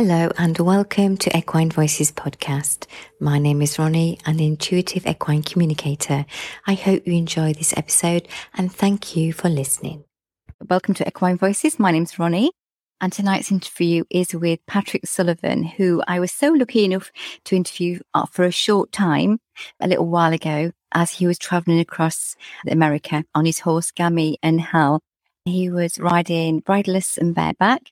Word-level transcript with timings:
Hello 0.00 0.30
and 0.38 0.56
welcome 0.58 1.16
to 1.16 1.36
Equine 1.36 1.72
Voices 1.72 2.12
podcast. 2.12 2.86
My 3.18 3.40
name 3.40 3.60
is 3.60 3.80
Ronnie, 3.80 4.20
an 4.24 4.38
intuitive 4.38 5.04
equine 5.08 5.42
communicator. 5.42 6.24
I 6.68 6.74
hope 6.74 7.04
you 7.04 7.14
enjoy 7.14 7.52
this 7.52 7.76
episode 7.76 8.28
and 8.54 8.72
thank 8.72 9.16
you 9.16 9.32
for 9.32 9.48
listening. 9.48 10.04
Welcome 10.68 10.94
to 10.94 11.08
Equine 11.08 11.36
Voices. 11.36 11.80
My 11.80 11.90
name's 11.90 12.16
Ronnie. 12.16 12.52
And 13.00 13.12
tonight's 13.12 13.50
interview 13.50 14.04
is 14.08 14.32
with 14.32 14.60
Patrick 14.68 15.04
Sullivan, 15.04 15.64
who 15.64 16.00
I 16.06 16.20
was 16.20 16.30
so 16.30 16.52
lucky 16.52 16.84
enough 16.84 17.10
to 17.46 17.56
interview 17.56 17.98
uh, 18.14 18.26
for 18.26 18.44
a 18.44 18.52
short 18.52 18.92
time 18.92 19.40
a 19.80 19.88
little 19.88 20.06
while 20.06 20.32
ago 20.32 20.70
as 20.92 21.10
he 21.10 21.26
was 21.26 21.40
traveling 21.40 21.80
across 21.80 22.36
America 22.68 23.24
on 23.34 23.46
his 23.46 23.58
horse 23.58 23.90
Gammy 23.90 24.38
and 24.44 24.60
Hal. 24.60 25.00
He 25.44 25.70
was 25.70 25.98
riding 25.98 26.60
bridleless 26.60 27.18
and 27.18 27.34
bareback 27.34 27.90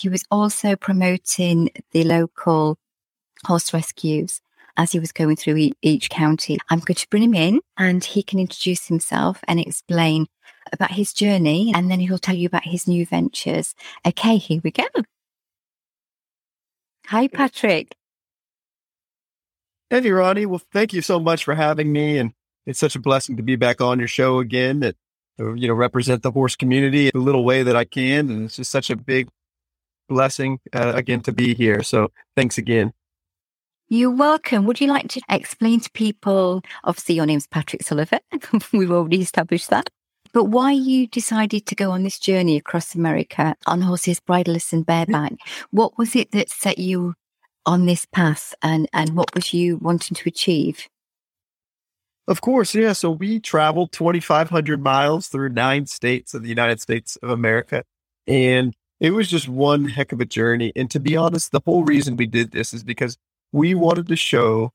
he 0.00 0.08
was 0.08 0.24
also 0.30 0.76
promoting 0.76 1.70
the 1.92 2.04
local 2.04 2.78
horse 3.44 3.72
rescues 3.72 4.40
as 4.76 4.92
he 4.92 4.98
was 4.98 5.12
going 5.12 5.36
through 5.36 5.56
e- 5.56 5.72
each 5.82 6.08
county. 6.08 6.58
I'm 6.70 6.80
going 6.80 6.94
to 6.94 7.08
bring 7.10 7.22
him 7.22 7.34
in 7.34 7.60
and 7.76 8.02
he 8.02 8.22
can 8.22 8.38
introduce 8.38 8.86
himself 8.86 9.40
and 9.46 9.60
explain 9.60 10.26
about 10.72 10.92
his 10.92 11.12
journey 11.12 11.72
and 11.74 11.90
then 11.90 12.00
he'll 12.00 12.18
tell 12.18 12.34
you 12.34 12.46
about 12.46 12.64
his 12.64 12.88
new 12.88 13.04
ventures. 13.04 13.74
Okay, 14.06 14.38
here 14.38 14.60
we 14.64 14.70
go. 14.70 14.84
Hi, 17.06 17.28
Patrick. 17.28 17.94
Hey, 19.90 20.08
Ronnie. 20.10 20.46
Well, 20.46 20.62
thank 20.72 20.92
you 20.92 21.02
so 21.02 21.18
much 21.18 21.44
for 21.44 21.54
having 21.56 21.92
me. 21.92 22.16
And 22.18 22.32
it's 22.64 22.78
such 22.78 22.94
a 22.94 23.00
blessing 23.00 23.36
to 23.36 23.42
be 23.42 23.56
back 23.56 23.80
on 23.80 23.98
your 23.98 24.08
show 24.08 24.38
again 24.38 24.80
that, 24.80 24.96
you 25.36 25.66
know, 25.66 25.74
represent 25.74 26.22
the 26.22 26.30
horse 26.30 26.54
community 26.54 27.10
the 27.12 27.18
little 27.18 27.44
way 27.44 27.64
that 27.64 27.74
I 27.74 27.84
can. 27.84 28.30
And 28.30 28.44
it's 28.44 28.56
just 28.56 28.70
such 28.70 28.88
a 28.88 28.96
big 28.96 29.28
blessing 30.10 30.58
uh, 30.74 30.92
again 30.94 31.20
to 31.22 31.32
be 31.32 31.54
here. 31.54 31.82
So 31.82 32.08
thanks 32.36 32.58
again. 32.58 32.92
You're 33.88 34.10
welcome. 34.10 34.66
Would 34.66 34.80
you 34.80 34.86
like 34.86 35.08
to 35.08 35.22
explain 35.28 35.80
to 35.80 35.90
people? 35.92 36.62
Obviously, 36.84 37.14
your 37.14 37.26
name's 37.26 37.46
Patrick 37.46 37.82
Sullivan. 37.82 38.20
We've 38.72 38.90
already 38.90 39.22
established 39.22 39.70
that. 39.70 39.88
But 40.32 40.44
why 40.44 40.72
you 40.72 41.08
decided 41.08 41.66
to 41.66 41.74
go 41.74 41.90
on 41.90 42.04
this 42.04 42.18
journey 42.18 42.56
across 42.56 42.94
America 42.94 43.56
on 43.66 43.80
horses, 43.80 44.20
bridleless 44.20 44.72
and 44.72 44.86
bareback? 44.86 45.32
What 45.70 45.98
was 45.98 46.14
it 46.14 46.30
that 46.32 46.50
set 46.50 46.78
you 46.78 47.14
on 47.66 47.86
this 47.86 48.06
path 48.06 48.54
and, 48.62 48.88
and 48.92 49.16
what 49.16 49.34
was 49.34 49.52
you 49.52 49.78
wanting 49.78 50.14
to 50.16 50.28
achieve? 50.28 50.86
Of 52.28 52.42
course, 52.42 52.74
yeah. 52.76 52.92
So 52.92 53.10
we 53.10 53.40
traveled 53.40 53.90
2,500 53.90 54.80
miles 54.80 55.26
through 55.26 55.48
nine 55.48 55.86
states 55.86 56.32
of 56.32 56.42
the 56.42 56.48
United 56.48 56.80
States 56.80 57.16
of 57.16 57.30
America. 57.30 57.82
And 58.28 58.72
it 59.00 59.12
was 59.12 59.28
just 59.28 59.48
one 59.48 59.86
heck 59.86 60.12
of 60.12 60.20
a 60.20 60.26
journey. 60.26 60.72
And 60.76 60.90
to 60.90 61.00
be 61.00 61.16
honest, 61.16 61.50
the 61.50 61.62
whole 61.64 61.84
reason 61.84 62.16
we 62.16 62.26
did 62.26 62.52
this 62.52 62.72
is 62.74 62.84
because 62.84 63.16
we 63.50 63.74
wanted 63.74 64.06
to 64.08 64.16
show 64.16 64.72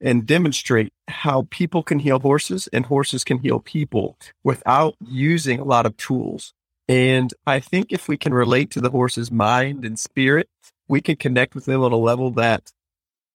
and 0.00 0.26
demonstrate 0.26 0.92
how 1.08 1.46
people 1.50 1.82
can 1.82 1.98
heal 1.98 2.18
horses 2.18 2.68
and 2.72 2.86
horses 2.86 3.22
can 3.22 3.38
heal 3.38 3.60
people 3.60 4.16
without 4.42 4.96
using 5.06 5.60
a 5.60 5.64
lot 5.64 5.84
of 5.84 5.96
tools. 5.98 6.54
And 6.88 7.32
I 7.46 7.60
think 7.60 7.92
if 7.92 8.08
we 8.08 8.16
can 8.16 8.32
relate 8.32 8.70
to 8.72 8.80
the 8.80 8.90
horse's 8.90 9.30
mind 9.30 9.84
and 9.84 9.98
spirit, 9.98 10.48
we 10.88 11.00
can 11.00 11.16
connect 11.16 11.54
with 11.54 11.66
them 11.66 11.82
on 11.82 11.92
a 11.92 11.96
level 11.96 12.30
that 12.32 12.72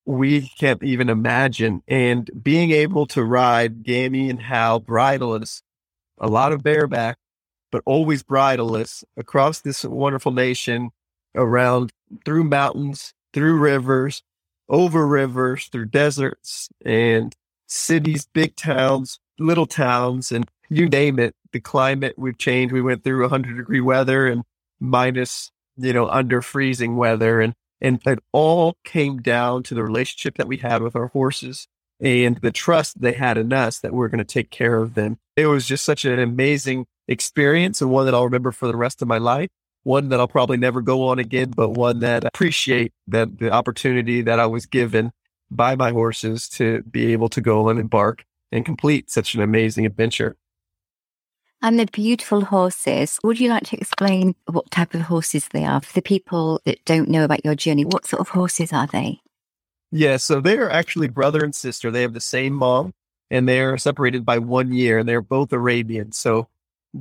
we 0.05 0.49
can't 0.59 0.83
even 0.83 1.09
imagine. 1.09 1.83
And 1.87 2.29
being 2.41 2.71
able 2.71 3.05
to 3.07 3.23
ride 3.23 3.83
Gammy 3.83 4.29
and 4.29 4.41
Hal 4.41 4.81
bridleless, 4.81 5.61
a 6.17 6.27
lot 6.27 6.51
of 6.51 6.63
bareback, 6.63 7.17
but 7.75 7.83
always 7.85 8.23
bridleless 8.23 9.03
across 9.17 9.59
this 9.59 9.83
wonderful 9.83 10.31
nation 10.31 10.91
around 11.35 11.91
through 12.23 12.45
mountains, 12.45 13.13
through 13.33 13.59
rivers, 13.59 14.23
over 14.69 15.05
rivers, 15.05 15.65
through 15.65 15.87
deserts 15.87 16.69
and 16.85 17.35
cities, 17.67 18.29
big 18.31 18.55
towns, 18.55 19.19
little 19.37 19.65
towns, 19.65 20.31
and 20.31 20.49
you 20.69 20.87
name 20.87 21.19
it. 21.19 21.35
The 21.51 21.59
climate 21.59 22.13
we've 22.17 22.37
changed. 22.37 22.73
We 22.73 22.81
went 22.81 23.03
through 23.03 23.23
100 23.23 23.57
degree 23.57 23.81
weather 23.81 24.25
and 24.25 24.43
minus, 24.79 25.51
you 25.75 25.91
know, 25.91 26.07
under 26.07 26.41
freezing 26.41 26.95
weather. 26.95 27.41
And, 27.41 27.55
and 27.81 27.99
it 28.07 28.19
all 28.31 28.77
came 28.85 29.21
down 29.21 29.63
to 29.63 29.73
the 29.73 29.83
relationship 29.83 30.37
that 30.37 30.47
we 30.47 30.55
had 30.55 30.81
with 30.81 30.95
our 30.95 31.07
horses 31.07 31.67
and 31.99 32.37
the 32.37 32.53
trust 32.53 33.01
they 33.01 33.11
had 33.11 33.37
in 33.37 33.51
us 33.51 33.79
that 33.79 33.91
we 33.91 33.97
we're 33.97 34.07
going 34.07 34.19
to 34.19 34.23
take 34.23 34.49
care 34.49 34.77
of 34.77 34.93
them. 34.93 35.17
It 35.35 35.47
was 35.47 35.67
just 35.67 35.83
such 35.83 36.05
an 36.05 36.19
amazing 36.19 36.85
experience 37.07 37.81
and 37.81 37.89
one 37.89 38.05
that 38.05 38.13
I'll 38.13 38.25
remember 38.25 38.51
for 38.51 38.67
the 38.67 38.75
rest 38.75 39.01
of 39.01 39.07
my 39.07 39.17
life. 39.17 39.49
One 39.83 40.09
that 40.09 40.19
I'll 40.19 40.27
probably 40.27 40.57
never 40.57 40.81
go 40.81 41.07
on 41.09 41.19
again, 41.19 41.51
but 41.51 41.69
one 41.69 41.99
that 41.99 42.25
I 42.25 42.29
appreciate 42.29 42.91
that 43.07 43.37
the 43.37 43.51
opportunity 43.51 44.21
that 44.23 44.39
I 44.39 44.47
was 44.47 44.65
given 44.65 45.11
by 45.51 45.75
my 45.75 45.91
horses 45.91 46.49
to 46.49 46.81
be 46.83 47.13
able 47.13 47.29
to 47.29 47.41
go 47.41 47.69
and 47.69 47.79
embark 47.79 48.25
and 48.51 48.65
complete 48.65 49.11
such 49.11 49.35
an 49.35 49.41
amazing 49.41 49.85
adventure. 49.85 50.37
And 51.61 51.79
the 51.79 51.85
beautiful 51.85 52.45
horses, 52.45 53.19
would 53.23 53.39
you 53.39 53.49
like 53.49 53.63
to 53.65 53.77
explain 53.77 54.35
what 54.51 54.69
type 54.71 54.93
of 54.93 55.01
horses 55.01 55.47
they 55.49 55.65
are 55.65 55.81
for 55.81 55.93
the 55.93 56.01
people 56.01 56.61
that 56.65 56.83
don't 56.85 57.09
know 57.09 57.23
about 57.23 57.45
your 57.45 57.55
journey? 57.55 57.85
What 57.85 58.05
sort 58.05 58.21
of 58.21 58.29
horses 58.29 58.73
are 58.73 58.87
they? 58.87 59.21
Yeah, 59.91 60.17
so 60.17 60.41
they 60.41 60.57
are 60.57 60.69
actually 60.69 61.07
brother 61.07 61.43
and 61.43 61.55
sister. 61.55 61.89
They 61.89 62.01
have 62.01 62.13
the 62.13 62.21
same 62.21 62.53
mom 62.53 62.93
and 63.31 63.47
they're 63.47 63.77
separated 63.77 64.25
by 64.25 64.39
one 64.39 64.73
year 64.73 64.99
and 64.99 65.07
they're 65.07 65.21
both 65.21 65.53
Arabian. 65.53 66.11
So 66.11 66.49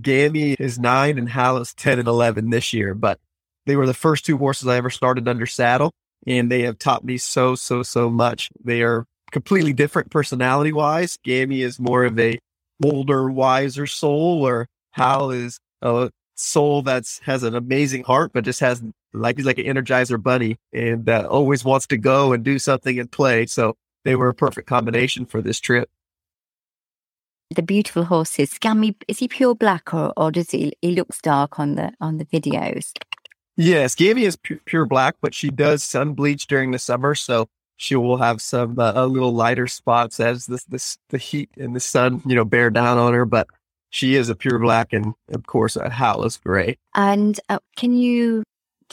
Gammy 0.01 0.53
is 0.55 0.79
nine 0.79 1.19
and 1.19 1.29
Hal 1.29 1.59
is 1.59 1.75
10 1.75 1.99
and 1.99 2.09
11 2.09 2.51
this 2.51 2.73
year, 2.73 2.95
but 2.95 3.19
they 3.67 3.77
were 3.77 3.87
the 3.87 3.95
first 3.95 4.25
two 4.27 4.39
horses 4.39 4.67
I 4.67 4.77
ever 4.77 4.91
started 4.91 5.29
under 5.29 5.47
saddle 5.47 5.93
and 6.27 6.51
they 6.51 6.63
have 6.63 6.79
taught 6.79 7.05
me 7.05 7.19
so, 7.19 7.55
so, 7.55 7.83
so 7.83 8.11
much. 8.11 8.51
They 8.63 8.83
are 8.83 9.07
completely 9.31 9.73
different 9.73 10.11
personality 10.11 10.73
wise. 10.73 11.19
Gammy 11.23 11.63
is 11.63 11.79
more 11.79 12.05
of 12.05 12.19
a 12.19 12.39
older, 12.83 13.31
wiser 13.31 13.87
soul 13.87 14.47
or 14.47 14.69
Hal 14.93 15.31
is 15.31 15.59
a 15.83 16.11
soul 16.35 16.83
that's 16.83 17.21
has 17.21 17.43
an 17.43 17.55
amazing 17.55 18.05
heart, 18.05 18.33
but 18.33 18.45
just 18.45 18.61
has 18.61 18.83
like 19.13 19.37
he's 19.37 19.47
like 19.47 19.59
an 19.59 19.67
energizer 19.67 20.21
bunny 20.21 20.57
and 20.73 21.09
uh, 21.09 21.27
always 21.31 21.65
wants 21.65 21.87
to 21.89 21.97
go 21.97 22.33
and 22.33 22.45
do 22.45 22.59
something 22.59 22.99
and 22.99 23.11
play. 23.11 23.47
So 23.47 23.77
they 24.05 24.17
were 24.17 24.29
a 24.29 24.35
perfect 24.35 24.69
combination 24.69 25.27
for 25.27 25.41
this 25.41 25.61
trip 25.61 25.89
the 27.51 27.63
beautiful 27.63 28.05
horses. 28.05 28.59
Gammy, 28.59 28.97
is 29.09 29.19
he 29.19 29.29
pure 29.29 29.55
black 29.55 29.93
or, 29.93 30.13
or 30.17 30.31
does 30.31 30.51
he 30.51 30.73
he 30.81 30.93
looks 30.93 31.21
dark 31.21 31.59
on 31.59 31.75
the 31.75 31.93
on 32.01 32.19
the 32.19 32.25
videos? 32.25 32.93
Yes, 33.57 33.95
Gammy 33.95 34.25
is 34.25 34.37
pu- 34.37 34.61
pure 34.65 34.87
black, 34.87 35.17
but 35.21 35.35
she 35.35 35.51
does 35.51 35.85
sun 35.85 36.15
bleach 36.15 36.47
during 36.47 36.73
the 36.73 36.79
summer, 36.79 37.15
so 37.15 37.49
she 37.77 37.95
will 37.95 38.17
have 38.17 38.41
some 38.41 38.79
uh, 38.79 38.93
a 38.95 39.07
little 39.07 39.33
lighter 39.33 39.67
spots 39.67 40.19
as 40.21 40.47
the, 40.47 40.61
the 40.69 40.97
the 41.11 41.19
heat 41.19 41.51
and 41.57 41.75
the 41.75 41.81
sun, 41.81 42.23
you 42.27 42.35
know, 42.35 42.45
bear 42.45 42.71
down 42.71 42.99
on 42.99 43.15
her. 43.15 43.25
But 43.25 43.49
she 43.91 44.17
is 44.17 44.29
a 44.29 44.35
pure 44.35 44.59
black, 44.59 44.93
and 44.93 45.15
of 45.33 45.47
course, 45.47 45.77
a 45.77 45.89
Howless 45.89 46.37
gray. 46.39 46.79
And 46.95 47.39
uh, 47.49 47.61
can 47.77 47.97
you 47.97 48.43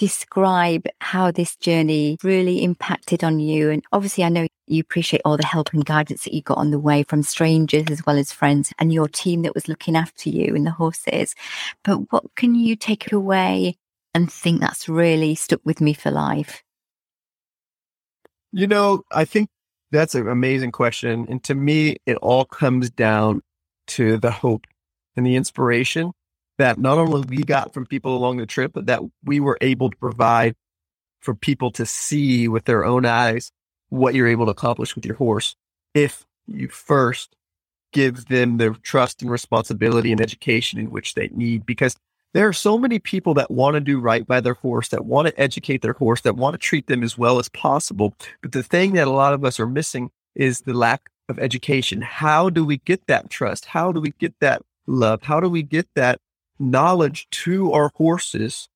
describe 0.02 0.88
how 1.00 1.30
this 1.30 1.56
journey 1.58 2.18
really 2.24 2.64
impacted 2.64 3.24
on 3.24 3.40
you? 3.40 3.70
And 3.70 3.84
obviously, 3.92 4.24
I 4.24 4.30
know 4.30 4.48
you 4.66 4.82
appreciate 4.82 5.22
all 5.24 5.38
the 5.38 5.46
help 5.46 5.72
and 5.74 5.86
guidance 5.86 6.24
that 6.24 6.34
you 6.34 6.42
got 6.42 6.58
on 6.58 6.72
the 6.72 6.80
way 6.80 7.04
from 7.04 7.22
strangers 7.22 7.86
as 7.92 8.04
well 8.04 8.18
as 8.18 8.32
friends 8.32 8.74
and 8.80 8.92
your 8.92 9.08
team 9.08 9.44
that 9.44 9.54
was 9.54 9.68
looking 9.68 9.96
after 9.96 10.28
you 10.28 10.56
and 10.56 10.66
the 10.66 10.72
horses. 10.72 11.36
But 11.84 12.12
what 12.12 12.24
can 12.36 12.56
you 12.56 12.76
take 12.76 13.12
away 13.12 13.78
and 14.16 14.32
think 14.32 14.60
that's 14.60 14.90
really 14.90 15.36
stuck 15.36 15.62
with 15.66 15.80
me 15.80 15.94
for 15.94 16.10
life? 16.10 16.64
You 18.52 18.66
know, 18.66 19.04
I 19.12 19.26
think 19.26 19.50
that's 19.92 20.16
an 20.16 20.28
amazing 20.28 20.72
question. 20.72 21.28
And 21.30 21.44
to 21.44 21.54
me, 21.54 21.98
it 22.08 22.18
all 22.24 22.46
comes 22.46 22.90
down 22.90 23.44
to 23.90 24.18
the 24.18 24.32
hope 24.32 24.66
and 25.16 25.28
the 25.28 25.36
inspiration 25.36 26.12
that 26.58 26.78
not 26.78 26.98
only 26.98 27.22
we 27.28 27.44
got 27.44 27.74
from 27.74 27.86
people 27.86 28.16
along 28.16 28.38
the 28.38 28.46
trip, 28.46 28.72
but 28.74 28.86
that 28.88 29.02
we 29.24 29.40
were 29.40 29.58
able 29.62 29.90
to 29.90 29.98
provide 29.98 30.56
for 31.20 31.34
people 31.34 31.72
to 31.72 31.86
see 31.86 32.48
with 32.48 32.66
their 32.66 32.84
own 32.84 33.06
eyes 33.06 33.52
what 33.90 34.16
you're 34.16 34.28
able 34.28 34.46
to 34.46 34.52
accomplish 34.52 34.96
with 34.96 35.06
your 35.06 35.16
horse 35.16 35.56
if 35.94 36.26
you 36.48 36.68
first 36.68 37.36
give 37.94 38.26
them 38.28 38.58
the 38.58 38.72
trust 38.82 39.22
and 39.22 39.30
responsibility 39.30 40.12
and 40.12 40.22
education 40.22 40.80
in 40.80 40.90
which 40.92 41.14
they 41.14 41.28
need. 41.30 41.66
Because 41.66 41.96
there 42.34 42.48
are 42.48 42.54
so 42.54 42.78
many 42.78 43.00
people 43.00 43.34
that 43.36 43.52
want 43.52 43.74
to 43.74 43.82
do 43.82 44.00
right 44.00 44.26
by 44.26 44.40
their 44.40 44.54
horse, 44.54 44.88
that 44.90 45.06
want 45.06 45.28
to 45.28 45.40
educate 45.40 45.82
their 45.82 45.94
horse, 45.94 46.22
that 46.22 46.38
want 46.38 46.54
to 46.54 46.58
treat 46.58 46.88
them 46.88 47.04
as 47.04 47.18
well 47.18 47.40
as 47.40 47.50
possible. 47.50 48.16
But 48.42 48.54
the 48.54 48.64
thing 48.64 48.94
that 48.94 49.08
a 49.08 49.12
lot 49.12 49.34
of 49.34 49.44
us 49.44 49.60
are 49.60 49.68
missing 49.68 50.12
is 50.36 50.62
the 50.62 50.74
lack 50.74 51.10
of 51.28 51.40
education. 51.40 52.02
How 52.02 52.50
do 52.50 52.64
we 52.64 52.78
get 52.78 53.06
that 53.08 53.30
trust? 53.30 53.66
How 53.66 53.92
do 53.92 54.00
we 54.00 54.12
get 54.12 54.34
that 54.40 54.62
love? 54.88 55.24
How 55.24 55.40
do 55.40 55.50
we 55.50 55.64
get 55.64 55.88
that 55.96 56.20
knowledge 56.62 57.28
to 57.32 57.72
our 57.74 57.92
horses 57.96 58.70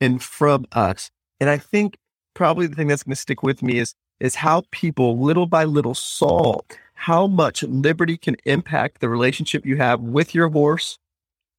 and 0.00 0.22
from 0.22 0.66
us? 0.72 1.10
And 1.40 1.50
I 1.50 1.58
think 1.58 1.98
probably 2.34 2.66
the 2.66 2.76
thing 2.76 2.88
that's 2.88 3.02
going 3.02 3.14
to 3.14 3.20
stick 3.20 3.42
with 3.42 3.62
me 3.62 3.78
is 3.78 3.94
is 4.20 4.36
how 4.36 4.62
people 4.70 5.18
little 5.18 5.46
by 5.46 5.64
little 5.64 5.94
saw 5.94 6.60
how 6.94 7.26
much 7.26 7.62
liberty 7.64 8.16
can 8.16 8.36
impact 8.44 9.00
the 9.00 9.08
relationship 9.08 9.66
you 9.66 9.76
have 9.76 10.00
with 10.00 10.34
your 10.34 10.48
horse, 10.48 10.98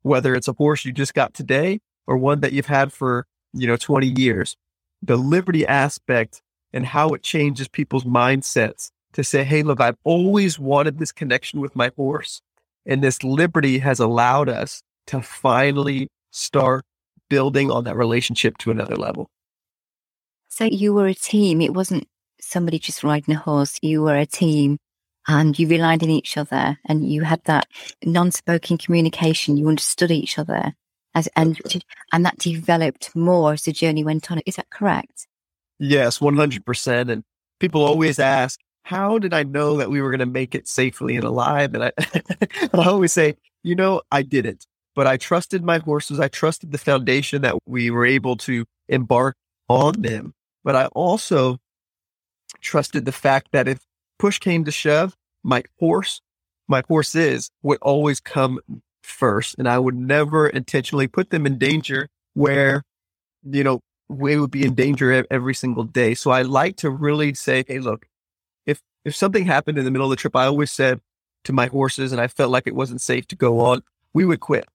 whether 0.01 0.33
it's 0.33 0.47
a 0.47 0.53
horse 0.53 0.85
you 0.85 0.91
just 0.91 1.13
got 1.13 1.33
today 1.33 1.79
or 2.07 2.17
one 2.17 2.39
that 2.41 2.53
you've 2.53 2.65
had 2.67 2.91
for, 2.93 3.27
you 3.53 3.67
know, 3.67 3.77
20 3.77 4.07
years. 4.07 4.55
the 5.01 5.17
liberty 5.17 5.67
aspect 5.67 6.41
and 6.73 6.87
how 6.87 7.09
it 7.09 7.21
changes 7.21 7.67
people's 7.67 8.05
mindsets 8.05 8.89
to 9.13 9.23
say, 9.23 9.43
Hey, 9.43 9.61
look, 9.63 9.79
I've 9.79 9.97
always 10.03 10.57
wanted 10.57 10.97
this 10.97 11.11
connection 11.11 11.59
with 11.59 11.75
my 11.75 11.91
horse. 11.95 12.41
And 12.85 13.03
this 13.03 13.23
liberty 13.23 13.79
has 13.79 13.99
allowed 13.99 14.49
us 14.49 14.81
to 15.07 15.21
finally 15.21 16.07
start 16.31 16.83
building 17.29 17.71
on 17.71 17.83
that 17.85 17.95
relationship 17.95 18.57
to 18.59 18.71
another 18.71 18.95
level. 18.95 19.29
So 20.49 20.65
you 20.65 20.93
were 20.93 21.07
a 21.07 21.13
team. 21.13 21.61
It 21.61 21.73
wasn't 21.73 22.07
somebody 22.39 22.79
just 22.79 23.03
riding 23.03 23.35
a 23.35 23.39
horse. 23.39 23.77
You 23.81 24.03
were 24.03 24.15
a 24.15 24.25
team 24.25 24.77
and 25.27 25.57
you 25.57 25.67
relied 25.67 26.03
on 26.03 26.09
each 26.09 26.37
other 26.37 26.77
and 26.85 27.09
you 27.09 27.23
had 27.23 27.43
that 27.45 27.67
non-spoken 28.03 28.77
communication. 28.77 29.57
You 29.57 29.67
understood 29.67 30.11
each 30.11 30.37
other 30.37 30.73
as, 31.13 31.27
and, 31.35 31.59
and 32.11 32.25
that 32.25 32.37
developed 32.37 33.15
more 33.15 33.53
as 33.53 33.63
the 33.63 33.71
journey 33.71 34.03
went 34.03 34.31
on. 34.31 34.41
Is 34.45 34.55
that 34.57 34.69
correct? 34.69 35.27
Yes, 35.79 36.19
100%. 36.19 37.11
And 37.11 37.23
people 37.59 37.83
always 37.83 38.19
ask, 38.19 38.59
how 38.83 39.17
did 39.17 39.33
I 39.33 39.43
know 39.43 39.77
that 39.77 39.89
we 39.89 40.01
were 40.01 40.11
going 40.11 40.19
to 40.19 40.25
make 40.25 40.53
it 40.53 40.67
safely 40.67 41.15
and 41.15 41.25
alive? 41.25 41.73
And 41.73 41.85
I, 41.85 41.91
and 42.61 42.81
I 42.81 42.85
always 42.85 43.11
say, 43.11 43.35
you 43.63 43.75
know, 43.75 44.01
I 44.11 44.21
didn't, 44.21 44.67
but 44.95 45.05
I 45.05 45.17
trusted 45.17 45.63
my 45.63 45.79
horses. 45.79 46.19
I 46.19 46.29
trusted 46.29 46.71
the 46.71 46.77
foundation 46.77 47.41
that 47.41 47.55
we 47.65 47.91
were 47.91 48.05
able 48.05 48.37
to 48.37 48.65
embark 48.87 49.35
on 49.67 50.01
them. 50.01 50.33
But 50.63 50.75
I 50.75 50.85
also 50.87 51.57
trusted 52.61 53.05
the 53.05 53.11
fact 53.11 53.49
that 53.51 53.67
if 53.67 53.79
push 54.17 54.39
came 54.39 54.63
to 54.65 54.71
shove, 54.71 55.15
my 55.43 55.63
horse, 55.79 56.21
my 56.67 56.81
horses 56.87 57.51
would 57.61 57.77
always 57.81 58.19
come 58.19 58.59
first. 59.03 59.55
And 59.59 59.67
I 59.67 59.77
would 59.77 59.95
never 59.95 60.47
intentionally 60.47 61.07
put 61.07 61.29
them 61.29 61.45
in 61.45 61.57
danger 61.57 62.07
where, 62.33 62.83
you 63.43 63.63
know, 63.63 63.81
we 64.07 64.37
would 64.37 64.51
be 64.51 64.65
in 64.65 64.75
danger 64.75 65.25
every 65.29 65.53
single 65.53 65.83
day. 65.83 66.13
So 66.13 66.31
I 66.31 66.43
like 66.43 66.77
to 66.77 66.89
really 66.89 67.33
say, 67.33 67.63
Hey, 67.67 67.79
look, 67.79 68.05
if, 68.65 68.79
if 69.03 69.15
something 69.15 69.45
happened 69.45 69.77
in 69.77 69.85
the 69.85 69.91
middle 69.91 70.07
of 70.07 70.11
the 70.11 70.15
trip, 70.15 70.35
I 70.35 70.45
always 70.45 70.71
said 70.71 71.01
to 71.43 71.53
my 71.53 71.67
horses 71.67 72.11
and 72.11 72.21
I 72.21 72.27
felt 72.27 72.51
like 72.51 72.65
it 72.65 72.75
wasn't 72.75 73.01
safe 73.01 73.27
to 73.27 73.35
go 73.35 73.59
on, 73.59 73.83
we 74.13 74.25
would 74.25 74.39
quit. 74.39 74.65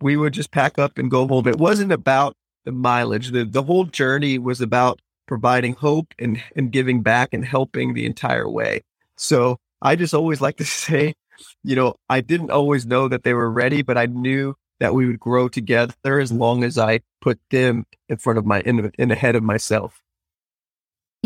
We 0.00 0.16
would 0.16 0.34
just 0.34 0.50
pack 0.50 0.78
up 0.78 0.98
and 0.98 1.10
go 1.10 1.26
home. 1.26 1.48
It 1.48 1.58
wasn't 1.58 1.92
about 1.92 2.34
the 2.64 2.72
mileage. 2.72 3.30
The, 3.30 3.44
the 3.44 3.62
whole 3.62 3.84
journey 3.84 4.38
was 4.38 4.60
about 4.60 5.00
providing 5.26 5.74
hope 5.74 6.14
and, 6.18 6.42
and 6.54 6.70
giving 6.70 7.02
back 7.02 7.30
and 7.32 7.44
helping 7.44 7.94
the 7.94 8.06
entire 8.06 8.48
way. 8.48 8.82
So 9.16 9.58
I 9.80 9.96
just 9.96 10.14
always 10.14 10.40
like 10.40 10.56
to 10.58 10.64
say, 10.66 11.14
you 11.62 11.76
know, 11.76 11.94
I 12.08 12.20
didn't 12.20 12.50
always 12.50 12.86
know 12.86 13.08
that 13.08 13.22
they 13.22 13.34
were 13.34 13.50
ready, 13.50 13.82
but 13.82 13.98
I 13.98 14.06
knew 14.06 14.54
that 14.80 14.94
we 14.94 15.06
would 15.06 15.20
grow 15.20 15.48
together 15.48 16.20
as 16.20 16.30
long 16.30 16.62
as 16.62 16.76
I 16.76 17.00
put 17.20 17.38
them 17.50 17.86
in 18.08 18.18
front 18.18 18.38
of 18.38 18.44
my, 18.44 18.60
in, 18.60 18.90
in 18.98 19.10
ahead 19.10 19.36
of 19.36 19.42
myself. 19.42 20.02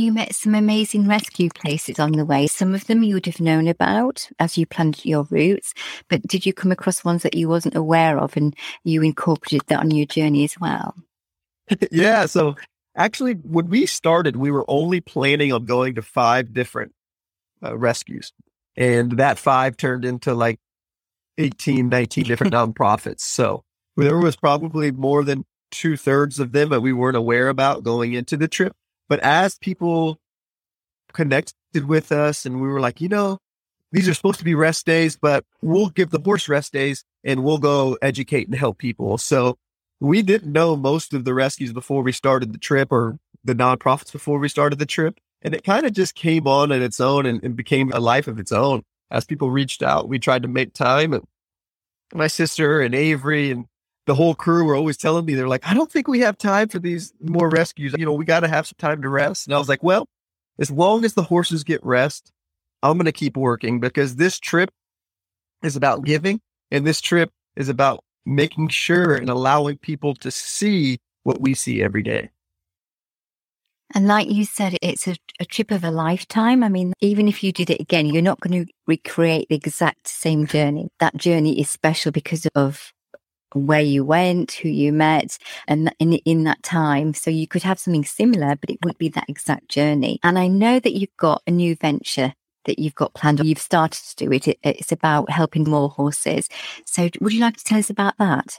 You 0.00 0.12
met 0.12 0.34
some 0.34 0.54
amazing 0.54 1.06
rescue 1.06 1.50
places 1.50 1.98
on 1.98 2.12
the 2.12 2.24
way. 2.24 2.46
Some 2.46 2.74
of 2.74 2.86
them 2.86 3.02
you 3.02 3.16
would 3.16 3.26
have 3.26 3.38
known 3.38 3.68
about 3.68 4.30
as 4.38 4.56
you 4.56 4.64
planned 4.64 5.04
your 5.04 5.24
routes, 5.24 5.74
but 6.08 6.22
did 6.22 6.46
you 6.46 6.54
come 6.54 6.72
across 6.72 7.04
ones 7.04 7.22
that 7.22 7.34
you 7.34 7.50
wasn't 7.50 7.74
aware 7.74 8.18
of 8.18 8.34
and 8.34 8.56
you 8.82 9.02
incorporated 9.02 9.66
that 9.66 9.80
on 9.80 9.90
your 9.90 10.06
journey 10.06 10.44
as 10.44 10.54
well? 10.58 10.94
yeah. 11.92 12.24
So 12.24 12.56
actually, 12.96 13.34
when 13.34 13.68
we 13.68 13.84
started, 13.84 14.36
we 14.36 14.50
were 14.50 14.64
only 14.68 15.02
planning 15.02 15.52
on 15.52 15.66
going 15.66 15.96
to 15.96 16.02
five 16.02 16.54
different 16.54 16.92
uh, 17.62 17.76
rescues. 17.76 18.32
And 18.76 19.18
that 19.18 19.36
five 19.36 19.76
turned 19.76 20.06
into 20.06 20.32
like 20.32 20.60
18, 21.36 21.90
19 21.90 22.24
different 22.24 22.54
nonprofits. 22.54 23.20
So 23.20 23.64
there 23.98 24.16
was 24.16 24.34
probably 24.34 24.92
more 24.92 25.24
than 25.24 25.44
two 25.70 25.98
thirds 25.98 26.40
of 26.40 26.52
them 26.52 26.70
that 26.70 26.80
we 26.80 26.94
weren't 26.94 27.18
aware 27.18 27.50
about 27.50 27.84
going 27.84 28.14
into 28.14 28.38
the 28.38 28.48
trip. 28.48 28.74
But 29.10 29.20
as 29.20 29.58
people 29.58 30.18
connected 31.12 31.88
with 31.88 32.12
us 32.12 32.46
and 32.46 32.62
we 32.62 32.68
were 32.68 32.78
like, 32.78 33.00
you 33.00 33.08
know, 33.08 33.38
these 33.90 34.08
are 34.08 34.14
supposed 34.14 34.38
to 34.38 34.44
be 34.44 34.54
rest 34.54 34.86
days, 34.86 35.18
but 35.20 35.44
we'll 35.60 35.88
give 35.88 36.10
the 36.10 36.20
horse 36.20 36.48
rest 36.48 36.72
days 36.72 37.04
and 37.24 37.42
we'll 37.42 37.58
go 37.58 37.98
educate 38.00 38.46
and 38.46 38.54
help 38.54 38.78
people. 38.78 39.18
So 39.18 39.58
we 39.98 40.22
didn't 40.22 40.52
know 40.52 40.76
most 40.76 41.12
of 41.12 41.24
the 41.24 41.34
rescues 41.34 41.72
before 41.72 42.04
we 42.04 42.12
started 42.12 42.52
the 42.52 42.58
trip 42.58 42.92
or 42.92 43.18
the 43.42 43.54
nonprofits 43.54 44.12
before 44.12 44.38
we 44.38 44.48
started 44.48 44.78
the 44.78 44.86
trip. 44.86 45.18
And 45.42 45.54
it 45.54 45.64
kind 45.64 45.86
of 45.86 45.92
just 45.92 46.14
came 46.14 46.46
on 46.46 46.70
in 46.70 46.80
its 46.80 47.00
own 47.00 47.26
and, 47.26 47.42
and, 47.42 47.56
became 47.56 47.90
a 47.92 47.98
life 47.98 48.28
of 48.28 48.38
its 48.38 48.52
own. 48.52 48.82
As 49.10 49.24
people 49.24 49.50
reached 49.50 49.82
out, 49.82 50.08
we 50.08 50.20
tried 50.20 50.42
to 50.42 50.48
make 50.48 50.72
time. 50.72 51.14
And 51.14 51.24
my 52.14 52.28
sister 52.28 52.80
and 52.80 52.94
Avery 52.94 53.50
and 53.50 53.64
the 54.10 54.14
whole 54.16 54.34
crew 54.34 54.64
were 54.64 54.74
always 54.74 54.96
telling 54.96 55.24
me, 55.24 55.36
they're 55.36 55.46
like, 55.46 55.64
I 55.64 55.72
don't 55.72 55.88
think 55.88 56.08
we 56.08 56.18
have 56.18 56.36
time 56.36 56.66
for 56.66 56.80
these 56.80 57.14
more 57.20 57.48
rescues. 57.48 57.94
You 57.96 58.04
know, 58.04 58.12
we 58.12 58.24
got 58.24 58.40
to 58.40 58.48
have 58.48 58.66
some 58.66 58.74
time 58.76 59.02
to 59.02 59.08
rest. 59.08 59.46
And 59.46 59.54
I 59.54 59.58
was 59.58 59.68
like, 59.68 59.84
well, 59.84 60.08
as 60.58 60.68
long 60.68 61.04
as 61.04 61.14
the 61.14 61.22
horses 61.22 61.62
get 61.62 61.80
rest, 61.84 62.32
I'm 62.82 62.96
going 62.96 63.04
to 63.04 63.12
keep 63.12 63.36
working 63.36 63.78
because 63.78 64.16
this 64.16 64.40
trip 64.40 64.70
is 65.62 65.76
about 65.76 66.04
giving 66.04 66.40
and 66.72 66.84
this 66.84 67.00
trip 67.00 67.30
is 67.54 67.68
about 67.68 68.02
making 68.26 68.70
sure 68.70 69.14
and 69.14 69.28
allowing 69.28 69.78
people 69.78 70.16
to 70.16 70.32
see 70.32 70.98
what 71.22 71.40
we 71.40 71.54
see 71.54 71.80
every 71.80 72.02
day. 72.02 72.30
And 73.94 74.08
like 74.08 74.28
you 74.28 74.44
said, 74.44 74.76
it's 74.82 75.06
a, 75.06 75.14
a, 75.38 75.44
trip 75.44 75.70
of 75.70 75.84
a 75.84 75.92
lifetime. 75.92 76.64
I 76.64 76.68
mean, 76.68 76.94
even 77.00 77.28
if 77.28 77.44
you 77.44 77.52
did 77.52 77.70
it 77.70 77.80
again, 77.80 78.06
you're 78.06 78.22
not 78.22 78.40
going 78.40 78.64
to 78.66 78.72
recreate 78.88 79.48
the 79.48 79.54
exact 79.54 80.08
same 80.08 80.48
journey. 80.48 80.88
That 80.98 81.16
journey 81.16 81.60
is 81.60 81.70
special 81.70 82.10
because 82.10 82.48
of 82.56 82.92
where 83.54 83.80
you 83.80 84.04
went, 84.04 84.52
who 84.52 84.68
you 84.68 84.92
met, 84.92 85.38
and 85.66 85.94
in, 85.98 86.14
in 86.14 86.44
that 86.44 86.62
time. 86.62 87.14
So 87.14 87.30
you 87.30 87.46
could 87.46 87.62
have 87.62 87.78
something 87.78 88.04
similar, 88.04 88.56
but 88.56 88.70
it 88.70 88.78
wouldn't 88.82 88.98
be 88.98 89.08
that 89.10 89.28
exact 89.28 89.68
journey. 89.68 90.18
And 90.22 90.38
I 90.38 90.48
know 90.48 90.80
that 90.80 90.94
you've 90.94 91.16
got 91.16 91.42
a 91.46 91.50
new 91.50 91.76
venture 91.76 92.34
that 92.66 92.78
you've 92.78 92.94
got 92.94 93.14
planned. 93.14 93.40
or 93.40 93.44
You've 93.44 93.58
started 93.58 94.02
to 94.04 94.16
do 94.16 94.32
it. 94.32 94.48
it 94.48 94.58
it's 94.62 94.92
about 94.92 95.30
helping 95.30 95.64
more 95.64 95.88
horses. 95.88 96.48
So 96.84 97.08
would 97.20 97.32
you 97.32 97.40
like 97.40 97.56
to 97.56 97.64
tell 97.64 97.78
us 97.78 97.90
about 97.90 98.16
that? 98.18 98.58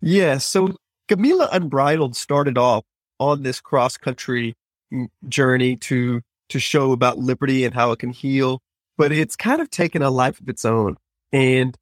Yeah. 0.00 0.38
So 0.38 0.76
Camila 1.08 1.48
Unbridled 1.52 2.16
started 2.16 2.58
off 2.58 2.84
on 3.18 3.42
this 3.42 3.60
cross 3.60 3.96
country 3.96 4.54
mm, 4.92 5.08
journey 5.28 5.76
to 5.76 6.20
to 6.50 6.58
show 6.58 6.92
about 6.92 7.18
liberty 7.18 7.64
and 7.64 7.74
how 7.74 7.90
it 7.92 7.98
can 7.98 8.10
heal, 8.10 8.60
but 8.98 9.12
it's 9.12 9.34
kind 9.34 9.62
of 9.62 9.70
taken 9.70 10.02
a 10.02 10.10
life 10.10 10.40
of 10.40 10.48
its 10.48 10.64
own. 10.64 10.96
And 11.32 11.76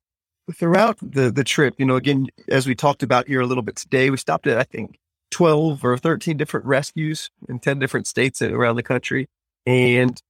throughout 0.51 0.99
the 1.01 1.31
the 1.31 1.45
trip, 1.45 1.75
you 1.79 1.87
know, 1.87 1.97
again, 1.97 2.29
as 2.49 2.67
we 2.67 2.75
talked 2.75 3.03
about 3.03 3.29
here 3.29 3.41
a 3.41 3.47
little 3.47 3.63
bit 3.63 3.77
today, 3.77 4.11
we 4.11 4.17
stopped 4.17 4.47
at 4.47 4.59
I 4.59 4.65
think 4.65 4.99
twelve 5.31 5.85
or 5.85 5.97
thirteen 5.97 6.37
different 6.37 6.67
rescues 6.67 7.31
in 7.49 7.59
ten 7.59 7.79
different 7.79 8.07
states 8.07 8.43
around 8.43 8.77
the 8.77 8.83
country, 8.83 9.29
and 9.67 10.21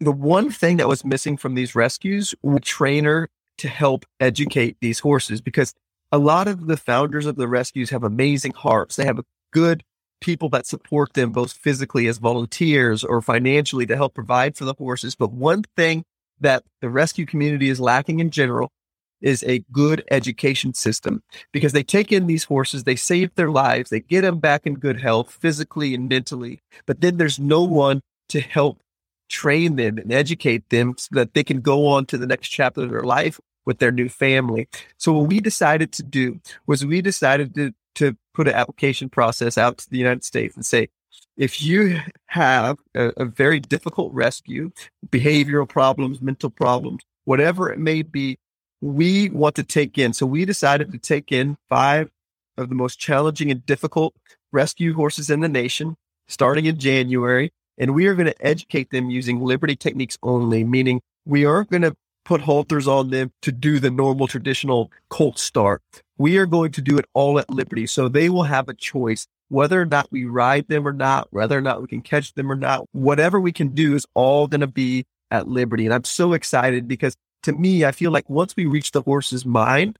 the 0.00 0.12
one 0.12 0.50
thing 0.50 0.76
that 0.76 0.88
was 0.88 1.04
missing 1.04 1.36
from 1.36 1.54
these 1.54 1.74
rescues 1.74 2.34
was 2.42 2.56
a 2.56 2.60
trainer 2.60 3.28
to 3.58 3.68
help 3.68 4.04
educate 4.20 4.76
these 4.80 5.00
horses 5.00 5.40
because 5.40 5.74
a 6.12 6.18
lot 6.18 6.46
of 6.46 6.66
the 6.66 6.76
founders 6.76 7.26
of 7.26 7.36
the 7.36 7.48
rescues 7.48 7.90
have 7.90 8.04
amazing 8.04 8.52
hearts. 8.52 8.96
They 8.96 9.04
have 9.04 9.20
good 9.52 9.82
people 10.20 10.48
that 10.50 10.66
support 10.66 11.14
them 11.14 11.32
both 11.32 11.52
physically 11.52 12.06
as 12.06 12.18
volunteers 12.18 13.04
or 13.04 13.20
financially 13.20 13.86
to 13.86 13.96
help 13.96 14.14
provide 14.14 14.56
for 14.56 14.64
the 14.64 14.74
horses. 14.74 15.14
But 15.14 15.32
one 15.32 15.64
thing 15.76 16.04
that 16.40 16.64
the 16.80 16.88
rescue 16.88 17.26
community 17.26 17.68
is 17.68 17.80
lacking 17.80 18.20
in 18.20 18.30
general 18.30 18.70
is 19.20 19.42
a 19.44 19.64
good 19.72 20.04
education 20.10 20.74
system 20.74 21.22
because 21.52 21.72
they 21.72 21.82
take 21.82 22.12
in 22.12 22.26
these 22.26 22.44
horses, 22.44 22.84
they 22.84 22.96
save 22.96 23.34
their 23.34 23.50
lives, 23.50 23.90
they 23.90 24.00
get 24.00 24.22
them 24.22 24.38
back 24.38 24.66
in 24.66 24.74
good 24.74 25.00
health 25.00 25.36
physically 25.40 25.94
and 25.94 26.08
mentally, 26.08 26.60
but 26.86 27.00
then 27.00 27.16
there's 27.16 27.38
no 27.38 27.62
one 27.62 28.00
to 28.28 28.40
help 28.40 28.80
train 29.28 29.76
them 29.76 29.98
and 29.98 30.12
educate 30.12 30.68
them 30.70 30.94
so 30.96 31.08
that 31.12 31.34
they 31.34 31.44
can 31.44 31.60
go 31.60 31.86
on 31.86 32.06
to 32.06 32.16
the 32.16 32.26
next 32.26 32.48
chapter 32.48 32.82
of 32.82 32.90
their 32.90 33.02
life 33.02 33.40
with 33.66 33.78
their 33.78 33.92
new 33.92 34.08
family. 34.08 34.68
So 34.96 35.12
what 35.12 35.28
we 35.28 35.40
decided 35.40 35.92
to 35.92 36.02
do 36.02 36.40
was 36.66 36.86
we 36.86 37.02
decided 37.02 37.54
to 37.54 37.74
to 37.96 38.16
put 38.32 38.46
an 38.46 38.54
application 38.54 39.08
process 39.08 39.58
out 39.58 39.78
to 39.78 39.90
the 39.90 39.98
United 39.98 40.22
States 40.22 40.54
and 40.54 40.64
say, 40.64 40.88
if 41.36 41.60
you 41.60 41.98
have 42.26 42.78
a, 42.94 43.12
a 43.16 43.24
very 43.24 43.58
difficult 43.58 44.12
rescue, 44.12 44.70
behavioral 45.08 45.68
problems, 45.68 46.22
mental 46.22 46.48
problems, 46.48 47.02
whatever 47.24 47.70
it 47.72 47.78
may 47.78 48.02
be, 48.02 48.38
we 48.80 49.30
want 49.30 49.54
to 49.56 49.62
take 49.62 49.98
in. 49.98 50.12
So 50.12 50.26
we 50.26 50.44
decided 50.44 50.92
to 50.92 50.98
take 50.98 51.32
in 51.32 51.56
five 51.68 52.10
of 52.56 52.68
the 52.68 52.74
most 52.74 52.98
challenging 52.98 53.50
and 53.50 53.64
difficult 53.64 54.14
rescue 54.52 54.94
horses 54.94 55.30
in 55.30 55.40
the 55.40 55.48
nation, 55.48 55.96
starting 56.26 56.66
in 56.66 56.78
January. 56.78 57.52
And 57.76 57.94
we 57.94 58.06
are 58.06 58.14
going 58.14 58.26
to 58.26 58.46
educate 58.46 58.90
them 58.90 59.10
using 59.10 59.40
Liberty 59.40 59.76
techniques 59.76 60.18
only, 60.22 60.64
meaning 60.64 61.00
we 61.24 61.44
aren't 61.44 61.70
going 61.70 61.82
to 61.82 61.94
put 62.24 62.40
halters 62.40 62.86
on 62.86 63.10
them 63.10 63.30
to 63.42 63.52
do 63.52 63.78
the 63.78 63.90
normal 63.90 64.26
traditional 64.26 64.90
colt 65.08 65.38
start. 65.38 65.82
We 66.18 66.36
are 66.38 66.46
going 66.46 66.72
to 66.72 66.82
do 66.82 66.98
it 66.98 67.06
all 67.14 67.38
at 67.38 67.48
Liberty. 67.48 67.86
So 67.86 68.08
they 68.08 68.28
will 68.28 68.42
have 68.42 68.68
a 68.68 68.74
choice 68.74 69.26
whether 69.48 69.80
or 69.80 69.86
not 69.86 70.10
we 70.10 70.24
ride 70.26 70.68
them 70.68 70.86
or 70.86 70.92
not, 70.92 71.28
whether 71.30 71.56
or 71.56 71.62
not 71.62 71.80
we 71.80 71.88
can 71.88 72.02
catch 72.02 72.34
them 72.34 72.52
or 72.52 72.54
not. 72.54 72.84
Whatever 72.92 73.40
we 73.40 73.52
can 73.52 73.68
do 73.68 73.94
is 73.94 74.06
all 74.14 74.46
going 74.46 74.60
to 74.60 74.66
be 74.66 75.06
at 75.30 75.48
Liberty. 75.48 75.86
And 75.86 75.94
I'm 75.94 76.04
so 76.04 76.32
excited 76.32 76.86
because 76.86 77.16
to 77.42 77.52
me, 77.52 77.84
I 77.84 77.92
feel 77.92 78.10
like 78.10 78.28
once 78.28 78.54
we 78.56 78.66
reach 78.66 78.92
the 78.92 79.02
horse's 79.02 79.44
mind, 79.44 79.98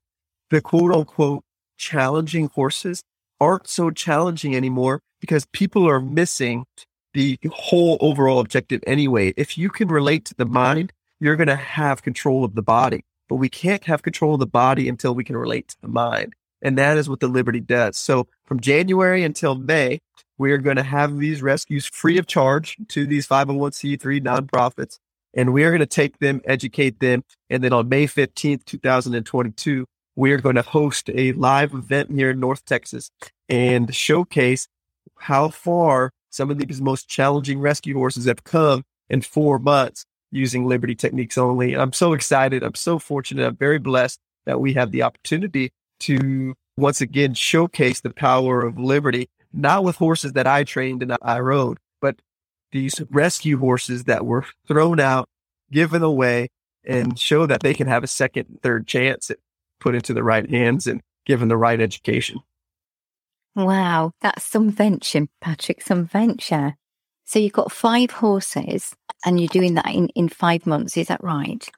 the 0.50 0.60
quote 0.60 0.92
unquote 0.92 1.44
challenging 1.76 2.48
horses 2.54 3.02
aren't 3.40 3.68
so 3.68 3.90
challenging 3.90 4.56
anymore 4.56 5.00
because 5.20 5.46
people 5.46 5.88
are 5.88 6.00
missing 6.00 6.64
the 7.14 7.38
whole 7.50 7.98
overall 8.00 8.40
objective 8.40 8.82
anyway. 8.86 9.32
If 9.36 9.56
you 9.58 9.70
can 9.70 9.88
relate 9.88 10.24
to 10.26 10.34
the 10.34 10.46
mind, 10.46 10.92
you're 11.20 11.36
going 11.36 11.48
to 11.48 11.56
have 11.56 12.02
control 12.02 12.44
of 12.44 12.54
the 12.54 12.62
body. 12.62 13.04
But 13.28 13.36
we 13.36 13.48
can't 13.48 13.84
have 13.84 14.02
control 14.02 14.34
of 14.34 14.40
the 14.40 14.46
body 14.46 14.88
until 14.88 15.14
we 15.14 15.24
can 15.24 15.36
relate 15.36 15.68
to 15.68 15.76
the 15.80 15.88
mind. 15.88 16.34
And 16.62 16.78
that 16.78 16.96
is 16.96 17.08
what 17.08 17.20
the 17.20 17.28
Liberty 17.28 17.60
does. 17.60 17.96
So 17.96 18.26
from 18.44 18.60
January 18.60 19.22
until 19.22 19.54
May, 19.54 20.00
we 20.38 20.52
are 20.52 20.58
going 20.58 20.76
to 20.76 20.82
have 20.82 21.18
these 21.18 21.42
rescues 21.42 21.86
free 21.86 22.18
of 22.18 22.26
charge 22.26 22.76
to 22.88 23.06
these 23.06 23.26
501c3 23.26 24.22
nonprofits. 24.22 24.98
And 25.34 25.52
we 25.52 25.64
are 25.64 25.70
going 25.70 25.80
to 25.80 25.86
take 25.86 26.18
them, 26.18 26.40
educate 26.44 27.00
them. 27.00 27.22
And 27.50 27.62
then 27.62 27.72
on 27.72 27.88
May 27.88 28.06
15th, 28.06 28.64
2022, 28.64 29.84
we 30.16 30.32
are 30.32 30.40
going 30.40 30.56
to 30.56 30.62
host 30.62 31.10
a 31.14 31.32
live 31.32 31.74
event 31.74 32.10
here 32.10 32.30
in 32.30 32.40
North 32.40 32.64
Texas 32.64 33.10
and 33.48 33.94
showcase 33.94 34.68
how 35.18 35.48
far 35.48 36.10
some 36.30 36.50
of 36.50 36.58
these 36.58 36.80
most 36.80 37.08
challenging 37.08 37.60
rescue 37.60 37.94
horses 37.94 38.26
have 38.26 38.44
come 38.44 38.84
in 39.08 39.22
four 39.22 39.58
months 39.58 40.04
using 40.30 40.66
Liberty 40.66 40.94
techniques 40.94 41.38
only. 41.38 41.74
I'm 41.74 41.92
so 41.92 42.12
excited. 42.12 42.62
I'm 42.62 42.74
so 42.74 42.98
fortunate. 42.98 43.46
I'm 43.46 43.56
very 43.56 43.78
blessed 43.78 44.18
that 44.46 44.60
we 44.60 44.74
have 44.74 44.90
the 44.90 45.02
opportunity 45.02 45.70
to 46.00 46.54
once 46.76 47.00
again 47.00 47.34
showcase 47.34 48.00
the 48.00 48.10
power 48.10 48.62
of 48.62 48.78
Liberty, 48.78 49.28
not 49.52 49.84
with 49.84 49.96
horses 49.96 50.32
that 50.34 50.46
I 50.46 50.64
trained 50.64 51.02
and 51.02 51.16
I 51.22 51.40
rode, 51.40 51.78
these 52.72 53.00
rescue 53.10 53.58
horses 53.58 54.04
that 54.04 54.26
were 54.26 54.44
thrown 54.66 55.00
out, 55.00 55.28
given 55.70 56.02
away, 56.02 56.48
and 56.84 57.18
show 57.18 57.46
that 57.46 57.62
they 57.62 57.74
can 57.74 57.86
have 57.86 58.04
a 58.04 58.08
second, 58.08 58.60
third 58.62 58.86
chance 58.86 59.30
at 59.30 59.38
put 59.80 59.94
into 59.94 60.12
the 60.12 60.22
right 60.22 60.48
hands 60.50 60.86
and 60.86 61.00
given 61.24 61.48
the 61.48 61.56
right 61.56 61.80
education. 61.80 62.40
Wow, 63.54 64.12
that's 64.20 64.44
some 64.44 64.70
venture, 64.70 65.26
Patrick, 65.40 65.82
some 65.82 66.04
venture. 66.06 66.74
So 67.24 67.38
you've 67.38 67.52
got 67.52 67.72
five 67.72 68.10
horses 68.10 68.94
and 69.24 69.40
you're 69.40 69.48
doing 69.48 69.74
that 69.74 69.88
in, 69.88 70.08
in 70.10 70.28
five 70.28 70.66
months. 70.66 70.96
Is 70.96 71.08
that 71.08 71.22
right? 71.22 71.68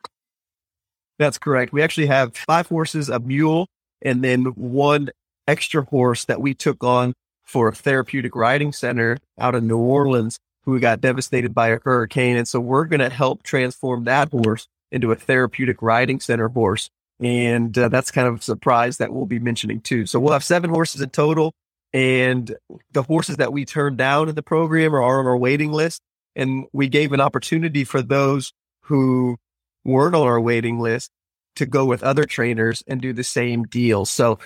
That's 1.19 1.39
correct. 1.39 1.73
We 1.73 1.83
actually 1.83 2.07
have 2.07 2.37
five 2.37 2.67
horses, 2.69 3.09
a 3.09 3.19
mule, 3.19 3.67
and 4.03 4.23
then 4.23 4.45
one 4.45 5.11
extra 5.49 5.85
horse 5.85 6.25
that 6.27 6.41
we 6.41 6.55
took 6.55 6.83
on 6.85 7.13
for 7.45 7.69
a 7.69 7.75
therapeutic 7.75 8.37
riding 8.37 8.73
center 8.73 9.19
out 9.39 9.55
of 9.55 9.65
New 9.65 9.79
Orleans 9.79 10.39
who 10.65 10.79
got 10.79 11.01
devastated 11.01 11.55
by 11.55 11.69
a 11.69 11.79
hurricane. 11.85 12.37
And 12.37 12.47
so 12.47 12.61
we're 12.61 12.85
going 12.85 13.01
to 13.01 13.09
help 13.09 13.43
transform 13.43 14.05
that 14.05 14.31
horse 14.31 14.69
into 14.93 15.13
a 15.13 15.17
therapeutic 15.17 15.83
riding 15.83 16.21
center 16.21 16.49
horse. 16.49 16.91
And 17.21 17.77
uh, 17.77 17.89
that's 17.89 18.11
kind 18.11 18.29
of 18.29 18.39
a 18.39 18.43
surprise 18.43 18.99
that 18.99 19.13
we'll 19.13 19.27
be 19.27 19.39
mentioning 19.39 19.81
too. 19.81 20.07
So 20.07 20.19
we'll 20.19 20.33
have 20.33 20.45
seven 20.45 20.71
horses 20.71 21.01
in 21.01 21.11
total. 21.11 21.55
And 21.93 22.55
the 22.93 23.03
horses 23.03 23.37
that 23.39 23.53
we 23.53 23.65
turned 23.65 23.99
down 23.99 24.29
in 24.29 24.35
the 24.35 24.43
program 24.43 24.95
are 24.95 25.03
on 25.03 25.27
our 25.27 25.37
waiting 25.37 25.73
list. 25.73 26.03
And 26.37 26.67
we 26.73 26.89
gave 26.89 27.13
an 27.13 27.21
opportunity 27.21 27.85
for 27.85 28.03
those 28.03 28.53
who 28.83 29.37
weren't 29.85 30.15
on 30.15 30.27
our 30.27 30.41
waiting 30.41 30.79
list 30.79 31.11
to 31.57 31.67
go 31.67 31.85
with 31.85 32.03
other 32.03 32.25
trainers 32.25 32.83
and 32.87 33.01
do 33.01 33.13
the 33.13 33.25
same 33.25 33.65
deal. 33.65 34.05
So 34.05 34.39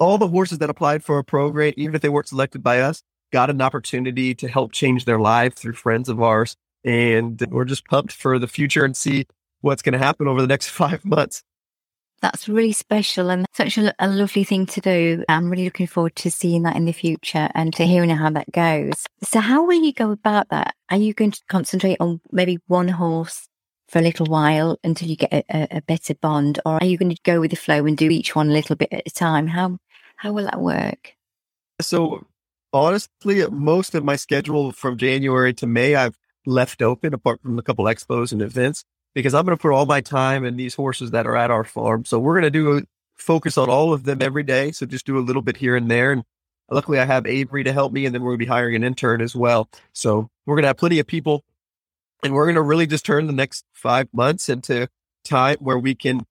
all 0.00 0.18
the 0.18 0.28
horses 0.28 0.58
that 0.58 0.70
applied 0.70 1.02
for 1.02 1.18
a 1.18 1.24
program, 1.24 1.72
even 1.76 1.94
if 1.94 2.02
they 2.02 2.08
weren't 2.08 2.28
selected 2.28 2.62
by 2.62 2.80
us, 2.80 3.02
got 3.30 3.50
an 3.50 3.62
opportunity 3.62 4.34
to 4.34 4.48
help 4.48 4.72
change 4.72 5.04
their 5.04 5.20
life 5.20 5.54
through 5.54 5.74
friends 5.74 6.08
of 6.08 6.22
ours. 6.22 6.56
And 6.84 7.40
we're 7.50 7.64
just 7.64 7.86
pumped 7.86 8.12
for 8.12 8.38
the 8.38 8.48
future 8.48 8.84
and 8.84 8.96
see 8.96 9.26
what's 9.60 9.82
going 9.82 9.92
to 9.92 9.98
happen 9.98 10.28
over 10.28 10.40
the 10.40 10.46
next 10.46 10.68
five 10.70 11.04
months. 11.04 11.42
That's 12.22 12.50
really 12.50 12.72
special 12.72 13.30
and 13.30 13.46
such 13.54 13.78
a, 13.78 13.94
a, 13.98 14.06
lovely 14.06 14.44
thing 14.44 14.66
to 14.66 14.80
do. 14.82 15.24
I'm 15.26 15.48
really 15.48 15.64
looking 15.64 15.86
forward 15.86 16.16
to 16.16 16.30
seeing 16.30 16.64
that 16.64 16.76
in 16.76 16.84
the 16.84 16.92
future 16.92 17.48
and 17.54 17.72
to 17.74 17.86
hearing 17.86 18.10
how 18.10 18.28
that 18.28 18.52
goes. 18.52 19.06
So, 19.22 19.40
how 19.40 19.64
will 19.64 19.82
you 19.82 19.94
go 19.94 20.10
about 20.10 20.50
that? 20.50 20.74
Are 20.90 20.98
you 20.98 21.14
going 21.14 21.30
to 21.30 21.40
concentrate 21.48 21.96
on 21.98 22.20
maybe 22.30 22.58
one 22.66 22.88
horse 22.88 23.48
for 23.88 23.98
a 24.00 24.02
little 24.02 24.26
while 24.26 24.78
until 24.84 25.08
you 25.08 25.16
get 25.16 25.32
a, 25.32 25.78
a 25.78 25.82
better 25.82 26.14
bond, 26.14 26.60
or 26.64 26.74
are 26.74 26.84
you 26.84 26.98
going 26.98 27.14
to 27.14 27.22
go 27.24 27.40
with 27.40 27.50
the 27.52 27.56
flow 27.56 27.86
and 27.86 27.96
do 27.96 28.10
each 28.10 28.36
one 28.36 28.50
a 28.50 28.52
little 28.52 28.76
bit 28.76 28.92
at 28.92 29.02
a 29.06 29.10
time? 29.10 29.46
How 29.46 29.78
how 30.16 30.32
will 30.32 30.44
that 30.44 30.60
work? 30.60 31.14
So, 31.80 32.26
honestly, 32.72 33.46
most 33.48 33.94
of 33.94 34.04
my 34.04 34.16
schedule 34.16 34.72
from 34.72 34.96
January 34.96 35.54
to 35.54 35.66
May, 35.66 35.94
I've 35.94 36.18
left 36.46 36.82
open 36.82 37.14
apart 37.14 37.40
from 37.42 37.58
a 37.58 37.62
couple 37.62 37.84
expos 37.84 38.32
and 38.32 38.42
events 38.42 38.84
because 39.14 39.34
I'm 39.34 39.44
going 39.44 39.56
to 39.56 39.60
put 39.60 39.72
all 39.72 39.86
my 39.86 40.00
time 40.00 40.44
in 40.44 40.56
these 40.56 40.74
horses 40.74 41.10
that 41.10 41.26
are 41.26 41.36
at 41.36 41.50
our 41.50 41.64
farm. 41.64 42.04
So 42.04 42.18
we're 42.18 42.34
going 42.34 42.44
to 42.44 42.50
do 42.50 42.78
a 42.78 42.82
focus 43.16 43.58
on 43.58 43.68
all 43.68 43.92
of 43.92 44.04
them 44.04 44.22
every 44.22 44.42
day. 44.42 44.72
So 44.72 44.86
just 44.86 45.06
do 45.06 45.18
a 45.18 45.20
little 45.20 45.42
bit 45.42 45.56
here 45.56 45.76
and 45.76 45.90
there. 45.90 46.12
And 46.12 46.24
luckily 46.70 46.98
I 46.98 47.04
have 47.04 47.26
Avery 47.26 47.64
to 47.64 47.72
help 47.72 47.92
me 47.92 48.06
and 48.06 48.14
then 48.14 48.22
we're 48.22 48.30
going 48.30 48.38
to 48.38 48.46
be 48.46 48.48
hiring 48.48 48.76
an 48.76 48.84
intern 48.84 49.20
as 49.20 49.34
well. 49.34 49.68
So 49.92 50.28
we're 50.46 50.56
going 50.56 50.62
to 50.62 50.68
have 50.68 50.76
plenty 50.76 50.98
of 50.98 51.06
people 51.06 51.44
and 52.22 52.34
we're 52.34 52.46
going 52.46 52.54
to 52.54 52.62
really 52.62 52.86
just 52.86 53.04
turn 53.04 53.26
the 53.26 53.32
next 53.32 53.64
five 53.72 54.08
months 54.12 54.48
into 54.48 54.88
time 55.24 55.56
where 55.60 55.78
we 55.78 55.94
can 55.94 56.24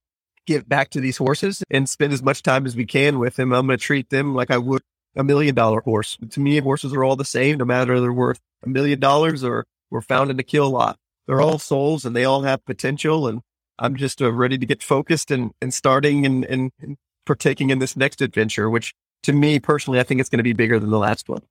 give 0.46 0.68
back 0.68 0.90
to 0.90 1.00
these 1.00 1.18
horses 1.18 1.62
and 1.70 1.88
spend 1.88 2.12
as 2.12 2.22
much 2.22 2.42
time 2.42 2.66
as 2.66 2.74
we 2.74 2.86
can 2.86 3.18
with 3.18 3.36
them. 3.36 3.52
I'm 3.52 3.66
going 3.66 3.78
to 3.78 3.84
treat 3.84 4.10
them 4.10 4.34
like 4.34 4.50
I 4.50 4.58
would 4.58 4.82
a 5.16 5.24
million 5.24 5.54
dollar 5.54 5.80
horse. 5.80 6.16
To 6.30 6.40
me, 6.40 6.58
horses 6.58 6.92
are 6.92 7.04
all 7.04 7.16
the 7.16 7.24
same, 7.24 7.58
no 7.58 7.64
matter 7.64 8.00
they're 8.00 8.12
worth 8.12 8.40
a 8.62 8.68
million 8.68 9.00
dollars 9.00 9.42
or 9.42 9.66
we're 9.90 10.00
found 10.00 10.30
in 10.30 10.38
a 10.38 10.42
kill 10.42 10.70
lot 10.70 10.98
they're 11.30 11.40
all 11.40 11.60
souls 11.60 12.04
and 12.04 12.16
they 12.16 12.24
all 12.24 12.42
have 12.42 12.64
potential. 12.64 13.28
And 13.28 13.42
I'm 13.78 13.94
just 13.94 14.20
uh, 14.20 14.32
ready 14.32 14.58
to 14.58 14.66
get 14.66 14.82
focused 14.82 15.30
and, 15.30 15.52
and 15.60 15.72
starting 15.72 16.26
and, 16.26 16.44
and, 16.44 16.72
and 16.80 16.96
partaking 17.24 17.70
in 17.70 17.78
this 17.78 17.96
next 17.96 18.20
adventure, 18.20 18.68
which 18.68 18.92
to 19.22 19.32
me 19.32 19.60
personally, 19.60 20.00
I 20.00 20.02
think 20.02 20.20
it's 20.20 20.28
going 20.28 20.38
to 20.38 20.42
be 20.42 20.54
bigger 20.54 20.80
than 20.80 20.90
the 20.90 20.98
last 20.98 21.28
one. 21.28 21.42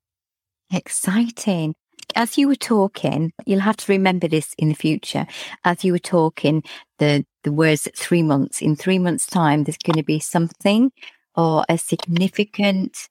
Exciting. 0.70 1.74
As 2.14 2.36
you 2.36 2.46
were 2.46 2.56
talking, 2.56 3.32
you'll 3.46 3.60
have 3.60 3.78
to 3.78 3.92
remember 3.92 4.28
this 4.28 4.54
in 4.58 4.68
the 4.68 4.74
future. 4.74 5.26
As 5.64 5.82
you 5.82 5.92
were 5.92 5.98
talking, 5.98 6.62
the, 6.98 7.24
the 7.42 7.52
words 7.52 7.88
three 7.96 8.22
months, 8.22 8.60
in 8.60 8.76
three 8.76 8.98
months' 8.98 9.26
time, 9.26 9.64
there's 9.64 9.78
going 9.78 9.96
to 9.96 10.02
be 10.02 10.20
something 10.20 10.92
or 11.34 11.64
a 11.70 11.78
significant 11.78 13.08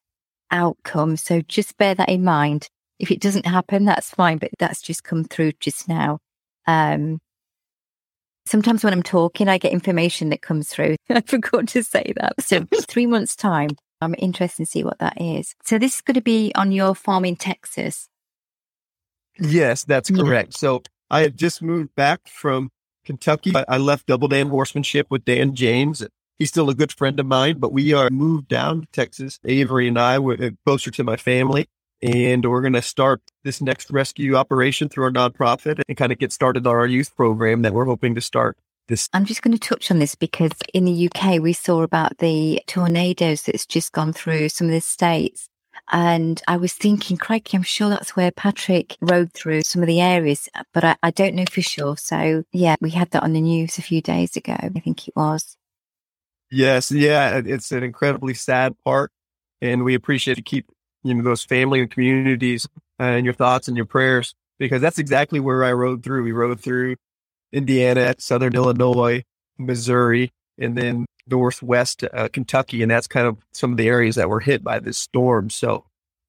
outcome. 0.51 1.17
So 1.17 1.41
just 1.41 1.77
bear 1.77 1.95
that 1.95 2.09
in 2.09 2.23
mind. 2.23 2.69
If 2.99 3.11
it 3.11 3.21
doesn't 3.21 3.45
happen, 3.45 3.85
that's 3.85 4.09
fine, 4.09 4.37
but 4.37 4.51
that's 4.59 4.81
just 4.81 5.03
come 5.03 5.23
through 5.23 5.53
just 5.59 5.87
now. 5.87 6.19
Um, 6.67 7.19
sometimes 8.45 8.83
when 8.83 8.93
I'm 8.93 9.03
talking, 9.03 9.47
I 9.47 9.57
get 9.57 9.71
information 9.71 10.29
that 10.29 10.41
comes 10.41 10.69
through. 10.69 10.95
I 11.09 11.21
forgot 11.21 11.67
to 11.69 11.83
say 11.83 12.13
that. 12.17 12.41
So 12.41 12.67
three 12.87 13.05
months 13.05 13.35
time, 13.35 13.69
I'm 14.01 14.15
interested 14.17 14.65
to 14.65 14.71
see 14.71 14.83
what 14.83 14.99
that 14.99 15.21
is. 15.21 15.55
So 15.63 15.77
this 15.77 15.95
is 15.95 16.01
going 16.01 16.15
to 16.15 16.21
be 16.21 16.51
on 16.55 16.71
your 16.71 16.95
farm 16.95 17.25
in 17.25 17.35
Texas. 17.35 18.09
Yes, 19.39 19.83
that's 19.85 20.09
correct. 20.09 20.53
So 20.53 20.83
I 21.09 21.21
had 21.21 21.37
just 21.37 21.61
moved 21.61 21.95
back 21.95 22.27
from 22.27 22.69
Kentucky. 23.05 23.53
I 23.55 23.77
left 23.77 24.07
Double 24.07 24.27
Dan 24.27 24.49
Horsemanship 24.49 25.07
with 25.09 25.23
Dan 25.25 25.55
James. 25.55 26.05
He's 26.39 26.49
still 26.49 26.69
a 26.69 26.73
good 26.73 26.93
friend 26.93 27.19
of 27.19 27.25
mine, 27.25 27.59
but 27.59 27.73
we 27.73 27.91
are 27.93 28.09
moved 28.09 28.47
down 28.47 28.81
to 28.81 28.87
Texas. 28.93 29.39
Avery 29.43 29.89
and 29.89 29.99
I 29.99 30.19
were 30.19 30.37
uh, 30.41 30.51
closer 30.65 30.89
to 30.89 31.03
my 31.03 31.17
family. 31.17 31.67
And 32.01 32.49
we're 32.49 32.61
going 32.61 32.73
to 32.73 32.81
start 32.81 33.21
this 33.43 33.61
next 33.61 33.91
rescue 33.91 34.35
operation 34.35 34.87
through 34.87 35.03
our 35.03 35.11
nonprofit 35.11 35.81
and 35.85 35.97
kind 35.97 36.13
of 36.13 36.17
get 36.17 36.31
started 36.31 36.65
on 36.65 36.73
our 36.73 36.87
youth 36.87 37.13
program 37.13 37.61
that 37.63 37.73
we're 37.73 37.83
hoping 37.83 38.15
to 38.15 38.21
start 38.21 38.57
this. 38.87 39.09
I'm 39.11 39.25
just 39.25 39.41
going 39.41 39.51
to 39.51 39.59
touch 39.59 39.91
on 39.91 39.99
this 39.99 40.15
because 40.15 40.51
in 40.73 40.85
the 40.85 41.09
UK, 41.09 41.41
we 41.41 41.51
saw 41.51 41.81
about 41.81 42.19
the 42.19 42.61
tornadoes 42.67 43.43
that's 43.43 43.65
just 43.65 43.91
gone 43.91 44.13
through 44.13 44.47
some 44.47 44.67
of 44.67 44.73
the 44.73 44.79
states. 44.79 45.49
And 45.91 46.41
I 46.47 46.55
was 46.55 46.73
thinking, 46.73 47.17
crikey, 47.17 47.57
I'm 47.57 47.63
sure 47.63 47.89
that's 47.89 48.15
where 48.15 48.31
Patrick 48.31 48.95
rode 49.01 49.33
through 49.33 49.63
some 49.63 49.81
of 49.81 49.87
the 49.87 49.99
areas, 49.99 50.47
but 50.73 50.85
I, 50.85 50.95
I 51.03 51.11
don't 51.11 51.35
know 51.35 51.45
for 51.51 51.61
sure. 51.61 51.97
So 51.97 52.43
yeah, 52.53 52.75
we 52.79 52.91
had 52.91 53.11
that 53.11 53.23
on 53.23 53.33
the 53.33 53.41
news 53.41 53.77
a 53.77 53.81
few 53.81 54.01
days 54.01 54.37
ago. 54.37 54.55
I 54.57 54.69
think 54.69 55.07
it 55.07 55.15
was. 55.15 55.57
Yes. 56.51 56.91
Yeah. 56.91 57.41
It's 57.45 57.71
an 57.71 57.83
incredibly 57.83 58.33
sad 58.33 58.75
part. 58.83 59.11
And 59.61 59.83
we 59.83 59.93
appreciate 59.93 60.37
you 60.37 60.43
keep 60.43 60.67
you 61.03 61.13
know, 61.13 61.23
those 61.23 61.43
family 61.43 61.81
and 61.81 61.91
communities 61.91 62.67
uh, 62.99 63.03
and 63.03 63.25
your 63.25 63.33
thoughts 63.33 63.67
and 63.67 63.77
your 63.77 63.85
prayers, 63.85 64.33
because 64.57 64.81
that's 64.81 64.99
exactly 64.99 65.39
where 65.39 65.63
I 65.63 65.73
rode 65.73 66.03
through. 66.03 66.23
We 66.23 66.31
rode 66.31 66.59
through 66.59 66.95
Indiana, 67.51 68.15
Southern 68.19 68.55
Illinois, 68.55 69.23
Missouri, 69.57 70.31
and 70.57 70.77
then 70.77 71.05
Northwest 71.27 72.03
uh, 72.13 72.27
Kentucky. 72.31 72.81
And 72.81 72.91
that's 72.91 73.07
kind 73.07 73.27
of 73.27 73.37
some 73.53 73.71
of 73.71 73.77
the 73.77 73.87
areas 73.87 74.15
that 74.15 74.29
were 74.29 74.39
hit 74.39 74.63
by 74.63 74.79
this 74.79 74.97
storm. 74.97 75.49
So 75.49 75.85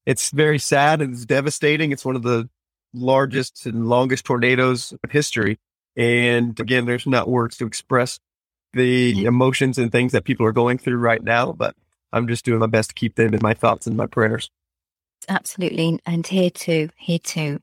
it's 0.06 0.30
very 0.30 0.58
sad 0.58 1.00
and 1.00 1.14
it's 1.14 1.24
devastating. 1.24 1.92
It's 1.92 2.04
one 2.04 2.16
of 2.16 2.22
the 2.22 2.48
largest 2.92 3.66
and 3.66 3.88
longest 3.88 4.24
tornadoes 4.24 4.92
of 5.04 5.10
history. 5.10 5.58
And 5.96 6.58
again, 6.58 6.86
there's 6.86 7.06
not 7.06 7.28
words 7.28 7.56
to 7.58 7.66
express 7.66 8.18
the 8.72 9.14
mm-hmm. 9.14 9.26
emotions 9.26 9.78
and 9.78 9.90
things 9.90 10.12
that 10.12 10.24
people 10.24 10.46
are 10.46 10.52
going 10.52 10.78
through 10.78 10.98
right 10.98 11.22
now, 11.22 11.52
but 11.52 11.74
I'm 12.12 12.28
just 12.28 12.44
doing 12.44 12.60
my 12.60 12.66
best 12.66 12.90
to 12.90 12.94
keep 12.94 13.16
them 13.16 13.34
in 13.34 13.40
my 13.42 13.54
thoughts 13.54 13.86
and 13.86 13.96
my 13.96 14.06
prayers. 14.06 14.50
Absolutely. 15.28 16.00
And 16.06 16.26
here 16.26 16.50
too, 16.50 16.90
here 16.96 17.18
too. 17.18 17.60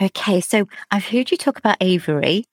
Okay. 0.00 0.40
So 0.40 0.66
I've 0.90 1.04
heard 1.04 1.30
you 1.30 1.36
talk 1.36 1.58
about 1.58 1.76
Avery 1.80 2.44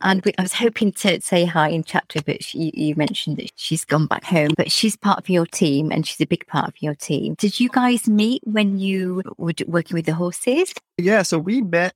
And 0.00 0.24
we, 0.24 0.32
I 0.38 0.42
was 0.42 0.52
hoping 0.52 0.92
to 0.92 1.20
say 1.20 1.44
hi 1.44 1.68
in 1.68 1.84
chapter, 1.84 2.20
but 2.24 2.42
she, 2.42 2.70
you 2.74 2.94
mentioned 2.94 3.36
that 3.38 3.50
she's 3.56 3.84
gone 3.84 4.06
back 4.06 4.24
home. 4.24 4.50
But 4.56 4.70
she's 4.70 4.96
part 4.96 5.18
of 5.18 5.28
your 5.28 5.46
team, 5.46 5.90
and 5.90 6.06
she's 6.06 6.20
a 6.20 6.26
big 6.26 6.46
part 6.46 6.68
of 6.68 6.74
your 6.80 6.94
team. 6.94 7.34
Did 7.34 7.58
you 7.60 7.68
guys 7.68 8.08
meet 8.08 8.42
when 8.44 8.78
you 8.78 9.22
were 9.38 9.52
working 9.66 9.94
with 9.94 10.06
the 10.06 10.14
horses? 10.14 10.72
Yeah, 10.98 11.22
so 11.22 11.38
we 11.38 11.62
met 11.62 11.94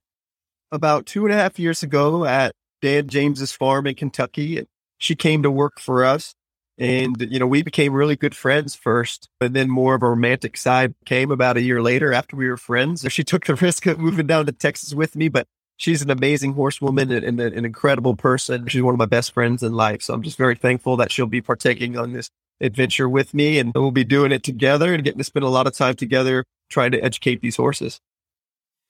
about 0.71 1.05
two 1.05 1.25
and 1.25 1.33
a 1.33 1.37
half 1.37 1.59
years 1.59 1.83
ago 1.83 2.25
at 2.25 2.51
Dan 2.81 3.07
James's 3.07 3.51
farm 3.51 3.87
in 3.87 3.95
Kentucky. 3.95 4.65
She 4.97 5.15
came 5.15 5.43
to 5.43 5.51
work 5.51 5.79
for 5.79 6.03
us. 6.03 6.33
And, 6.79 7.19
you 7.19 7.39
know, 7.39 7.47
we 7.47 7.63
became 7.63 7.93
really 7.93 8.15
good 8.15 8.35
friends 8.35 8.75
first, 8.75 9.29
and 9.41 9.55
then 9.55 9.67
more 9.67 9.95
of 9.95 10.03
a 10.03 10.09
romantic 10.09 10.55
side 10.55 10.93
came 11.05 11.31
about 11.31 11.57
a 11.57 11.61
year 11.61 11.81
later 11.81 12.13
after 12.13 12.35
we 12.35 12.47
were 12.47 12.57
friends. 12.57 13.03
She 13.09 13.23
took 13.23 13.47
the 13.47 13.55
risk 13.61 13.87
of 13.87 13.97
moving 13.97 14.27
down 14.27 14.45
to 14.45 14.51
Texas 14.51 14.93
with 14.93 15.15
me, 15.15 15.27
but 15.27 15.47
she's 15.77 16.03
an 16.03 16.11
amazing 16.11 16.53
horsewoman 16.53 17.11
and, 17.11 17.23
and 17.23 17.39
an 17.39 17.65
incredible 17.65 18.15
person. 18.15 18.67
She's 18.67 18.83
one 18.83 18.93
of 18.93 18.99
my 18.99 19.05
best 19.05 19.31
friends 19.31 19.63
in 19.63 19.73
life. 19.73 20.03
So 20.03 20.13
I'm 20.13 20.21
just 20.21 20.37
very 20.37 20.55
thankful 20.55 20.97
that 20.97 21.11
she'll 21.11 21.25
be 21.25 21.41
partaking 21.41 21.97
on 21.97 22.13
this 22.13 22.29
adventure 22.59 23.07
with 23.07 23.33
me 23.33 23.59
and 23.59 23.71
we'll 23.73 23.91
be 23.91 24.03
doing 24.03 24.31
it 24.31 24.43
together 24.43 24.93
and 24.93 25.03
getting 25.03 25.19
to 25.19 25.23
spend 25.23 25.45
a 25.45 25.49
lot 25.49 25.67
of 25.67 25.73
time 25.73 25.95
together 25.95 26.43
trying 26.69 26.91
to 26.91 27.03
educate 27.03 27.41
these 27.41 27.55
horses. 27.55 27.99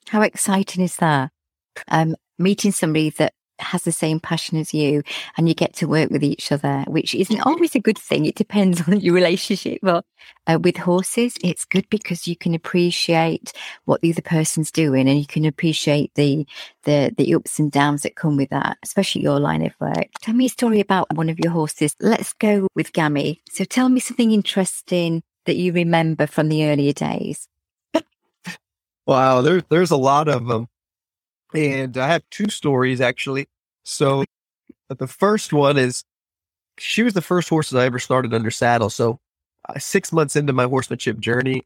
How 0.08 0.22
exciting 0.22 0.84
is 0.84 0.96
that? 0.98 1.32
Um, 1.90 2.16
meeting 2.40 2.72
somebody 2.72 3.10
that 3.12 3.34
has 3.60 3.84
the 3.84 3.92
same 3.92 4.20
passion 4.20 4.58
as 4.58 4.74
you 4.74 5.04
and 5.38 5.48
you 5.48 5.56
get 5.56 5.74
to 5.76 5.88
work 5.88 6.10
with 6.10 6.24
each 6.24 6.52
other, 6.52 6.84
which 6.88 7.16
isn't 7.16 7.42
always 7.42 7.76
a 7.76 7.80
good 7.80 7.98
thing. 7.98 8.26
It 8.26 8.36
depends 8.36 8.88
on 8.88 9.00
your 9.02 9.14
relationship. 9.14 9.80
But 9.82 10.06
uh, 10.48 10.60
with 10.62 10.78
horses, 10.78 11.36
it's 11.44 11.66
good 11.66 11.90
because 11.90 12.28
you 12.28 12.36
can 12.36 12.54
appreciate 12.54 13.54
what 13.86 14.02
the 14.02 14.12
other 14.12 14.22
person's 14.22 14.72
doing 14.72 15.08
and 15.08 15.20
you 15.20 15.26
can 15.26 15.46
appreciate 15.46 16.14
the, 16.16 16.46
the, 16.84 17.14
the 17.18 17.34
ups 17.36 17.60
and 17.60 17.72
downs 17.72 18.04
that 18.04 18.16
come 18.16 18.38
with 18.38 18.50
that, 18.50 18.78
especially 18.84 19.22
your 19.22 19.40
line 19.40 19.66
of 19.66 19.74
work. 19.80 20.08
Tell 20.22 20.34
me 20.34 20.46
a 20.46 20.50
story 20.50 20.80
about 20.80 21.14
one 21.16 21.30
of 21.30 21.40
your 21.40 21.52
horses. 21.52 21.96
Let's 22.00 22.34
go 22.34 22.68
with 22.76 22.94
Gammy. 22.94 23.42
So 23.50 23.64
tell 23.64 23.90
me 23.90 24.00
something 24.00 24.32
interesting 24.32 25.24
that 25.46 25.56
you 25.56 25.74
remember 25.74 26.28
from 26.28 26.50
the 26.50 26.66
earlier 26.66 26.94
days. 26.94 27.48
wow, 29.08 29.42
there, 29.42 29.62
there's 29.70 29.92
a 29.92 29.98
lot 29.98 30.28
of 30.28 30.46
them. 30.48 30.68
And 31.54 31.98
I 31.98 32.08
have 32.08 32.24
two 32.30 32.50
stories 32.50 33.02
actually. 33.02 33.48
So 33.84 34.26
the 34.90 35.08
first 35.08 35.54
one 35.54 35.78
is 35.78 36.04
she 36.78 37.04
was 37.04 37.14
the 37.14 37.22
first 37.22 37.50
horse 37.50 37.70
that 37.70 37.80
I 37.80 37.86
ever 37.86 38.00
started 38.00 38.34
under 38.34 38.52
saddle. 38.52 38.90
So 38.90 39.20
uh, 39.68 39.80
six 39.80 40.12
months 40.12 40.36
into 40.36 40.54
my 40.54 40.66
horsemanship 40.66 41.20
journey, 41.20 41.64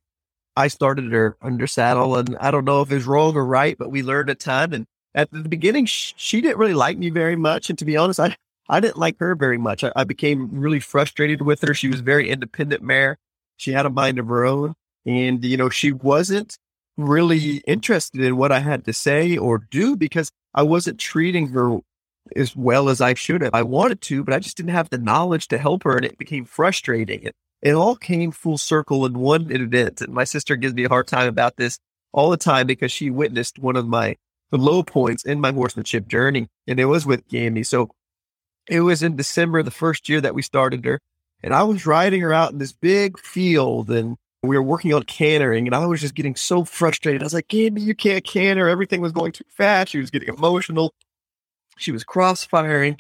I 0.55 0.67
started 0.67 1.11
her 1.11 1.37
under 1.41 1.67
saddle. 1.67 2.15
And 2.15 2.37
I 2.39 2.51
don't 2.51 2.65
know 2.65 2.81
if 2.81 2.91
it's 2.91 3.05
wrong 3.05 3.35
or 3.35 3.45
right, 3.45 3.77
but 3.77 3.91
we 3.91 4.03
learned 4.03 4.29
a 4.29 4.35
ton. 4.35 4.73
And 4.73 4.85
at 5.15 5.31
the 5.31 5.49
beginning, 5.49 5.85
sh- 5.85 6.13
she 6.15 6.41
didn't 6.41 6.57
really 6.57 6.73
like 6.73 6.97
me 6.97 7.09
very 7.09 7.35
much. 7.35 7.69
And 7.69 7.79
to 7.79 7.85
be 7.85 7.97
honest, 7.97 8.19
I, 8.19 8.35
I 8.69 8.79
didn't 8.79 8.97
like 8.97 9.19
her 9.19 9.35
very 9.35 9.57
much. 9.57 9.83
I, 9.83 9.91
I 9.95 10.03
became 10.03 10.49
really 10.51 10.79
frustrated 10.79 11.41
with 11.41 11.61
her. 11.61 11.73
She 11.73 11.89
was 11.89 12.01
very 12.01 12.29
independent 12.29 12.81
mare. 12.81 13.17
She 13.57 13.71
had 13.73 13.85
a 13.85 13.89
mind 13.89 14.19
of 14.19 14.27
her 14.27 14.45
own. 14.45 14.75
And, 15.05 15.43
you 15.43 15.57
know, 15.57 15.69
she 15.69 15.91
wasn't 15.91 16.57
really 16.97 17.39
mm-hmm. 17.39 17.57
interested 17.71 18.21
in 18.21 18.37
what 18.37 18.51
I 18.51 18.59
had 18.59 18.85
to 18.85 18.93
say 18.93 19.37
or 19.37 19.57
do 19.57 19.95
because 19.95 20.31
I 20.53 20.63
wasn't 20.63 20.99
treating 20.99 21.47
her 21.49 21.79
as 22.35 22.55
well 22.55 22.89
as 22.89 23.01
I 23.01 23.13
should 23.13 23.41
have. 23.41 23.53
I 23.53 23.63
wanted 23.63 24.01
to, 24.01 24.23
but 24.23 24.33
I 24.33 24.39
just 24.39 24.57
didn't 24.57 24.71
have 24.71 24.89
the 24.89 24.97
knowledge 24.97 25.47
to 25.49 25.57
help 25.57 25.83
her 25.83 25.95
and 25.95 26.05
it 26.05 26.17
became 26.17 26.45
frustrating. 26.45 27.23
It, 27.23 27.35
it 27.61 27.73
all 27.73 27.95
came 27.95 28.31
full 28.31 28.57
circle 28.57 29.05
in 29.05 29.19
one 29.19 29.51
event. 29.51 30.01
And 30.01 30.13
my 30.13 30.23
sister 30.23 30.55
gives 30.55 30.73
me 30.73 30.85
a 30.85 30.89
hard 30.89 31.07
time 31.07 31.27
about 31.27 31.57
this 31.57 31.79
all 32.11 32.29
the 32.29 32.37
time 32.37 32.67
because 32.67 32.91
she 32.91 33.09
witnessed 33.09 33.59
one 33.59 33.75
of 33.75 33.87
my 33.87 34.15
the 34.51 34.57
low 34.57 34.83
points 34.83 35.23
in 35.23 35.39
my 35.39 35.53
horsemanship 35.53 36.07
journey. 36.07 36.47
And 36.67 36.79
it 36.79 36.85
was 36.85 37.05
with 37.05 37.27
Gammy. 37.29 37.63
So 37.63 37.89
it 38.67 38.81
was 38.81 39.01
in 39.01 39.15
December, 39.15 39.63
the 39.63 39.71
first 39.71 40.09
year 40.09 40.19
that 40.21 40.35
we 40.35 40.41
started 40.41 40.83
her. 40.85 40.99
And 41.41 41.53
I 41.53 41.63
was 41.63 41.85
riding 41.85 42.21
her 42.21 42.33
out 42.33 42.51
in 42.51 42.57
this 42.57 42.73
big 42.73 43.17
field 43.17 43.89
and 43.89 44.17
we 44.43 44.57
were 44.57 44.63
working 44.63 44.93
on 44.93 45.03
cantering 45.03 45.67
and 45.67 45.75
I 45.75 45.85
was 45.85 46.01
just 46.01 46.15
getting 46.15 46.35
so 46.35 46.63
frustrated. 46.63 47.21
I 47.21 47.25
was 47.25 47.33
like, 47.33 47.47
Gammy, 47.47 47.81
you 47.81 47.93
can't 47.93 48.23
canter. 48.23 48.67
Everything 48.67 49.01
was 49.01 49.11
going 49.11 49.31
too 49.31 49.45
fast. 49.49 49.91
She 49.91 49.99
was 49.99 50.09
getting 50.09 50.29
emotional. 50.29 50.93
She 51.77 51.91
was 51.91 52.03
crossfiring 52.03 52.97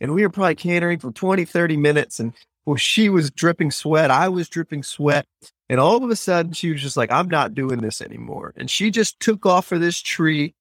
and 0.00 0.14
we 0.14 0.22
were 0.22 0.30
probably 0.30 0.54
cantering 0.54 1.00
for 1.00 1.10
20, 1.10 1.44
30 1.44 1.76
minutes. 1.76 2.20
And 2.20 2.32
well, 2.64 2.76
she 2.76 3.08
was 3.08 3.30
dripping 3.30 3.72
sweat. 3.72 4.10
I 4.10 4.28
was 4.28 4.48
dripping 4.48 4.84
sweat. 4.84 5.26
And 5.68 5.80
all 5.80 6.04
of 6.04 6.10
a 6.10 6.16
sudden 6.16 6.52
she 6.52 6.70
was 6.70 6.80
just 6.80 6.96
like, 6.96 7.10
I'm 7.10 7.28
not 7.28 7.54
doing 7.54 7.80
this 7.80 8.00
anymore. 8.00 8.52
And 8.56 8.70
she 8.70 8.90
just 8.90 9.18
took 9.18 9.46
off 9.46 9.66
for 9.66 9.78
this 9.78 10.00
tree. 10.00 10.54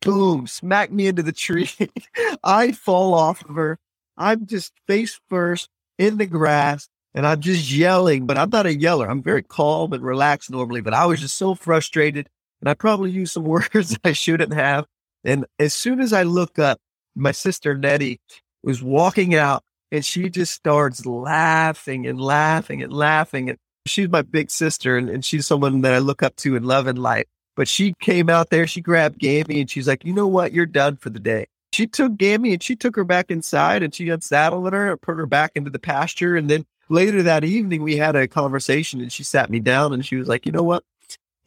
Boom, 0.00 0.46
smacked 0.46 0.92
me 0.92 1.08
into 1.08 1.22
the 1.22 1.32
tree. 1.32 1.70
I 2.44 2.72
fall 2.72 3.14
off 3.14 3.44
of 3.48 3.56
her. 3.56 3.78
I'm 4.16 4.46
just 4.46 4.72
face 4.86 5.20
first 5.28 5.68
in 5.98 6.16
the 6.18 6.26
grass 6.26 6.88
and 7.14 7.26
I'm 7.26 7.40
just 7.40 7.70
yelling, 7.70 8.26
but 8.26 8.36
I'm 8.36 8.50
not 8.50 8.66
a 8.66 8.74
yeller. 8.74 9.08
I'm 9.08 9.22
very 9.22 9.42
calm 9.42 9.92
and 9.92 10.02
relaxed 10.02 10.50
normally, 10.50 10.80
but 10.80 10.94
I 10.94 11.06
was 11.06 11.20
just 11.20 11.36
so 11.36 11.54
frustrated 11.54 12.28
and 12.60 12.68
I 12.68 12.74
probably 12.74 13.10
used 13.10 13.32
some 13.32 13.44
words 13.44 13.96
I 14.04 14.12
shouldn't 14.12 14.54
have. 14.54 14.86
And 15.22 15.46
as 15.58 15.72
soon 15.72 16.00
as 16.00 16.12
I 16.12 16.24
look 16.24 16.58
up, 16.58 16.78
my 17.14 17.32
sister 17.32 17.76
Nettie 17.76 18.18
was 18.62 18.82
walking 18.82 19.34
out 19.34 19.62
and 19.92 20.04
she 20.04 20.28
just 20.28 20.52
starts 20.52 21.06
laughing 21.06 22.06
and 22.06 22.20
laughing 22.20 22.82
and 22.82 22.92
laughing. 22.92 23.48
And 23.48 23.58
she's 23.86 24.08
my 24.08 24.22
big 24.22 24.50
sister 24.50 24.98
and, 24.98 25.08
and 25.08 25.24
she's 25.24 25.46
someone 25.46 25.82
that 25.82 25.94
I 25.94 25.98
look 25.98 26.22
up 26.22 26.34
to 26.36 26.56
in 26.56 26.64
love 26.64 26.86
and 26.86 26.98
light. 26.98 27.28
But 27.56 27.68
she 27.68 27.94
came 28.00 28.28
out 28.28 28.50
there, 28.50 28.66
she 28.66 28.80
grabbed 28.80 29.20
Gammy 29.20 29.60
and 29.60 29.70
she's 29.70 29.86
like, 29.86 30.04
you 30.04 30.12
know 30.12 30.26
what? 30.26 30.52
You're 30.52 30.66
done 30.66 30.96
for 30.96 31.10
the 31.10 31.20
day. 31.20 31.46
She 31.72 31.86
took 31.86 32.16
Gammy 32.16 32.52
and 32.52 32.62
she 32.62 32.74
took 32.74 32.96
her 32.96 33.04
back 33.04 33.30
inside 33.30 33.82
and 33.82 33.94
she 33.94 34.08
unsaddled 34.08 34.72
her 34.72 34.90
and 34.90 35.00
put 35.00 35.16
her 35.16 35.26
back 35.26 35.52
into 35.54 35.70
the 35.70 35.78
pasture. 35.78 36.36
And 36.36 36.50
then 36.50 36.64
later 36.88 37.22
that 37.22 37.44
evening, 37.44 37.82
we 37.82 37.96
had 37.96 38.16
a 38.16 38.28
conversation 38.28 39.00
and 39.00 39.12
she 39.12 39.22
sat 39.22 39.50
me 39.50 39.60
down 39.60 39.92
and 39.92 40.04
she 40.04 40.16
was 40.16 40.28
like, 40.28 40.46
you 40.46 40.52
know 40.52 40.62
what? 40.62 40.84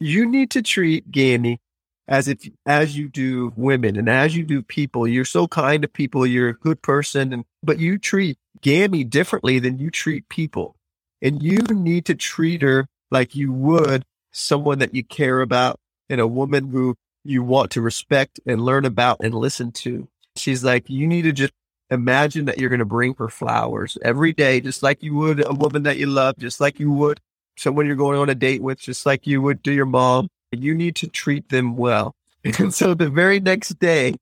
You 0.00 0.26
need 0.26 0.50
to 0.52 0.62
treat 0.62 1.10
Gammy 1.10 1.60
as 2.06 2.28
if, 2.28 2.48
as 2.64 2.96
you 2.96 3.08
do 3.08 3.52
women 3.56 3.96
and 3.96 4.08
as 4.08 4.36
you 4.36 4.44
do 4.44 4.62
people. 4.62 5.06
You're 5.06 5.24
so 5.24 5.46
kind 5.48 5.82
to 5.82 5.88
people. 5.88 6.26
You're 6.26 6.48
a 6.48 6.54
good 6.54 6.82
person. 6.82 7.32
And, 7.32 7.44
but 7.62 7.78
you 7.78 7.98
treat 7.98 8.38
Gammy 8.60 9.04
differently 9.04 9.58
than 9.58 9.78
you 9.78 9.90
treat 9.90 10.28
people. 10.28 10.76
And 11.20 11.42
you 11.42 11.58
need 11.70 12.06
to 12.06 12.14
treat 12.14 12.62
her 12.62 12.86
like 13.10 13.34
you 13.34 13.52
would 13.52 14.04
someone 14.30 14.78
that 14.78 14.94
you 14.94 15.02
care 15.02 15.40
about 15.40 15.80
and 16.08 16.20
a 16.20 16.26
woman 16.26 16.70
who 16.70 16.96
you 17.24 17.42
want 17.42 17.70
to 17.72 17.80
respect 17.80 18.40
and 18.46 18.64
learn 18.64 18.84
about 18.84 19.18
and 19.20 19.34
listen 19.34 19.72
to. 19.72 20.08
She's 20.36 20.62
like, 20.62 20.88
you 20.88 21.06
need 21.06 21.22
to 21.22 21.32
just 21.32 21.52
imagine 21.90 22.44
that 22.46 22.58
you're 22.58 22.70
going 22.70 22.78
to 22.78 22.84
bring 22.84 23.14
her 23.18 23.28
flowers 23.28 23.96
every 24.02 24.32
day, 24.32 24.60
just 24.60 24.82
like 24.82 25.02
you 25.02 25.14
would 25.14 25.44
a 25.44 25.54
woman 25.54 25.84
that 25.84 25.98
you 25.98 26.06
love, 26.06 26.36
just 26.38 26.60
like 26.60 26.78
you 26.78 26.92
would 26.92 27.20
someone 27.56 27.86
you're 27.86 27.96
going 27.96 28.18
on 28.18 28.28
a 28.28 28.34
date 28.34 28.62
with, 28.62 28.78
just 28.78 29.04
like 29.04 29.26
you 29.26 29.42
would 29.42 29.64
to 29.64 29.72
your 29.72 29.86
mom. 29.86 30.28
You 30.52 30.74
need 30.74 30.96
to 30.96 31.08
treat 31.08 31.48
them 31.48 31.76
well. 31.76 32.14
And 32.58 32.72
so 32.72 32.94
the 32.94 33.10
very 33.10 33.40
next 33.40 33.78
day, 33.78 34.14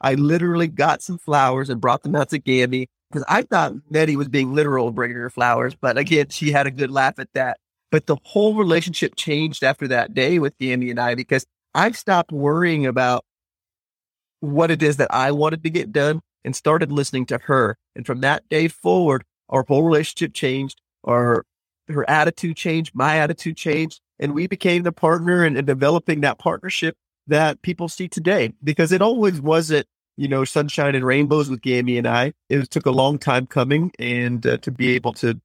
I 0.00 0.14
literally 0.14 0.68
got 0.68 1.02
some 1.02 1.18
flowers 1.18 1.70
and 1.70 1.80
brought 1.80 2.02
them 2.02 2.14
out 2.14 2.28
to 2.30 2.38
Gammy 2.38 2.88
because 3.10 3.24
I 3.28 3.42
thought 3.42 3.74
Nettie 3.90 4.14
was 4.14 4.28
being 4.28 4.54
literal 4.54 4.90
bringing 4.90 5.16
her 5.16 5.30
flowers. 5.30 5.74
But 5.74 5.96
again, 5.96 6.28
she 6.28 6.52
had 6.52 6.66
a 6.66 6.70
good 6.70 6.90
laugh 6.90 7.18
at 7.18 7.32
that. 7.32 7.58
But 7.90 8.06
the 8.06 8.16
whole 8.24 8.54
relationship 8.54 9.16
changed 9.16 9.64
after 9.64 9.88
that 9.88 10.14
day 10.14 10.38
with 10.38 10.56
Gammy 10.58 10.90
and 10.90 11.00
I 11.00 11.14
because 11.14 11.46
I 11.74 11.90
stopped 11.92 12.30
worrying 12.30 12.86
about 12.86 13.24
what 14.40 14.70
it 14.70 14.82
is 14.82 14.98
that 14.98 15.12
I 15.12 15.32
wanted 15.32 15.62
to 15.62 15.70
get 15.70 15.92
done 15.92 16.20
and 16.44 16.54
started 16.56 16.92
listening 16.92 17.26
to 17.26 17.38
her. 17.38 17.76
And 17.94 18.06
from 18.06 18.20
that 18.20 18.48
day 18.48 18.68
forward, 18.68 19.24
our 19.48 19.64
whole 19.66 19.82
relationship 19.82 20.34
changed. 20.34 20.80
Our 21.04 21.44
her 21.88 22.08
attitude 22.08 22.56
changed, 22.56 22.94
my 22.94 23.18
attitude 23.18 23.56
changed, 23.56 24.00
and 24.18 24.34
we 24.34 24.46
became 24.46 24.82
the 24.82 24.92
partner 24.92 25.44
and, 25.44 25.66
developing 25.66 26.20
that 26.20 26.38
partnership 26.38 26.96
that 27.26 27.60
people 27.62 27.88
see 27.88 28.08
today. 28.08 28.52
Because 28.62 28.92
it 28.92 29.02
always 29.02 29.40
wasn't, 29.40 29.86
you 30.16 30.28
know, 30.28 30.44
sunshine 30.44 30.94
and 30.94 31.04
rainbows 31.04 31.50
with 31.50 31.60
Gammy 31.60 31.98
and 31.98 32.06
I. 32.06 32.32
It 32.48 32.70
took 32.70 32.86
a 32.86 32.90
long 32.90 33.18
time 33.18 33.46
coming, 33.46 33.92
and 33.98 34.46
uh, 34.46 34.58
to 34.58 34.70
be 34.70 34.94
able 34.94 35.12
to 35.14 35.40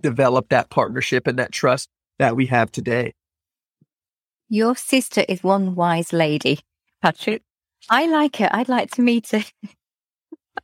develop 0.00 0.48
that 0.50 0.70
partnership 0.70 1.26
and 1.26 1.38
that 1.38 1.52
trust 1.52 1.88
that 2.18 2.36
we 2.36 2.46
have 2.46 2.70
today. 2.70 3.14
Your 4.48 4.76
sister 4.76 5.24
is 5.28 5.42
one 5.42 5.74
wise 5.74 6.12
lady, 6.12 6.60
Patrick. 7.02 7.42
I 7.90 8.06
like 8.06 8.36
her. 8.36 8.48
I'd 8.50 8.68
like 8.68 8.90
to 8.92 9.02
meet 9.02 9.28
her. 9.30 9.44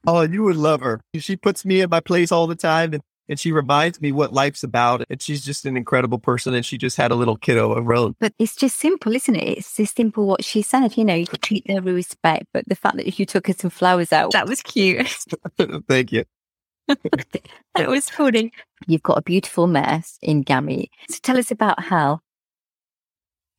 Oh, 0.06 0.22
you 0.22 0.42
would 0.44 0.56
love 0.56 0.80
her. 0.80 1.00
She 1.16 1.36
puts 1.36 1.64
me 1.64 1.80
in 1.80 1.90
my 1.90 2.00
place 2.00 2.32
all 2.32 2.46
the 2.46 2.54
time 2.54 2.94
and, 2.94 3.02
and 3.28 3.38
she 3.38 3.52
reminds 3.52 4.00
me 4.00 4.12
what 4.12 4.32
life's 4.32 4.62
about. 4.62 5.04
And 5.08 5.20
she's 5.20 5.44
just 5.44 5.64
an 5.64 5.76
incredible 5.76 6.18
person. 6.18 6.54
And 6.54 6.64
she 6.64 6.78
just 6.78 6.96
had 6.96 7.10
a 7.10 7.14
little 7.14 7.36
kiddo 7.36 7.72
of 7.72 7.84
her 7.84 7.94
own. 7.94 8.16
But 8.20 8.34
it's 8.38 8.56
just 8.56 8.78
simple, 8.78 9.14
isn't 9.14 9.34
it? 9.34 9.58
It's 9.58 9.76
just 9.76 9.96
simple 9.96 10.26
what 10.26 10.44
she 10.44 10.62
said. 10.62 10.96
You 10.96 11.04
know, 11.04 11.14
you 11.14 11.26
treat 11.26 11.70
her 11.70 11.80
with 11.80 11.94
respect. 11.94 12.46
But 12.52 12.68
the 12.68 12.74
fact 12.74 12.96
that 12.96 13.18
you 13.18 13.26
took 13.26 13.46
her 13.46 13.54
some 13.54 13.70
flowers 13.70 14.12
out, 14.12 14.32
that 14.32 14.48
was 14.48 14.62
cute. 14.62 15.08
Thank 15.88 16.12
you. 16.12 16.24
that 16.88 17.88
was 17.88 18.10
funny. 18.10 18.52
You've 18.86 19.02
got 19.02 19.18
a 19.18 19.22
beautiful 19.22 19.66
mess 19.66 20.18
in 20.20 20.42
Gammy. 20.42 20.90
So 21.08 21.18
tell 21.22 21.38
us 21.38 21.50
about 21.50 21.82
Hal. 21.82 22.20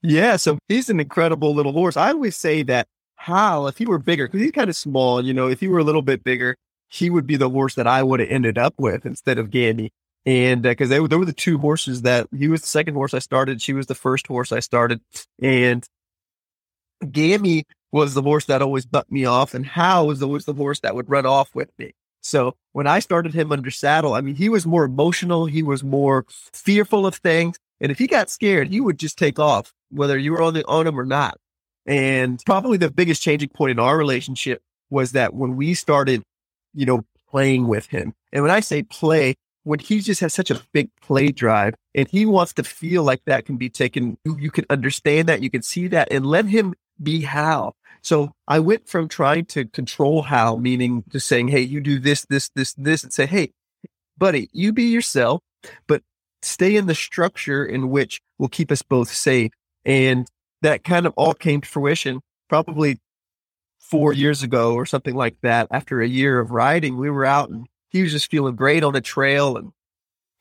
Yeah, 0.04 0.36
so 0.36 0.60
he's 0.70 0.90
an 0.90 1.00
incredible 1.00 1.56
little 1.56 1.72
horse. 1.72 1.98
I 1.98 2.12
always 2.12 2.38
say 2.38 2.62
that 2.64 2.88
Hal, 3.16 3.68
if 3.68 3.78
he 3.78 3.86
were 3.86 4.00
bigger, 4.00 4.28
because 4.28 4.42
he's 4.42 4.52
kind 4.52 4.70
of 4.70 4.76
small, 4.76 5.24
you 5.24 5.34
know, 5.34 5.48
if 5.48 5.60
he 5.60 5.68
were 5.68 5.80
a 5.80 5.84
little 5.84 6.02
bit 6.02 6.24
bigger, 6.24 6.56
he 6.90 7.10
would 7.10 7.26
be 7.26 7.36
the 7.36 7.50
horse 7.50 7.76
that 7.76 7.88
I 7.88 8.04
would 8.04 8.20
have 8.20 8.30
ended 8.30 8.58
up 8.58 8.76
with 8.78 9.06
instead 9.06 9.38
of 9.38 9.50
Gammy. 9.50 9.92
And 10.26 10.64
because 10.64 10.90
uh, 10.90 11.00
they, 11.02 11.08
they 11.08 11.16
were 11.16 11.26
the 11.26 11.34
two 11.34 11.58
horses 11.58 12.02
that 12.02 12.28
he 12.36 12.48
was 12.48 12.62
the 12.62 12.68
second 12.68 12.96
horse 12.96 13.14
I 13.14 13.20
started. 13.20 13.62
She 13.62 13.74
was 13.74 13.88
the 13.88 13.96
first 13.96 14.28
horse 14.28 14.52
I 14.52 14.60
started. 14.60 15.02
And 15.42 15.86
Gammy 17.12 17.66
was 17.92 18.14
the 18.14 18.22
horse 18.22 18.46
that 18.46 18.62
always 18.62 18.86
bucked 18.86 19.12
me 19.12 19.26
off, 19.26 19.54
and 19.54 19.66
Hal 19.66 20.08
was 20.08 20.22
always 20.22 20.46
the 20.46 20.54
horse 20.54 20.80
that 20.82 20.96
would 20.96 21.10
run 21.10 21.26
off 21.26 21.54
with 21.56 21.72
me. 21.78 21.94
So 22.22 22.56
when 22.74 22.88
I 22.88 23.00
started 23.00 23.34
him 23.34 23.52
under 23.52 23.70
saddle, 23.70 24.16
I 24.16 24.22
mean, 24.22 24.36
he 24.36 24.50
was 24.50 24.66
more 24.66 24.84
emotional. 24.84 25.46
He 25.46 25.62
was 25.62 25.84
more 25.84 26.26
fearful 26.54 27.06
of 27.06 27.16
things. 27.16 27.58
And 27.80 27.92
if 27.92 28.00
he 28.00 28.08
got 28.08 28.30
scared, 28.30 28.70
he 28.70 28.82
would 28.82 28.98
just 28.98 29.18
take 29.18 29.38
off, 29.38 29.74
whether 29.92 30.18
you 30.18 30.32
were 30.32 30.42
on, 30.42 30.56
the, 30.56 30.66
on 30.66 30.88
him 30.88 31.00
or 31.00 31.06
not. 31.06 31.38
And 31.86 32.42
probably 32.46 32.78
the 32.78 32.92
biggest 32.92 33.22
changing 33.22 33.50
point 33.50 33.72
in 33.72 33.80
our 33.80 33.98
relationship 33.98 34.62
was 34.90 35.12
that 35.12 35.34
when 35.34 35.56
we 35.56 35.74
started, 35.74 36.24
you 36.74 36.86
know, 36.86 37.04
playing 37.30 37.68
with 37.68 37.88
him. 37.88 38.14
And 38.32 38.44
when 38.44 38.52
I 38.52 38.60
say 38.60 38.84
play, 38.84 39.36
when 39.64 39.80
he 39.80 40.00
just 40.00 40.22
has 40.22 40.34
such 40.34 40.52
a 40.52 40.62
big 40.74 40.90
play 41.02 41.32
drive 41.32 41.74
and 41.94 42.08
he 42.08 42.26
wants 42.26 42.54
to 42.54 42.64
feel 42.64 43.04
like 43.04 43.22
that 43.26 43.46
can 43.46 43.58
be 43.58 43.70
taken, 43.70 44.18
you, 44.24 44.52
can 44.52 44.66
understand 44.70 45.28
that, 45.28 45.42
you 45.42 45.50
can 45.50 45.62
see 45.62 45.88
that, 45.88 46.08
and 46.12 46.26
let 46.26 46.46
him 46.46 46.74
be 47.02 47.22
Hal. 47.22 47.76
So 48.02 48.32
I 48.48 48.60
went 48.60 48.88
from 48.88 49.08
trying 49.08 49.46
to 49.48 49.66
control 49.66 50.24
Hal, 50.24 50.58
meaning 50.58 51.04
just 51.10 51.28
saying, 51.28 51.48
Hey, 51.50 51.62
you 51.62 51.82
do 51.82 52.00
this, 52.00 52.26
this, 52.30 52.50
this, 52.56 52.74
this, 52.74 53.04
and 53.04 53.12
say, 53.12 53.26
Hey, 53.26 53.52
buddy, 54.18 54.50
you 54.54 54.72
be 54.72 54.84
yourself, 54.84 55.42
but 55.88 56.04
stay 56.42 56.76
in 56.76 56.86
the 56.86 56.96
structure 56.96 57.66
in 57.66 57.90
which 57.90 58.22
will 58.38 58.48
keep 58.48 58.72
us 58.72 58.82
both 58.82 59.12
safe. 59.12 59.52
And 59.84 60.28
that 60.66 60.84
kind 60.84 61.06
of 61.06 61.14
all 61.16 61.34
came 61.34 61.62
to 61.62 61.70
fruition 61.70 62.22
probably 62.50 63.00
four 63.80 64.14
years 64.14 64.42
ago 64.42 64.74
or 64.74 64.86
something 64.86 65.14
like 65.14 65.36
that. 65.42 65.68
After 65.70 66.02
a 66.02 66.08
year 66.08 66.40
of 66.40 66.50
riding, 66.50 66.98
we 66.98 67.10
were 67.10 67.26
out 67.26 67.50
and 67.50 67.68
he 67.90 68.02
was 68.02 68.12
just 68.12 68.32
feeling 68.32 68.56
great 68.56 68.84
on 68.84 68.94
the 68.94 69.02
trail. 69.02 69.58
And 69.58 69.72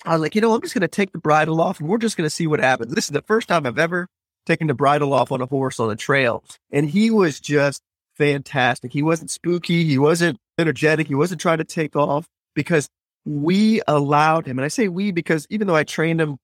I 0.06 0.14
was 0.14 0.22
like, 0.22 0.34
you 0.34 0.40
know, 0.40 0.54
I'm 0.54 0.62
just 0.62 0.72
going 0.72 0.80
to 0.80 0.88
take 0.88 1.12
the 1.12 1.18
bridle 1.18 1.60
off 1.60 1.78
and 1.78 1.90
we're 1.90 1.98
just 1.98 2.16
going 2.16 2.26
to 2.26 2.34
see 2.34 2.46
what 2.46 2.60
happens. 2.60 2.94
This 2.94 3.04
is 3.04 3.10
the 3.10 3.20
first 3.20 3.48
time 3.48 3.66
I've 3.66 3.78
ever 3.78 4.08
taken 4.46 4.66
the 4.66 4.74
bridle 4.74 5.12
off 5.12 5.30
on 5.30 5.42
a 5.42 5.46
horse 5.46 5.78
on 5.78 5.90
a 5.90 5.96
trail. 5.96 6.42
And 6.70 6.88
he 6.88 7.10
was 7.10 7.38
just 7.38 7.82
fantastic. 8.16 8.94
He 8.94 9.02
wasn't 9.02 9.30
spooky. 9.30 9.84
He 9.84 9.98
wasn't 9.98 10.38
energetic. 10.58 11.06
He 11.06 11.14
wasn't 11.14 11.42
trying 11.42 11.58
to 11.58 11.64
take 11.64 11.96
off 11.96 12.26
because 12.54 12.88
we 13.26 13.82
allowed 13.86 14.46
him. 14.46 14.58
And 14.58 14.64
I 14.64 14.68
say 14.68 14.88
we 14.88 15.12
because 15.12 15.46
even 15.50 15.66
though 15.66 15.76
I 15.76 15.84
trained 15.84 16.20
him, 16.20 16.38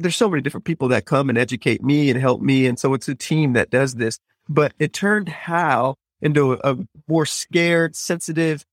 there's 0.00 0.16
so 0.16 0.28
many 0.28 0.42
different 0.42 0.64
people 0.64 0.88
that 0.88 1.04
come 1.04 1.28
and 1.28 1.38
educate 1.38 1.82
me 1.82 2.10
and 2.10 2.20
help 2.20 2.40
me. 2.40 2.66
And 2.66 2.78
so 2.78 2.94
it's 2.94 3.08
a 3.08 3.14
team 3.14 3.52
that 3.52 3.70
does 3.70 3.94
this. 3.94 4.18
But 4.48 4.72
it 4.78 4.92
turned 4.92 5.28
Hal 5.28 5.96
into 6.20 6.54
a, 6.54 6.58
a 6.64 6.78
more 7.06 7.26
scared, 7.26 7.94
sensitive, 7.94 8.64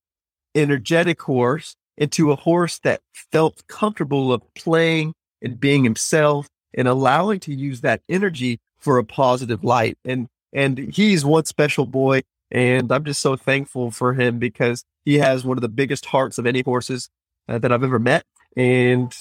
energetic 0.54 1.20
horse 1.22 1.76
into 1.96 2.30
a 2.30 2.36
horse 2.36 2.78
that 2.80 3.00
felt 3.12 3.66
comfortable 3.66 4.32
of 4.32 4.42
playing 4.54 5.12
and 5.42 5.60
being 5.60 5.84
himself 5.84 6.48
and 6.74 6.86
allowing 6.88 7.40
to 7.40 7.54
use 7.54 7.80
that 7.80 8.00
energy 8.08 8.60
for 8.78 8.98
a 8.98 9.04
positive 9.04 9.64
light. 9.64 9.98
And 10.04 10.28
and 10.52 10.78
he's 10.78 11.24
one 11.24 11.44
special 11.44 11.84
boy. 11.84 12.22
And 12.50 12.90
I'm 12.90 13.04
just 13.04 13.20
so 13.20 13.36
thankful 13.36 13.90
for 13.90 14.14
him 14.14 14.38
because 14.38 14.84
he 15.04 15.18
has 15.18 15.44
one 15.44 15.58
of 15.58 15.62
the 15.62 15.68
biggest 15.68 16.06
hearts 16.06 16.38
of 16.38 16.46
any 16.46 16.62
horses 16.62 17.10
uh, 17.46 17.58
that 17.58 17.70
I've 17.70 17.84
ever 17.84 17.98
met. 17.98 18.24
And 18.56 19.14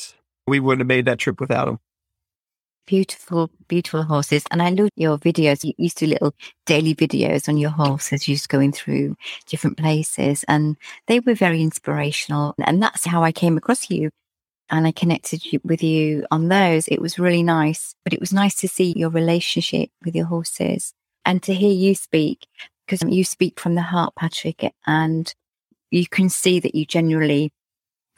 we 0.48 0.62
wouldn't 0.62 0.82
have 0.82 0.88
made 0.88 1.06
that 1.06 1.20
trip 1.20 1.42
without 1.42 1.68
him. 1.68 1.80
Beautiful, 2.88 3.52
beautiful 3.68 4.04
horses. 4.04 4.46
And 4.50 4.62
I 4.62 4.70
love 4.70 4.90
your 4.96 5.18
videos. 5.18 5.66
You 5.66 5.74
used 5.78 5.98
to 5.98 6.06
do 6.06 6.14
little 6.14 6.34
daily 6.66 6.96
videos 6.96 7.50
on 7.50 7.58
your 7.58 7.70
horses, 7.70 8.28
You 8.28 8.36
just 8.36 8.48
going 8.48 8.72
through 8.72 9.18
different 9.46 9.78
places. 9.78 10.46
And 10.48 10.78
they 11.08 11.20
were 11.20 11.36
very 11.36 11.62
inspirational. 11.62 12.56
And 12.66 12.82
that's 12.82 13.06
how 13.06 13.24
I 13.24 13.34
came 13.34 13.58
across 13.58 13.90
you. 13.90 14.10
And 14.70 14.88
I 14.88 14.94
connected 14.94 15.44
with 15.66 15.84
you 15.84 16.26
on 16.32 16.48
those. 16.48 16.88
It 16.88 17.02
was 17.02 17.20
really 17.20 17.44
nice. 17.44 17.94
But 18.06 18.14
it 18.14 18.22
was 18.22 18.32
nice 18.32 18.56
to 18.62 18.70
see 18.70 18.94
your 18.96 19.10
relationship 19.10 19.90
with 20.06 20.16
your 20.16 20.28
horses 20.28 20.94
and 21.26 21.44
to 21.44 21.54
hear 21.54 21.74
you 21.74 21.94
speak 21.94 22.48
because 22.86 23.04
um, 23.04 23.10
you 23.10 23.26
speak 23.26 23.60
from 23.60 23.76
the 23.76 23.82
heart, 23.82 24.14
Patrick. 24.16 24.74
And 24.86 25.34
you 25.92 26.08
can 26.08 26.30
see 26.30 26.62
that 26.62 26.74
you 26.74 26.86
generally 26.86 27.52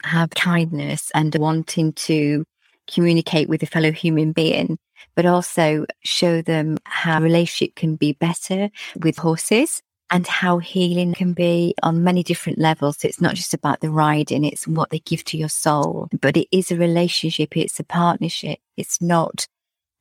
have 0.04 0.30
kindness 0.30 1.10
and 1.12 1.34
wanting 1.34 1.92
to 1.92 2.44
communicate 2.92 3.48
with 3.48 3.62
a 3.62 3.66
fellow 3.66 3.92
human 3.92 4.32
being, 4.32 4.78
but 5.14 5.26
also 5.26 5.86
show 6.02 6.42
them 6.42 6.78
how 6.84 7.20
relationship 7.20 7.74
can 7.74 7.96
be 7.96 8.12
better 8.12 8.70
with 9.02 9.18
horses 9.18 9.82
and 10.10 10.26
how 10.26 10.58
healing 10.58 11.14
can 11.14 11.32
be 11.32 11.74
on 11.82 12.02
many 12.02 12.22
different 12.22 12.58
levels. 12.58 12.98
So 12.98 13.08
it's 13.08 13.20
not 13.20 13.36
just 13.36 13.54
about 13.54 13.80
the 13.80 13.90
riding, 13.90 14.44
it's 14.44 14.66
what 14.66 14.90
they 14.90 14.98
give 14.98 15.24
to 15.24 15.38
your 15.38 15.48
soul, 15.48 16.08
but 16.20 16.36
it 16.36 16.48
is 16.50 16.70
a 16.70 16.76
relationship. 16.76 17.56
It's 17.56 17.78
a 17.78 17.84
partnership. 17.84 18.58
It's 18.76 19.00
not 19.00 19.46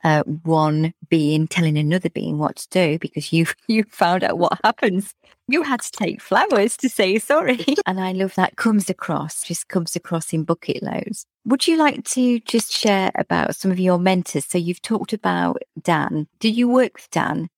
uh, 0.04 0.24
one 0.24 0.94
being 1.10 1.48
telling 1.48 1.78
another 1.78 2.10
being 2.10 2.38
what 2.38 2.56
to 2.58 2.70
do 2.70 3.00
because 3.00 3.34
you 3.34 3.46
you 3.68 3.84
found 3.90 4.24
out 4.24 4.38
what 4.38 4.60
happens. 4.64 5.14
You 5.48 5.64
had 5.64 5.82
to 5.82 5.92
take 5.92 6.22
flowers 6.22 6.78
to 6.78 6.90
say 6.90 7.18
sorry, 7.20 7.66
and 7.86 8.00
I 8.00 8.12
love 8.12 8.36
that 8.36 8.56
comes 8.56 8.90
across, 8.90 9.44
just 9.44 9.68
comes 9.68 9.96
across 9.96 10.32
in 10.34 10.44
bucket 10.44 10.84
loads. 10.84 11.26
Would 11.46 11.68
you 11.68 11.78
like 11.78 12.04
to 12.10 12.40
just 12.42 12.72
share 12.72 13.12
about 13.16 13.56
some 13.56 13.72
of 13.72 13.80
your 13.80 13.98
mentors? 13.98 14.46
So 14.46 14.58
you've 14.58 14.82
talked 14.82 15.14
about 15.14 15.62
Dan. 15.82 16.28
Did 16.40 16.56
you 16.56 16.68
work 16.68 16.96
with 16.96 17.10
Dan? 17.10 17.50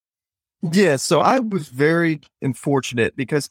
Yeah, 0.71 0.97
so 0.97 1.21
I 1.21 1.39
was 1.39 1.69
very 1.69 2.21
unfortunate 2.41 3.15
because 3.15 3.49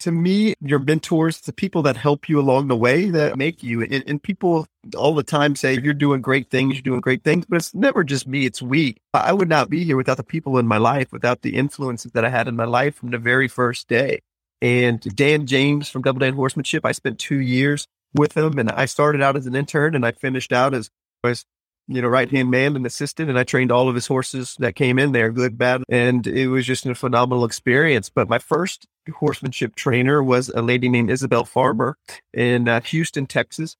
to 0.00 0.12
me, 0.12 0.54
your 0.60 0.78
mentors, 0.78 1.40
the 1.40 1.52
people 1.52 1.82
that 1.82 1.96
help 1.96 2.28
you 2.28 2.40
along 2.40 2.68
the 2.68 2.76
way 2.76 3.10
that 3.10 3.36
make 3.36 3.62
you. 3.62 3.82
And, 3.82 4.04
and, 4.06 4.22
people 4.22 4.66
all 4.96 5.14
the 5.14 5.22
time 5.22 5.54
say, 5.54 5.78
you're 5.78 5.94
doing 5.94 6.20
great 6.20 6.50
things, 6.50 6.74
you're 6.74 6.82
doing 6.82 7.00
great 7.00 7.22
things, 7.22 7.46
but 7.46 7.56
it's 7.56 7.74
never 7.74 8.02
just 8.02 8.26
me, 8.26 8.46
it's 8.46 8.60
we. 8.60 8.96
I 9.14 9.32
would 9.32 9.48
not 9.48 9.70
be 9.70 9.84
here 9.84 9.96
without 9.96 10.16
the 10.16 10.24
people 10.24 10.58
in 10.58 10.66
my 10.66 10.78
life, 10.78 11.12
without 11.12 11.42
the 11.42 11.56
influences 11.56 12.12
that 12.12 12.24
I 12.24 12.30
had 12.30 12.48
in 12.48 12.56
my 12.56 12.64
life 12.64 12.96
from 12.96 13.10
the 13.10 13.18
very 13.18 13.48
first 13.48 13.88
day. 13.88 14.20
And 14.62 15.00
Dan 15.00 15.46
James 15.46 15.88
from 15.88 16.02
Double 16.02 16.18
Dan 16.18 16.34
Horsemanship, 16.34 16.84
I 16.84 16.92
spent 16.92 17.18
two 17.18 17.40
years 17.40 17.86
with 18.14 18.36
him 18.36 18.58
and 18.58 18.70
I 18.70 18.86
started 18.86 19.22
out 19.22 19.36
as 19.36 19.46
an 19.46 19.54
intern 19.54 19.94
and 19.94 20.04
I 20.04 20.12
finished 20.12 20.52
out 20.52 20.74
as, 20.74 20.90
as 21.24 21.44
you 21.90 22.00
know, 22.00 22.08
right 22.08 22.30
hand 22.30 22.50
man 22.50 22.76
and 22.76 22.86
assistant. 22.86 23.28
And 23.28 23.38
I 23.38 23.42
trained 23.42 23.72
all 23.72 23.88
of 23.88 23.96
his 23.96 24.06
horses 24.06 24.54
that 24.60 24.76
came 24.76 24.98
in 24.98 25.10
there, 25.10 25.30
good, 25.32 25.58
bad. 25.58 25.82
And 25.88 26.24
it 26.26 26.46
was 26.46 26.64
just 26.64 26.86
a 26.86 26.94
phenomenal 26.94 27.44
experience. 27.44 28.08
But 28.08 28.28
my 28.28 28.38
first 28.38 28.86
horsemanship 29.16 29.74
trainer 29.74 30.22
was 30.22 30.48
a 30.50 30.62
lady 30.62 30.88
named 30.88 31.10
Isabel 31.10 31.44
Farmer 31.44 31.96
in 32.32 32.68
uh, 32.68 32.80
Houston, 32.82 33.26
Texas. 33.26 33.76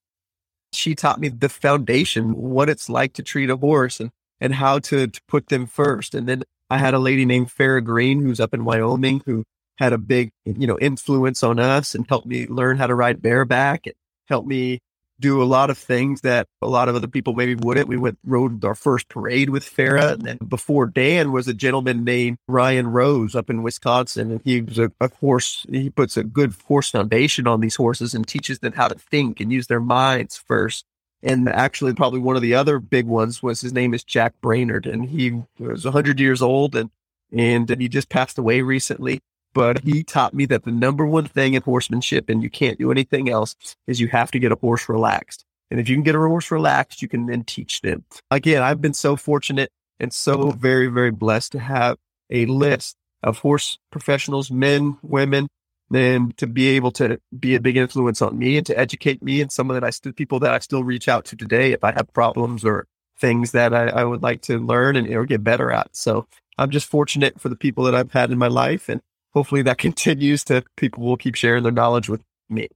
She 0.72 0.94
taught 0.94 1.20
me 1.20 1.28
the 1.28 1.48
foundation, 1.48 2.34
what 2.34 2.68
it's 2.68 2.88
like 2.88 3.12
to 3.14 3.22
treat 3.22 3.48
a 3.48 3.56
horse 3.56 4.00
and, 4.00 4.10
and 4.40 4.54
how 4.54 4.80
to, 4.80 5.06
to 5.06 5.20
put 5.28 5.48
them 5.48 5.66
first. 5.66 6.14
And 6.14 6.28
then 6.28 6.42
I 6.68 6.78
had 6.78 6.94
a 6.94 6.98
lady 6.98 7.24
named 7.24 7.48
Farah 7.48 7.84
Green, 7.84 8.22
who's 8.22 8.40
up 8.40 8.54
in 8.54 8.64
Wyoming, 8.64 9.22
who 9.24 9.44
had 9.78 9.92
a 9.92 9.98
big, 9.98 10.30
you 10.44 10.66
know, 10.66 10.78
influence 10.78 11.42
on 11.42 11.60
us 11.60 11.94
and 11.94 12.06
helped 12.08 12.26
me 12.26 12.46
learn 12.46 12.76
how 12.76 12.86
to 12.86 12.94
ride 12.94 13.22
bareback 13.22 13.86
and 13.86 13.94
helped 14.28 14.48
me 14.48 14.80
do 15.20 15.42
a 15.42 15.44
lot 15.44 15.70
of 15.70 15.78
things 15.78 16.22
that 16.22 16.46
a 16.62 16.66
lot 16.68 16.88
of 16.88 16.96
other 16.96 17.06
people 17.06 17.34
maybe 17.34 17.54
wouldn't. 17.54 17.88
We 17.88 17.96
went 17.96 18.18
rode 18.24 18.64
our 18.64 18.74
first 18.74 19.08
parade 19.08 19.50
with 19.50 19.64
Farah, 19.64 20.12
and 20.12 20.22
then 20.22 20.38
before 20.38 20.86
Dan 20.86 21.32
was 21.32 21.46
a 21.46 21.54
gentleman 21.54 22.04
named 22.04 22.38
Ryan 22.48 22.88
Rose 22.88 23.34
up 23.34 23.50
in 23.50 23.62
Wisconsin, 23.62 24.30
and 24.30 24.40
he 24.44 24.62
was 24.62 24.78
a, 24.78 24.90
a 25.00 25.10
horse. 25.20 25.66
He 25.70 25.90
puts 25.90 26.16
a 26.16 26.24
good 26.24 26.54
horse 26.66 26.90
foundation 26.90 27.46
on 27.46 27.60
these 27.60 27.76
horses 27.76 28.14
and 28.14 28.26
teaches 28.26 28.58
them 28.60 28.72
how 28.72 28.88
to 28.88 28.98
think 28.98 29.40
and 29.40 29.52
use 29.52 29.66
their 29.66 29.80
minds 29.80 30.36
first. 30.36 30.84
And 31.22 31.48
actually, 31.48 31.92
probably 31.94 32.20
one 32.20 32.36
of 32.36 32.42
the 32.42 32.54
other 32.54 32.78
big 32.78 33.06
ones 33.06 33.42
was 33.42 33.60
his 33.60 33.74
name 33.74 33.92
is 33.92 34.02
Jack 34.02 34.34
Brainard, 34.40 34.86
and 34.86 35.10
he 35.10 35.42
was 35.58 35.84
100 35.84 36.18
years 36.18 36.40
old, 36.40 36.74
and 36.74 36.90
and 37.32 37.68
he 37.68 37.88
just 37.88 38.08
passed 38.08 38.38
away 38.38 38.60
recently 38.62 39.20
but 39.52 39.80
he 39.80 40.02
taught 40.02 40.34
me 40.34 40.46
that 40.46 40.64
the 40.64 40.70
number 40.70 41.06
one 41.06 41.26
thing 41.26 41.54
in 41.54 41.62
horsemanship, 41.62 42.28
and 42.28 42.42
you 42.42 42.50
can't 42.50 42.78
do 42.78 42.90
anything 42.90 43.28
else, 43.28 43.56
is 43.86 44.00
you 44.00 44.08
have 44.08 44.30
to 44.32 44.38
get 44.38 44.52
a 44.52 44.56
horse 44.56 44.88
relaxed. 44.88 45.44
And 45.70 45.78
if 45.78 45.88
you 45.88 45.96
can 45.96 46.02
get 46.02 46.14
a 46.14 46.18
horse 46.18 46.50
relaxed, 46.50 47.02
you 47.02 47.08
can 47.08 47.26
then 47.26 47.44
teach 47.44 47.80
them. 47.80 48.04
Again, 48.30 48.62
I've 48.62 48.80
been 48.80 48.94
so 48.94 49.16
fortunate 49.16 49.70
and 49.98 50.12
so 50.12 50.50
very, 50.50 50.88
very 50.88 51.10
blessed 51.10 51.52
to 51.52 51.58
have 51.58 51.98
a 52.30 52.46
list 52.46 52.96
of 53.22 53.38
horse 53.38 53.78
professionals, 53.90 54.50
men, 54.50 54.98
women, 55.02 55.48
and 55.92 56.36
to 56.38 56.46
be 56.46 56.68
able 56.68 56.92
to 56.92 57.20
be 57.38 57.54
a 57.54 57.60
big 57.60 57.76
influence 57.76 58.22
on 58.22 58.38
me 58.38 58.56
and 58.56 58.66
to 58.66 58.78
educate 58.78 59.22
me 59.22 59.40
and 59.40 59.50
some 59.50 59.70
of 59.70 59.74
that 59.74 59.84
I 59.84 59.90
still 59.90 60.12
people 60.12 60.38
that 60.40 60.52
I 60.52 60.58
still 60.60 60.84
reach 60.84 61.08
out 61.08 61.24
to 61.26 61.36
today 61.36 61.72
if 61.72 61.82
I 61.82 61.92
have 61.92 62.12
problems 62.12 62.64
or 62.64 62.86
things 63.18 63.52
that 63.52 63.74
I, 63.74 63.88
I 63.88 64.04
would 64.04 64.22
like 64.22 64.40
to 64.42 64.58
learn 64.58 64.96
and 64.96 65.12
or 65.12 65.26
get 65.26 65.44
better 65.44 65.70
at. 65.70 65.94
So 65.94 66.26
I'm 66.56 66.70
just 66.70 66.86
fortunate 66.86 67.40
for 67.40 67.48
the 67.48 67.56
people 67.56 67.84
that 67.84 67.94
I've 67.94 68.12
had 68.12 68.30
in 68.30 68.38
my 68.38 68.46
life 68.46 68.88
and 68.88 69.00
hopefully 69.32 69.62
that 69.62 69.78
continues 69.86 70.44
to 70.44 70.64
people 70.76 71.04
will 71.04 71.16
keep 71.16 71.34
sharing 71.34 71.62
their 71.62 71.72
knowledge 71.72 72.08
with 72.08 72.22
me. 72.48 72.68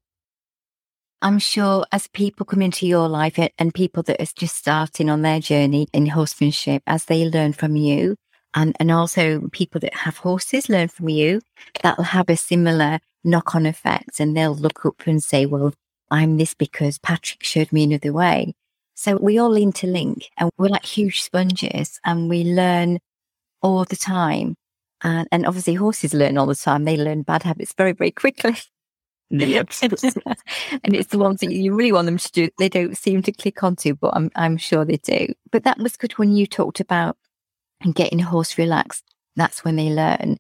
I'm 1.25 1.39
sure 1.39 1.87
as 1.91 2.07
people 2.09 2.45
come 2.45 2.61
into 2.61 2.87
your 2.87 3.09
life 3.09 3.39
and 3.59 3.73
people 3.73 4.03
that 4.03 4.21
are 4.21 4.33
just 4.37 4.57
starting 4.57 5.09
on 5.09 5.23
their 5.23 5.41
journey 5.41 5.89
in 5.95 6.05
horsemanship, 6.07 6.83
as 6.87 7.07
they 7.07 7.27
learn 7.27 7.55
from 7.55 7.77
you 7.77 8.17
And, 8.55 8.77
and 8.79 8.91
also 8.91 9.49
people 9.51 9.81
that 9.81 9.95
have 9.95 10.19
horses 10.19 10.69
learn 10.69 10.89
from 10.89 11.09
you. 11.09 11.41
That'll 11.83 12.05
have 12.05 12.29
a 12.29 12.37
similar 12.37 13.01
knock 13.25 13.55
on 13.55 13.65
effect 13.65 14.21
and 14.21 14.37
they'll 14.37 14.55
look 14.55 14.85
up 14.85 15.07
and 15.07 15.25
say, 15.25 15.47
well, 15.47 15.73
I'm 16.11 16.37
this 16.37 16.53
because 16.53 16.99
Patrick 16.99 17.43
showed 17.43 17.73
me 17.73 17.85
another 17.85 18.13
way. 18.13 18.55
So 18.95 19.17
we 19.17 19.39
all 19.39 19.53
interlink 19.53 20.27
and 20.37 20.51
we're 20.59 20.69
like 20.69 20.85
huge 20.85 21.23
sponges 21.23 21.99
and 22.05 22.29
we 22.29 22.45
learn 22.45 22.99
all 23.63 23.85
the 23.85 23.97
time. 23.97 24.57
And, 25.05 25.29
and 25.31 25.47
obviously 25.47 25.75
horses 25.75 26.15
learn 26.15 26.39
all 26.39 26.47
the 26.47 26.55
time. 26.55 26.85
They 26.85 26.97
learn 26.97 27.23
bad 27.23 27.43
habits 27.43 27.75
very, 27.77 27.93
very 27.93 28.11
quickly. 28.11 28.57
Yep. 29.31 29.71
and 29.83 30.95
it's 30.95 31.09
the 31.09 31.19
ones 31.19 31.41
that 31.41 31.53
you 31.53 31.75
really 31.75 31.91
want 31.91 32.07
them 32.07 32.19
to 32.19 32.33
do. 32.33 32.51
They 32.59 32.69
don't 32.69 32.97
seem 32.97 33.23
to 33.23 33.33
click 33.33 33.65
onto, 33.65 33.95
but 33.95 34.15
I'm, 34.15 34.31
I'm 34.37 34.57
sure 34.57 34.85
they 34.85 34.99
do. 34.99 35.29
But 35.51 35.65
that 35.65 35.79
was 35.79 35.97
good 35.97 36.13
when 36.19 36.37
you 36.37 36.47
talked 36.47 36.79
about 36.79 37.17
getting 37.95 38.21
a 38.21 38.25
horse 38.25 38.59
relaxed. 38.59 39.03
That's 39.35 39.65
when 39.65 39.77
they 39.77 39.89
learn. 39.89 40.37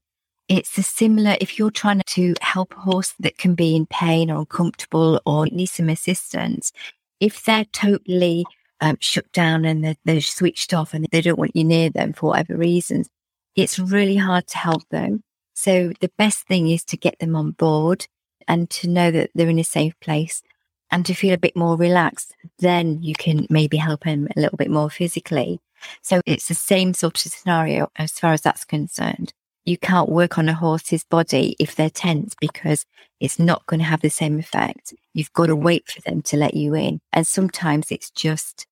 It's 0.48 0.76
a 0.78 0.82
similar, 0.82 1.36
if 1.40 1.58
you're 1.58 1.70
trying 1.70 2.02
to 2.06 2.34
help 2.40 2.74
a 2.76 2.80
horse 2.80 3.14
that 3.20 3.38
can 3.38 3.54
be 3.54 3.74
in 3.74 3.86
pain 3.86 4.30
or 4.30 4.40
uncomfortable 4.40 5.20
or 5.24 5.46
need 5.46 5.66
some 5.66 5.88
assistance, 5.88 6.70
if 7.18 7.42
they're 7.44 7.64
totally 7.72 8.44
um, 8.80 8.98
shut 9.00 9.30
down 9.32 9.64
and 9.64 9.82
they're, 9.82 9.96
they're 10.04 10.20
switched 10.20 10.74
off 10.74 10.92
and 10.92 11.06
they 11.10 11.22
don't 11.22 11.38
want 11.38 11.56
you 11.56 11.64
near 11.64 11.88
them 11.88 12.12
for 12.12 12.30
whatever 12.30 12.56
reasons, 12.56 13.08
it's 13.56 13.78
really 13.78 14.16
hard 14.16 14.46
to 14.48 14.58
help 14.58 14.88
them. 14.90 15.22
So 15.54 15.92
the 16.00 16.10
best 16.18 16.46
thing 16.46 16.68
is 16.68 16.84
to 16.86 16.96
get 16.96 17.18
them 17.18 17.36
on 17.36 17.52
board 17.52 18.06
and 18.48 18.68
to 18.70 18.88
know 18.88 19.10
that 19.10 19.30
they're 19.34 19.48
in 19.48 19.58
a 19.58 19.64
safe 19.64 19.98
place 20.00 20.42
and 20.90 21.06
to 21.06 21.14
feel 21.14 21.34
a 21.34 21.38
bit 21.38 21.56
more 21.56 21.76
relaxed. 21.76 22.34
Then 22.58 23.02
you 23.02 23.14
can 23.14 23.46
maybe 23.50 23.76
help 23.76 24.04
them 24.04 24.28
a 24.36 24.40
little 24.40 24.56
bit 24.56 24.70
more 24.70 24.90
physically. 24.90 25.60
So 26.02 26.20
it's 26.26 26.48
the 26.48 26.54
same 26.54 26.94
sort 26.94 27.24
of 27.24 27.32
scenario 27.32 27.90
as 27.96 28.12
far 28.12 28.32
as 28.32 28.40
that's 28.42 28.64
concerned 28.64 29.32
you 29.64 29.78
can't 29.78 30.10
work 30.10 30.38
on 30.38 30.48
a 30.48 30.54
horse's 30.54 31.04
body 31.04 31.56
if 31.58 31.74
they're 31.74 31.90
tense 31.90 32.34
because 32.40 32.84
it's 33.20 33.38
not 33.38 33.66
going 33.66 33.80
to 33.80 33.86
have 33.86 34.02
the 34.02 34.10
same 34.10 34.38
effect. 34.38 34.92
You've 35.14 35.32
got 35.32 35.46
to 35.46 35.56
wait 35.56 35.90
for 35.90 36.00
them 36.02 36.22
to 36.22 36.36
let 36.36 36.54
you 36.54 36.74
in. 36.74 37.00
And 37.12 37.26
sometimes 37.26 37.90
it's 37.90 38.10
just 38.10 38.66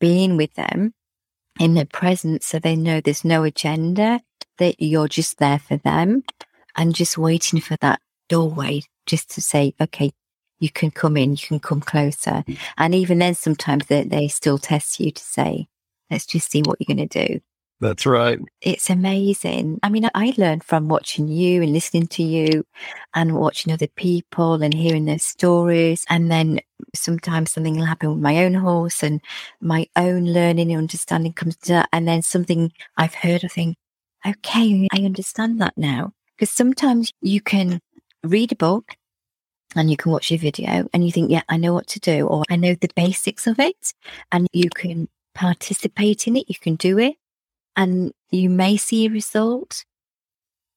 being 0.00 0.36
with 0.36 0.54
them 0.54 0.94
in 1.60 1.74
their 1.74 1.86
presence 1.86 2.46
so 2.46 2.58
they 2.58 2.76
know 2.76 3.00
there's 3.00 3.24
no 3.24 3.44
agenda, 3.44 4.20
that 4.58 4.76
you're 4.80 5.08
just 5.08 5.38
there 5.38 5.58
for 5.58 5.76
them 5.78 6.22
and 6.76 6.94
just 6.94 7.18
waiting 7.18 7.60
for 7.60 7.76
that 7.80 8.00
doorway 8.28 8.82
just 9.06 9.30
to 9.30 9.40
say, 9.40 9.74
okay, 9.80 10.12
you 10.60 10.70
can 10.70 10.90
come 10.90 11.16
in, 11.16 11.32
you 11.32 11.38
can 11.38 11.60
come 11.60 11.80
closer. 11.80 12.44
Mm. 12.46 12.58
And 12.78 12.94
even 12.94 13.18
then, 13.18 13.34
sometimes 13.34 13.86
they, 13.86 14.04
they 14.04 14.28
still 14.28 14.58
test 14.58 15.00
you 15.00 15.10
to 15.10 15.22
say, 15.22 15.66
let's 16.10 16.26
just 16.26 16.50
see 16.50 16.62
what 16.62 16.78
you're 16.78 16.94
going 16.94 17.08
to 17.08 17.26
do. 17.26 17.40
That's 17.82 18.06
right. 18.06 18.38
It's 18.60 18.90
amazing. 18.90 19.80
I 19.82 19.88
mean, 19.88 20.08
I 20.14 20.32
learned 20.38 20.62
from 20.62 20.86
watching 20.86 21.26
you 21.26 21.62
and 21.62 21.72
listening 21.72 22.06
to 22.06 22.22
you 22.22 22.64
and 23.12 23.34
watching 23.34 23.72
other 23.72 23.88
people 23.88 24.62
and 24.62 24.72
hearing 24.72 25.06
their 25.06 25.18
stories. 25.18 26.04
And 26.08 26.30
then 26.30 26.60
sometimes 26.94 27.50
something 27.50 27.76
will 27.76 27.84
happen 27.84 28.10
with 28.10 28.20
my 28.20 28.44
own 28.44 28.54
horse 28.54 29.02
and 29.02 29.20
my 29.60 29.88
own 29.96 30.26
learning 30.26 30.70
and 30.70 30.78
understanding 30.78 31.32
comes 31.32 31.56
to 31.56 31.72
that. 31.72 31.88
And 31.92 32.06
then 32.06 32.22
something 32.22 32.70
I've 32.96 33.14
heard, 33.14 33.44
I 33.44 33.48
think, 33.48 33.76
okay, 34.24 34.86
I 34.92 34.98
understand 34.98 35.60
that 35.60 35.76
now. 35.76 36.12
Because 36.36 36.52
sometimes 36.52 37.12
you 37.20 37.40
can 37.40 37.80
read 38.22 38.52
a 38.52 38.56
book 38.56 38.94
and 39.74 39.90
you 39.90 39.96
can 39.96 40.12
watch 40.12 40.30
a 40.30 40.36
video 40.36 40.86
and 40.94 41.04
you 41.04 41.10
think, 41.10 41.32
yeah, 41.32 41.42
I 41.48 41.56
know 41.56 41.74
what 41.74 41.88
to 41.88 41.98
do, 41.98 42.28
or 42.28 42.44
I 42.48 42.54
know 42.54 42.76
the 42.76 42.90
basics 42.94 43.48
of 43.48 43.58
it. 43.58 43.92
And 44.30 44.46
you 44.52 44.70
can 44.70 45.08
participate 45.34 46.28
in 46.28 46.36
it, 46.36 46.44
you 46.48 46.54
can 46.60 46.76
do 46.76 47.00
it 47.00 47.16
and 47.76 48.12
you 48.30 48.50
may 48.50 48.76
see 48.76 49.06
a 49.06 49.10
result, 49.10 49.84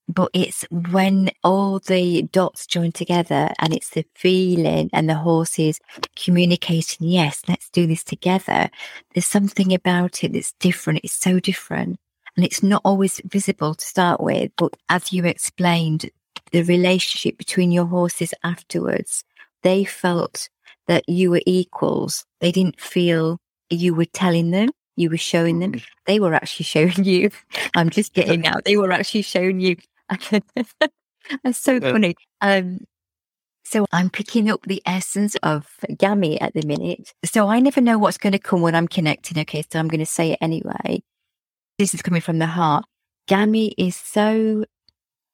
but 0.07 0.29
it's 0.33 0.65
when 0.91 1.31
all 1.43 1.79
the 1.79 2.23
dots 2.23 2.67
join 2.67 2.91
together 2.91 3.49
and 3.59 3.73
it's 3.73 3.89
the 3.89 4.05
feeling 4.15 4.89
and 4.93 5.09
the 5.09 5.15
horses 5.15 5.79
communicating, 6.15 7.07
yes, 7.07 7.41
let's 7.47 7.69
do 7.69 7.87
this 7.87 8.03
together. 8.03 8.69
There's 9.13 9.25
something 9.25 9.73
about 9.73 10.23
it 10.23 10.33
that's 10.33 10.53
different. 10.59 11.01
It's 11.03 11.13
so 11.13 11.39
different. 11.39 11.97
And 12.35 12.45
it's 12.45 12.61
not 12.61 12.81
always 12.83 13.21
visible 13.25 13.73
to 13.73 13.85
start 13.85 14.21
with, 14.21 14.51
but 14.57 14.75
as 14.89 15.11
you 15.13 15.25
explained, 15.25 16.09
the 16.51 16.63
relationship 16.63 17.37
between 17.37 17.71
your 17.71 17.85
horses 17.85 18.33
afterwards, 18.43 19.23
they 19.63 19.85
felt 19.85 20.49
that 20.87 21.07
you 21.07 21.31
were 21.31 21.41
equals. 21.45 22.25
They 22.41 22.51
didn't 22.51 22.79
feel 22.79 23.39
you 23.69 23.95
were 23.95 24.05
telling 24.05 24.51
them 24.51 24.69
you 24.95 25.09
were 25.09 25.17
showing 25.17 25.59
them. 25.59 25.73
Mm-hmm. 25.73 25.85
They 26.05 26.19
were 26.19 26.33
actually 26.33 26.65
showing 26.65 27.03
you. 27.03 27.29
I'm 27.75 27.89
just 27.89 28.13
getting 28.13 28.45
out. 28.45 28.65
They 28.65 28.77
were 28.77 28.91
actually 28.91 29.23
showing 29.23 29.59
you. 29.59 29.77
That's 31.43 31.57
so 31.57 31.79
funny. 31.79 32.15
Um, 32.41 32.79
so 33.63 33.87
I'm 33.91 34.11
picking 34.11 34.49
up 34.49 34.61
the 34.63 34.81
essence 34.85 35.35
of 35.41 35.67
Gammy 35.97 36.39
at 36.39 36.53
the 36.53 36.65
minute. 36.65 37.13
So 37.25 37.47
I 37.47 37.59
never 37.59 37.81
know 37.81 37.97
what's 37.97 38.19
going 38.19 38.33
to 38.33 38.39
come 38.39 38.61
when 38.61 38.75
I'm 38.75 38.87
connecting. 38.87 39.39
Okay, 39.39 39.63
so 39.69 39.79
I'm 39.79 39.87
going 39.87 39.99
to 39.99 40.05
say 40.05 40.33
it 40.33 40.37
anyway. 40.39 41.01
This 41.79 41.93
is 41.95 42.03
coming 42.03 42.21
from 42.21 42.37
the 42.37 42.45
heart. 42.45 42.85
Gammy 43.27 43.73
is 43.77 43.95
so, 43.95 44.65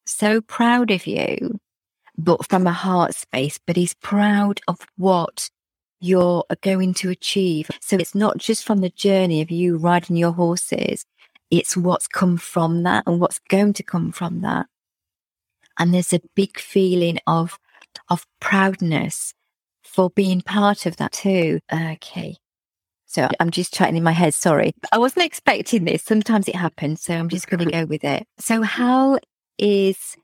so 0.05 0.39
proud 0.39 0.91
of 0.91 1.05
you, 1.05 1.59
but 2.17 2.47
from 2.47 2.65
a 2.67 2.71
heart 2.71 3.15
space, 3.15 3.59
but 3.67 3.75
he's 3.75 3.95
proud 3.95 4.61
of 4.69 4.79
what 4.95 5.49
you're 6.01 6.43
going 6.61 6.93
to 6.95 7.09
achieve. 7.09 7.69
So 7.79 7.95
it's 7.95 8.15
not 8.15 8.37
just 8.37 8.65
from 8.65 8.79
the 8.79 8.89
journey 8.89 9.41
of 9.41 9.51
you 9.51 9.77
riding 9.77 10.17
your 10.17 10.31
horses, 10.31 11.05
it's 11.49 11.77
what's 11.77 12.07
come 12.07 12.37
from 12.37 12.83
that 12.83 13.03
and 13.05 13.19
what's 13.19 13.39
going 13.49 13.73
to 13.73 13.83
come 13.83 14.11
from 14.11 14.41
that. 14.41 14.65
And 15.77 15.93
there's 15.93 16.13
a 16.13 16.21
big 16.35 16.59
feeling 16.59 17.19
of, 17.27 17.59
of 18.09 18.25
proudness 18.39 19.33
for 19.83 20.09
being 20.09 20.41
part 20.41 20.85
of 20.85 20.97
that 20.97 21.11
too. 21.11 21.59
Okay. 21.71 22.37
So 23.05 23.27
I'm 23.41 23.51
just 23.51 23.73
chatting 23.73 23.97
in 23.97 24.03
my 24.03 24.13
head. 24.13 24.33
Sorry. 24.33 24.73
I 24.91 24.97
wasn't 24.97 25.25
expecting 25.25 25.83
this. 25.83 26.01
Sometimes 26.01 26.47
it 26.47 26.55
happens. 26.55 27.01
So 27.01 27.13
I'm 27.13 27.27
just 27.27 27.47
going 27.49 27.65
to 27.65 27.71
go 27.71 27.85
with 27.89 28.05
it. 28.05 28.25
So 28.39 28.61
Hal 28.61 29.19
is, 29.57 30.15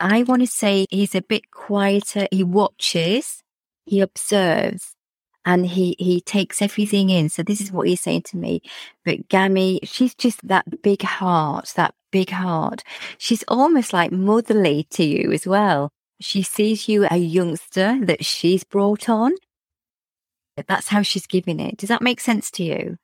I 0.00 0.24
want 0.24 0.42
to 0.42 0.48
say 0.48 0.86
he's 0.90 1.14
a 1.14 1.22
bit 1.22 1.52
quieter. 1.52 2.26
He 2.32 2.42
watches, 2.42 3.44
he 3.84 4.00
observes, 4.00 4.95
and 5.46 5.64
he 5.64 5.96
he 5.98 6.20
takes 6.20 6.60
everything 6.60 7.08
in. 7.08 7.30
So 7.30 7.42
this 7.42 7.60
is 7.60 7.72
what 7.72 7.88
he's 7.88 8.02
saying 8.02 8.22
to 8.22 8.36
me. 8.36 8.60
But 9.04 9.28
Gammy, 9.28 9.80
she's 9.84 10.14
just 10.14 10.46
that 10.46 10.82
big 10.82 11.02
heart, 11.02 11.72
that 11.76 11.94
big 12.10 12.30
heart. 12.30 12.82
She's 13.16 13.44
almost 13.48 13.92
like 13.92 14.12
motherly 14.12 14.86
to 14.90 15.04
you 15.04 15.32
as 15.32 15.46
well. 15.46 15.90
She 16.20 16.42
sees 16.42 16.88
you 16.88 17.06
a 17.10 17.16
youngster 17.16 17.98
that 18.02 18.24
she's 18.24 18.64
brought 18.64 19.08
on. 19.08 19.32
That's 20.66 20.88
how 20.88 21.02
she's 21.02 21.26
giving 21.26 21.60
it. 21.60 21.76
Does 21.76 21.88
that 21.90 22.02
make 22.02 22.20
sense 22.20 22.50
to 22.52 22.64
you? 22.64 22.98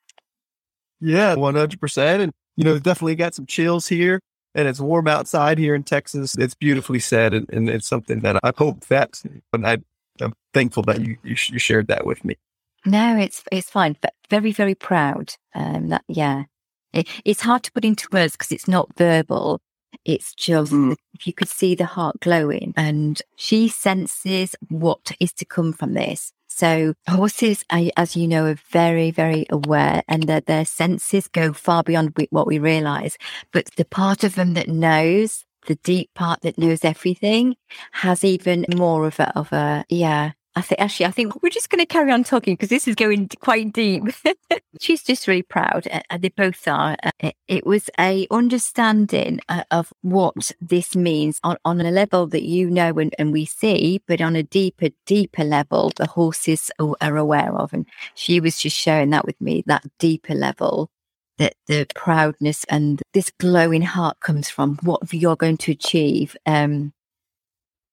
Yeah, 1.00 1.35
one 1.35 1.55
hundred 1.55 1.81
percent. 1.81 2.22
And 2.22 2.33
you 2.57 2.64
know, 2.64 2.78
definitely 2.78 3.14
got 3.14 3.35
some 3.35 3.46
chills 3.46 3.87
here. 3.87 4.20
And 4.55 4.68
it's 4.68 4.81
warm 4.81 5.09
outside 5.09 5.57
here 5.57 5.74
in 5.74 5.83
Texas. 5.83 6.37
It's 6.37 6.55
beautifully 6.55 6.98
said, 6.98 7.33
and, 7.33 7.48
and 7.50 7.70
it's 7.70 7.88
something 7.88 8.20
that 8.20 8.38
I 8.42 8.52
hope 8.57 8.85
that 8.88 9.22
when 9.50 9.64
I 9.64 9.78
I'm 10.20 10.35
thankful 10.53 10.83
that 10.85 11.01
you, 11.01 11.16
you, 11.22 11.37
you 11.48 11.59
shared 11.59 11.88
that 11.88 12.07
with 12.07 12.25
me. 12.25 12.37
No, 12.85 13.16
it's 13.16 13.44
it's 13.53 13.70
fine. 13.70 13.96
But 14.01 14.14
very 14.29 14.53
very 14.53 14.75
proud. 14.75 15.35
Um, 15.55 15.88
that 15.88 16.05
yeah, 16.09 16.44
it, 16.92 17.09
it's 17.25 17.42
hard 17.42 17.62
to 17.64 17.72
put 17.72 17.85
into 17.85 18.09
words 18.12 18.33
because 18.33 18.53
it's 18.53 18.68
not 18.68 18.96
verbal. 18.96 19.61
It's 20.05 20.35
just 20.35 20.72
mm. 20.72 20.96
if 21.14 21.27
you 21.27 21.33
could 21.33 21.48
see 21.48 21.75
the 21.75 21.85
heart 21.85 22.20
glowing, 22.20 22.75
and 22.77 23.20
she 23.37 23.68
senses 23.68 24.57
what 24.68 25.12
is 25.20 25.33
to 25.35 25.44
come 25.44 25.72
from 25.72 25.94
this. 25.94 26.33
So 26.55 26.94
horses, 27.09 27.64
as 27.70 28.14
you 28.14 28.29
know, 28.29 28.44
are 28.44 28.59
very, 28.70 29.11
very 29.11 29.46
aware 29.48 30.03
and 30.07 30.25
that 30.25 30.46
their 30.46 30.66
senses 30.66 31.27
go 31.27 31.55
far 31.55 31.83
beyond 31.83 32.14
what 32.29 32.46
we 32.46 32.59
realize. 32.59 33.16
But 33.53 33.70
the 33.77 33.87
part 33.87 34.22
of 34.22 34.35
them 34.35 34.53
that 34.55 34.68
knows 34.68 35.44
the 35.66 35.77
deep 35.77 36.11
part 36.14 36.40
that 36.42 36.59
knows 36.59 36.85
everything 36.85 37.57
has 37.92 38.25
even 38.25 38.66
more 38.77 39.07
of 39.07 39.18
a, 39.20 39.37
of 39.38 39.53
a, 39.53 39.85
yeah. 39.88 40.33
I 40.55 40.61
think 40.61 40.83
actually, 40.83 41.07
I 41.07 41.12
think 41.12 41.42
we're 41.42 41.48
just 41.48 41.70
going 41.70 41.79
to 41.79 41.87
carry 41.87 42.12
on 42.12 42.25
talking 42.25 42.55
because 42.55 42.68
this 42.68 42.87
is 42.87 42.94
going 42.94 43.31
quite 43.40 43.72
deep. 43.72 44.03
She's 44.81 45.03
just 45.03 45.27
really 45.27 45.42
proud, 45.42 45.88
uh, 45.90 46.18
they 46.18 46.29
both 46.29 46.68
are. 46.68 46.94
Uh, 47.03 47.31
it, 47.48 47.64
was 47.64 47.88
a 47.98 48.27
understanding 48.31 49.40
uh, 49.48 49.64
of 49.70 49.94
what 50.03 50.53
this 50.61 50.94
means 50.94 51.40
on, 51.42 51.57
on 51.64 51.81
a 51.81 51.90
level 51.90 52.27
that 52.27 52.42
you 52.42 52.68
know 52.68 52.98
and, 52.98 53.14
and 53.18 53.33
we 53.33 53.46
see, 53.46 54.03
but 54.07 54.20
on 54.20 54.37
a 54.37 54.42
deeper, 54.42 54.88
deeper 55.07 55.44
level, 55.44 55.90
the 55.96 56.07
horses 56.07 56.70
are 56.79 57.16
aware 57.16 57.55
of. 57.55 57.72
And 57.72 57.87
she 58.14 58.38
was 58.38 58.59
just 58.59 58.77
sharing 58.77 59.09
that 59.11 59.25
with 59.25 59.40
me, 59.40 59.64
that 59.66 59.85
deeper 59.98 60.35
level 60.35 60.90
that 61.38 61.55
the 61.66 61.87
proudness 61.95 62.64
and 62.68 63.03
this 63.14 63.31
glowing 63.40 63.83
heart 63.83 64.21
comes 64.21 64.49
from 64.49 64.79
what 64.83 65.01
you're 65.12 65.37
going 65.37 65.57
to 65.57 65.73
achieve 65.73 66.37
um, 66.47 66.92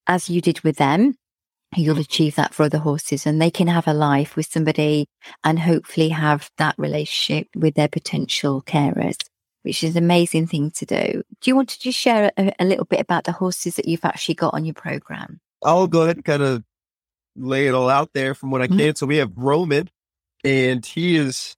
as 0.07 0.29
you 0.29 0.41
did 0.41 0.59
with 0.61 0.77
them 0.77 1.15
you'll 1.75 1.93
mm-hmm. 1.93 2.01
achieve 2.01 2.35
that 2.35 2.53
for 2.53 2.63
other 2.63 2.79
horses 2.79 3.25
and 3.25 3.41
they 3.41 3.51
can 3.51 3.67
have 3.67 3.87
a 3.87 3.93
life 3.93 4.35
with 4.35 4.47
somebody 4.47 5.05
and 5.43 5.59
hopefully 5.59 6.09
have 6.09 6.49
that 6.57 6.75
relationship 6.77 7.47
with 7.55 7.75
their 7.75 7.87
potential 7.87 8.61
carers 8.63 9.17
which 9.63 9.83
is 9.83 9.95
an 9.95 10.03
amazing 10.03 10.47
thing 10.47 10.71
to 10.71 10.85
do. 10.85 11.21
Do 11.41 11.49
you 11.51 11.55
want 11.55 11.69
to 11.69 11.79
just 11.79 11.97
share 11.97 12.31
a, 12.37 12.51
a 12.59 12.65
little 12.65 12.85
bit 12.85 12.99
about 12.99 13.25
the 13.25 13.31
horses 13.31 13.75
that 13.75 13.87
you've 13.87 14.05
actually 14.05 14.35
got 14.35 14.53
on 14.53 14.65
your 14.65 14.73
program? 14.73 15.39
I'll 15.63 15.87
go 15.87 16.03
ahead 16.03 16.17
and 16.17 16.25
kind 16.25 16.43
of 16.43 16.63
lay 17.35 17.67
it 17.67 17.73
all 17.73 17.89
out 17.89 18.11
there 18.13 18.33
from 18.33 18.51
what 18.51 18.61
I 18.61 18.65
mm-hmm. 18.65 18.77
can. 18.77 18.87
Mm-hmm. 18.87 18.95
So 18.95 19.05
we 19.05 19.17
have 19.17 19.31
Roman, 19.35 19.89
and 20.43 20.85
he 20.85 21.17
is 21.17 21.55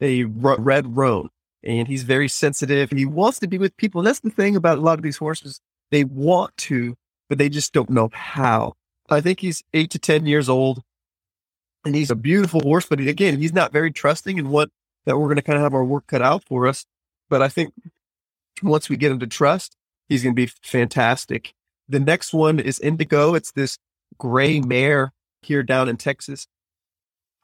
a 0.00 0.24
red 0.24 0.96
roan, 0.96 1.30
and 1.62 1.88
he's 1.88 2.02
very 2.02 2.28
sensitive. 2.28 2.90
He 2.90 3.04
wants 3.04 3.38
to 3.40 3.46
be 3.46 3.58
with 3.58 3.76
people. 3.76 4.00
And 4.00 4.06
that's 4.06 4.20
the 4.20 4.30
thing 4.30 4.56
about 4.56 4.78
a 4.78 4.82
lot 4.82 4.98
of 4.98 5.02
these 5.02 5.16
horses. 5.16 5.60
They 5.90 6.04
want 6.04 6.56
to, 6.58 6.96
but 7.28 7.38
they 7.38 7.48
just 7.48 7.72
don't 7.72 7.90
know 7.90 8.10
how. 8.12 8.74
I 9.08 9.20
think 9.20 9.40
he's 9.40 9.62
eight 9.72 9.90
to 9.90 9.98
10 9.98 10.26
years 10.26 10.48
old 10.48 10.82
and 11.84 11.94
he's 11.94 12.10
a 12.10 12.16
beautiful 12.16 12.60
horse, 12.60 12.86
but 12.86 12.98
again, 12.98 13.38
he's 13.38 13.52
not 13.52 13.72
very 13.72 13.92
trusting 13.92 14.38
in 14.38 14.50
what 14.50 14.70
that 15.04 15.16
we're 15.16 15.26
going 15.26 15.36
to 15.36 15.42
kind 15.42 15.56
of 15.56 15.62
have 15.62 15.74
our 15.74 15.84
work 15.84 16.08
cut 16.08 16.20
out 16.20 16.42
for 16.44 16.66
us. 16.66 16.84
But 17.30 17.42
I 17.42 17.48
think 17.48 17.72
once 18.62 18.88
we 18.88 18.96
get 18.96 19.12
him 19.12 19.20
to 19.20 19.26
trust, 19.26 19.76
he's 20.08 20.24
going 20.24 20.34
to 20.34 20.42
be 20.42 20.50
fantastic. 20.62 21.54
The 21.88 22.00
next 22.00 22.34
one 22.34 22.58
is 22.58 22.80
Indigo. 22.80 23.34
It's 23.34 23.52
this 23.52 23.78
gray 24.18 24.60
mare 24.60 25.12
here 25.42 25.62
down 25.62 25.88
in 25.88 25.96
Texas. 25.96 26.48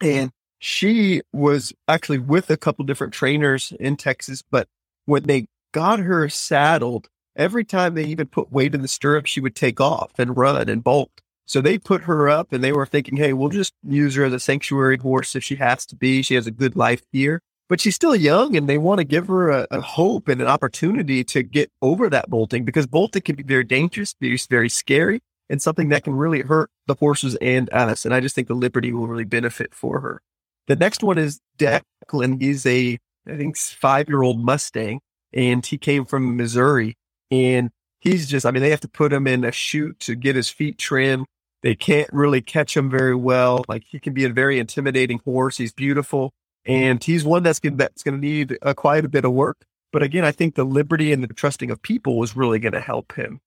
And 0.01 0.33
she 0.64 1.20
was 1.33 1.72
actually 1.88 2.20
with 2.20 2.48
a 2.48 2.57
couple 2.57 2.85
different 2.85 3.12
trainers 3.12 3.72
in 3.81 3.96
Texas, 3.96 4.44
but 4.48 4.68
when 5.07 5.25
they 5.25 5.48
got 5.72 5.98
her 5.98 6.29
saddled, 6.29 7.09
every 7.35 7.64
time 7.64 7.94
they 7.94 8.05
even 8.05 8.29
put 8.29 8.53
weight 8.53 8.72
in 8.72 8.81
the 8.81 8.87
stirrup, 8.87 9.27
she 9.27 9.40
would 9.40 9.57
take 9.57 9.81
off 9.81 10.12
and 10.18 10.37
run 10.37 10.68
and 10.68 10.85
bolt. 10.85 11.11
So 11.46 11.61
they 11.61 11.79
put 11.79 12.03
her 12.05 12.29
up 12.29 12.53
and 12.53 12.62
they 12.62 12.70
were 12.70 12.87
thinking, 12.87 13.16
hey, 13.16 13.33
we'll 13.33 13.48
just 13.48 13.75
use 13.83 14.14
her 14.14 14.25
as 14.25 14.33
a 14.33 14.38
sanctuary 14.38 14.98
horse 14.98 15.35
if 15.35 15.42
she 15.42 15.57
has 15.57 15.85
to 15.87 15.96
be. 15.96 16.22
She 16.22 16.37
has 16.37 16.46
a 16.46 16.53
good 16.53 16.77
life 16.77 17.03
here, 17.11 17.40
but 17.68 17.81
she's 17.81 17.96
still 17.96 18.14
young 18.14 18.55
and 18.55 18.68
they 18.68 18.79
want 18.79 18.98
to 18.98 19.05
give 19.05 19.27
her 19.27 19.51
a, 19.51 19.66
a 19.72 19.81
hope 19.81 20.29
and 20.29 20.40
an 20.40 20.46
opportunity 20.46 21.25
to 21.25 21.42
get 21.42 21.72
over 21.83 22.09
that 22.09 22.31
bolting 22.31 22.64
because 22.64 22.87
bolting 22.87 23.22
can 23.22 23.35
be 23.35 23.42
very 23.42 23.64
dangerous, 23.64 24.14
very, 24.20 24.38
very 24.48 24.68
scary, 24.68 25.22
and 25.51 25.61
something 25.61 25.88
that 25.88 26.05
can 26.05 26.14
really 26.14 26.42
hurt 26.42 26.70
the 26.87 26.94
horses 26.94 27.35
and 27.40 27.68
us. 27.72 28.05
And 28.05 28.14
I 28.14 28.20
just 28.20 28.37
think 28.37 28.46
the 28.46 28.55
Liberty 28.55 28.92
will 28.92 29.09
really 29.09 29.25
benefit 29.25 29.75
for 29.75 29.98
her. 29.98 30.22
The 30.66 30.77
next 30.77 31.03
one 31.03 31.18
is 31.18 31.40
Declan. 31.59 32.40
He's 32.40 32.64
a, 32.66 32.98
I 33.27 33.37
think, 33.37 33.57
five 33.57 34.09
year 34.09 34.22
old 34.22 34.40
Mustang 34.40 35.01
and 35.33 35.64
he 35.64 35.79
came 35.79 36.05
from 36.05 36.37
Missouri 36.37 36.96
and 37.31 37.70
he's 38.01 38.29
just, 38.29 38.44
I 38.44 38.51
mean, 38.51 38.62
they 38.62 38.70
have 38.70 38.81
to 38.81 38.88
put 38.88 39.12
him 39.12 39.27
in 39.27 39.44
a 39.44 39.53
chute 39.53 39.98
to 40.01 40.14
get 40.14 40.37
his 40.37 40.51
feet 40.51 40.79
trimmed. 40.79 41.27
They 41.62 41.75
can't 41.75 42.12
really 42.12 42.42
catch 42.42 42.77
him 42.77 42.90
very 42.90 43.14
well. 43.14 43.64
Like 43.68 43.85
he 43.88 43.98
can 43.98 44.12
be 44.12 44.25
a 44.25 44.29
very 44.29 44.59
intimidating 44.59 45.20
horse. 45.25 45.57
He's 45.57 45.72
beautiful, 45.72 46.33
and 46.66 47.03
he's 47.03 47.25
one 47.25 47.44
that's 47.44 47.61
gonna, 47.61 47.77
that's 47.77 48.03
going 48.03 48.20
to 48.20 48.27
need 48.27 48.59
uh, 48.62 48.75
quite 48.75 49.05
a 49.05 49.09
bit 49.09 49.25
of 49.25 49.33
work. 49.33 49.64
But 49.92 50.03
again, 50.03 50.25
I 50.25 50.33
think 50.33 50.57
the 50.57 50.64
liberty 50.64 51.12
and 51.12 51.22
the 51.22 51.29
trusting 51.29 51.70
of 51.70 51.81
people 51.81 52.18
was 52.18 52.37
really 52.37 52.59
going 52.59 52.72
to 52.72 52.81
help 52.81 53.12
him. 53.14 53.40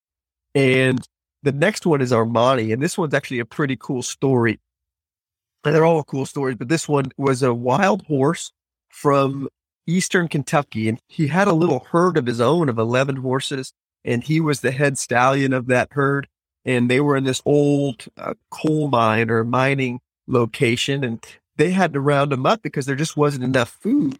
And 0.54 1.06
the 1.44 1.52
next 1.52 1.86
one 1.86 2.02
is 2.02 2.12
Armani, 2.12 2.72
and 2.72 2.82
this 2.82 2.98
one's 2.98 3.14
actually 3.14 3.40
a 3.40 3.46
pretty 3.46 3.76
cool 3.76 4.02
story. 4.02 4.60
And 5.66 5.74
they're 5.74 5.86
all 5.86 6.04
cool 6.04 6.26
stories, 6.26 6.58
but 6.58 6.70
this 6.70 6.88
one 6.88 7.12
was 7.18 7.42
a 7.42 7.54
wild 7.54 8.06
horse 8.06 8.52
from 8.90 9.50
eastern 9.88 10.28
Kentucky, 10.28 10.88
and 10.88 11.00
he 11.08 11.28
had 11.28 11.48
a 11.48 11.54
little 11.54 11.88
herd 11.92 12.18
of 12.18 12.26
his 12.26 12.40
own 12.40 12.70
of 12.70 12.78
11 12.78 13.18
horses, 13.18 13.74
and 14.04 14.24
he 14.24 14.40
was 14.40 14.62
the 14.62 14.72
head 14.72 14.98
stallion 14.98 15.54
of 15.54 15.68
that 15.68 15.90
herd 15.92 16.28
and 16.66 16.90
they 16.90 17.00
were 17.00 17.16
in 17.16 17.24
this 17.24 17.42
old 17.46 18.06
uh, 18.18 18.34
coal 18.50 18.90
mine 18.90 19.30
or 19.30 19.44
mining 19.44 20.00
location 20.28 21.04
and 21.04 21.24
they 21.58 21.72
had 21.72 21.94
to 21.94 22.02
round 22.02 22.32
them 22.32 22.46
up 22.46 22.62
because 22.62 22.86
there 22.86 22.96
just 22.96 23.16
wasn't 23.16 23.44
enough 23.44 23.78
food 23.82 24.18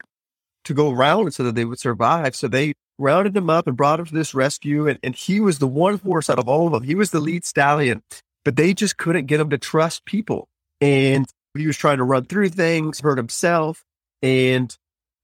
to 0.64 0.74
go 0.74 0.92
around 0.92 1.34
so 1.34 1.44
that 1.44 1.56
they 1.56 1.66
would 1.66 1.80
survive. 1.80 2.36
So 2.36 2.48
they 2.48 2.74
rounded 2.98 3.36
him 3.36 3.50
up 3.50 3.68
and 3.68 3.76
brought 3.76 4.00
him 4.00 4.06
to 4.06 4.14
this 4.14 4.34
rescue. 4.34 4.88
And, 4.88 5.00
and 5.04 5.16
he 5.16 5.42
was 5.42 5.60
the 5.60 5.68
one 5.68 5.98
horse 6.00 6.30
out 6.30 6.40
of 6.40 6.48
all 6.48 6.68
of 6.68 6.74
them. 6.74 6.84
He 6.84 6.96
was 6.96 7.12
the 7.12 7.20
lead 7.20 7.44
stallion, 7.44 8.04
but 8.46 8.56
they 8.56 8.74
just 8.74 8.98
couldn't 8.98 9.26
get 9.26 9.42
him 9.42 9.50
to 9.50 9.58
trust 9.58 10.06
people. 10.06 10.48
And 10.80 11.26
he 11.58 11.68
was 11.68 11.78
trying 11.78 11.98
to 11.98 12.04
run 12.04 12.26
through 12.26 12.50
things, 12.50 13.00
hurt 13.00 13.18
himself. 13.18 13.84
And 14.22 14.76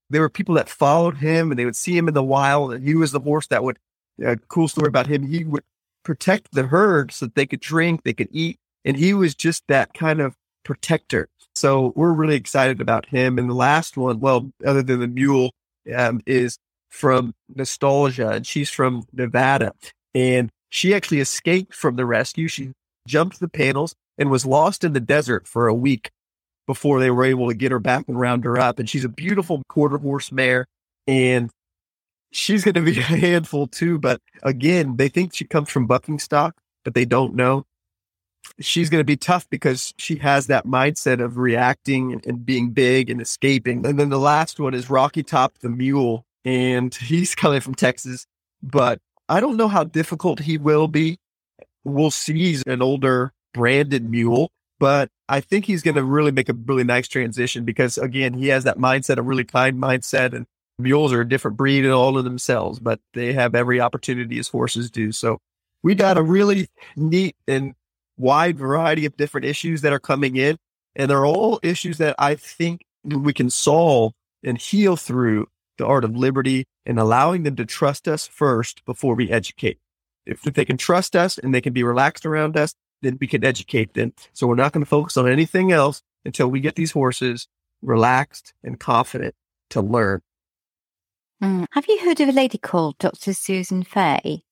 there 0.09 0.21
were 0.21 0.29
people 0.29 0.55
that 0.55 0.69
followed 0.69 1.17
him 1.17 1.51
and 1.51 1.59
they 1.59 1.65
would 1.65 1.75
see 1.75 1.97
him 1.97 2.07
in 2.07 2.13
the 2.13 2.23
wild. 2.23 2.73
And 2.73 2.85
he 2.85 2.95
was 2.95 3.11
the 3.11 3.19
horse 3.19 3.47
that 3.47 3.63
would, 3.63 3.77
a 4.23 4.37
cool 4.37 4.67
story 4.67 4.87
about 4.87 5.07
him. 5.07 5.27
He 5.27 5.43
would 5.43 5.63
protect 6.03 6.51
the 6.51 6.67
herd 6.67 7.11
so 7.11 7.25
that 7.25 7.35
they 7.35 7.45
could 7.45 7.59
drink, 7.59 8.03
they 8.03 8.13
could 8.13 8.29
eat. 8.31 8.57
And 8.83 8.97
he 8.97 9.13
was 9.13 9.35
just 9.35 9.63
that 9.67 9.93
kind 9.93 10.19
of 10.19 10.35
protector. 10.63 11.27
So 11.55 11.93
we're 11.95 12.13
really 12.13 12.35
excited 12.35 12.81
about 12.81 13.07
him. 13.07 13.37
And 13.37 13.49
the 13.49 13.53
last 13.53 13.97
one, 13.97 14.19
well, 14.19 14.51
other 14.65 14.81
than 14.81 14.99
the 14.99 15.07
mule, 15.07 15.51
um, 15.95 16.21
is 16.25 16.57
from 16.89 17.33
Nostalgia, 17.53 18.29
and 18.29 18.45
she's 18.45 18.69
from 18.69 19.03
Nevada. 19.13 19.73
And 20.13 20.49
she 20.69 20.93
actually 20.93 21.19
escaped 21.19 21.73
from 21.73 21.95
the 21.95 22.05
rescue. 22.05 22.47
She 22.47 22.71
jumped 23.07 23.39
the 23.39 23.49
panels 23.49 23.95
and 24.17 24.29
was 24.29 24.45
lost 24.45 24.83
in 24.83 24.93
the 24.93 24.99
desert 24.99 25.47
for 25.47 25.67
a 25.67 25.73
week 25.73 26.11
before 26.67 26.99
they 26.99 27.11
were 27.11 27.23
able 27.23 27.47
to 27.49 27.53
get 27.53 27.71
her 27.71 27.79
back 27.79 28.07
and 28.07 28.19
round 28.19 28.43
her 28.45 28.59
up. 28.59 28.79
And 28.79 28.89
she's 28.89 29.05
a 29.05 29.09
beautiful 29.09 29.61
quarter 29.67 29.97
horse 29.97 30.31
mare. 30.31 30.67
And 31.07 31.49
she's 32.31 32.63
going 32.63 32.75
to 32.75 32.81
be 32.81 32.97
a 32.99 33.03
handful 33.03 33.67
too. 33.67 33.99
But 33.99 34.21
again, 34.43 34.97
they 34.97 35.09
think 35.09 35.33
she 35.33 35.45
comes 35.45 35.69
from 35.69 35.85
bucking 35.85 36.19
stock, 36.19 36.55
but 36.83 36.93
they 36.93 37.05
don't 37.05 37.35
know. 37.35 37.65
She's 38.59 38.89
going 38.89 39.01
to 39.01 39.05
be 39.05 39.17
tough 39.17 39.47
because 39.49 39.93
she 39.97 40.15
has 40.15 40.47
that 40.47 40.65
mindset 40.65 41.23
of 41.23 41.37
reacting 41.37 42.21
and, 42.25 42.45
being 42.45 42.71
big 42.71 43.09
and 43.09 43.21
escaping. 43.21 43.85
And 43.85 43.99
then 43.99 44.09
the 44.09 44.19
last 44.19 44.59
one 44.59 44.73
is 44.73 44.89
Rocky 44.89 45.21
Top 45.21 45.59
the 45.59 45.69
Mule, 45.69 46.25
and 46.43 46.93
he's 46.95 47.35
coming 47.35 47.61
from 47.61 47.75
Texas, 47.75 48.25
but 48.63 48.99
I 49.29 49.39
don't 49.39 49.57
know 49.57 49.67
how 49.67 49.83
difficult 49.83 50.39
he 50.39 50.57
will 50.57 50.87
be. 50.87 51.19
We'll 51.83 52.11
see. 52.11 52.33
He's 52.33 52.63
an 52.65 52.81
older 52.81 53.31
branded 53.53 54.09
mule, 54.09 54.51
but 54.81 55.09
I 55.29 55.41
think 55.41 55.65
he's 55.65 55.83
going 55.83 55.93
to 55.93 56.03
really 56.03 56.31
make 56.31 56.49
a 56.49 56.53
really 56.53 56.83
nice 56.83 57.07
transition 57.07 57.65
because 57.65 57.99
again, 57.99 58.33
he 58.33 58.47
has 58.47 58.63
that 58.63 58.79
mindset, 58.79 59.17
a 59.17 59.21
really 59.21 59.43
kind 59.43 59.77
mindset, 59.77 60.33
and 60.33 60.47
mules 60.79 61.13
are 61.13 61.21
a 61.21 61.29
different 61.29 61.55
breed 61.55 61.85
in 61.85 61.91
all 61.91 62.17
of 62.17 62.23
themselves, 62.23 62.79
but 62.79 62.99
they 63.13 63.31
have 63.33 63.53
every 63.53 63.79
opportunity 63.79 64.39
as 64.39 64.47
horses 64.47 64.89
do. 64.89 65.11
So 65.11 65.37
we 65.83 65.93
got 65.93 66.17
a 66.17 66.23
really 66.23 66.67
neat 66.95 67.35
and 67.47 67.75
wide 68.17 68.57
variety 68.57 69.05
of 69.05 69.15
different 69.17 69.45
issues 69.45 69.81
that 69.81 69.93
are 69.93 69.99
coming 69.99 70.35
in. 70.35 70.57
And 70.95 71.11
they're 71.11 71.27
all 71.27 71.59
issues 71.61 71.99
that 71.99 72.15
I 72.17 72.33
think 72.33 72.83
we 73.03 73.33
can 73.33 73.51
solve 73.51 74.13
and 74.43 74.57
heal 74.57 74.95
through 74.95 75.47
the 75.77 75.85
art 75.85 76.03
of 76.03 76.17
liberty 76.17 76.65
and 76.87 76.97
allowing 76.97 77.43
them 77.43 77.55
to 77.57 77.67
trust 77.67 78.07
us 78.07 78.25
first 78.25 78.83
before 78.85 79.13
we 79.13 79.29
educate. 79.29 79.77
If, 80.25 80.47
if 80.47 80.55
they 80.55 80.65
can 80.65 80.77
trust 80.77 81.15
us 81.15 81.37
and 81.37 81.53
they 81.53 81.61
can 81.61 81.71
be 81.71 81.83
relaxed 81.83 82.25
around 82.25 82.57
us, 82.57 82.73
then 83.01 83.17
we 83.19 83.27
can 83.27 83.43
educate 83.43 83.93
them. 83.93 84.13
So 84.33 84.47
we're 84.47 84.55
not 84.55 84.73
going 84.73 84.83
to 84.83 84.89
focus 84.89 85.17
on 85.17 85.29
anything 85.29 85.71
else 85.71 86.01
until 86.25 86.47
we 86.47 86.59
get 86.59 86.75
these 86.75 86.91
horses 86.91 87.47
relaxed 87.81 88.53
and 88.63 88.79
confident 88.79 89.35
to 89.71 89.81
learn 89.81 90.21
Mm. 91.41 91.65
Have 91.71 91.87
you 91.87 91.99
heard 91.99 92.19
of 92.19 92.29
a 92.29 92.33
lady 92.33 92.59
called 92.59 92.97
Dr. 92.99 93.33
Susan 93.33 93.83
Fay? 93.83 94.43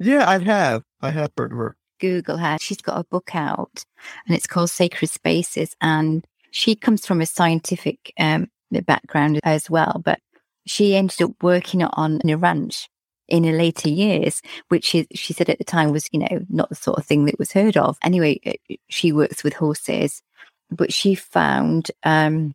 Yeah, 0.00 0.28
I 0.28 0.38
have. 0.40 0.82
I 1.00 1.10
have 1.10 1.30
heard 1.38 1.52
of 1.52 1.58
her. 1.58 1.76
Google 2.00 2.36
her. 2.36 2.58
She's 2.60 2.80
got 2.80 2.98
a 2.98 3.04
book 3.04 3.30
out 3.34 3.84
and 4.26 4.34
it's 4.34 4.48
called 4.48 4.70
Sacred 4.70 5.08
Spaces. 5.08 5.76
And 5.80 6.26
she 6.50 6.74
comes 6.74 7.06
from 7.06 7.20
a 7.20 7.26
scientific 7.26 8.12
um, 8.18 8.50
background 8.86 9.38
as 9.44 9.70
well, 9.70 10.02
but 10.04 10.18
she 10.66 10.96
ended 10.96 11.22
up 11.22 11.30
working 11.42 11.84
on 11.84 12.20
a 12.28 12.36
ranch 12.36 12.88
in 13.36 13.44
her 13.44 13.52
later 13.52 13.88
years, 13.88 14.42
which 14.68 14.84
she, 14.84 15.06
she 15.14 15.32
said 15.32 15.50
at 15.50 15.58
the 15.58 15.64
time 15.64 15.90
was, 15.90 16.08
you 16.12 16.20
know, 16.20 16.40
not 16.48 16.68
the 16.68 16.74
sort 16.74 16.98
of 16.98 17.04
thing 17.04 17.24
that 17.24 17.38
was 17.38 17.52
heard 17.52 17.76
of. 17.76 17.98
Anyway, 18.02 18.40
she 18.88 19.12
works 19.12 19.42
with 19.42 19.54
horses, 19.54 20.22
but 20.70 20.92
she 20.92 21.14
found 21.14 21.90
um, 22.04 22.54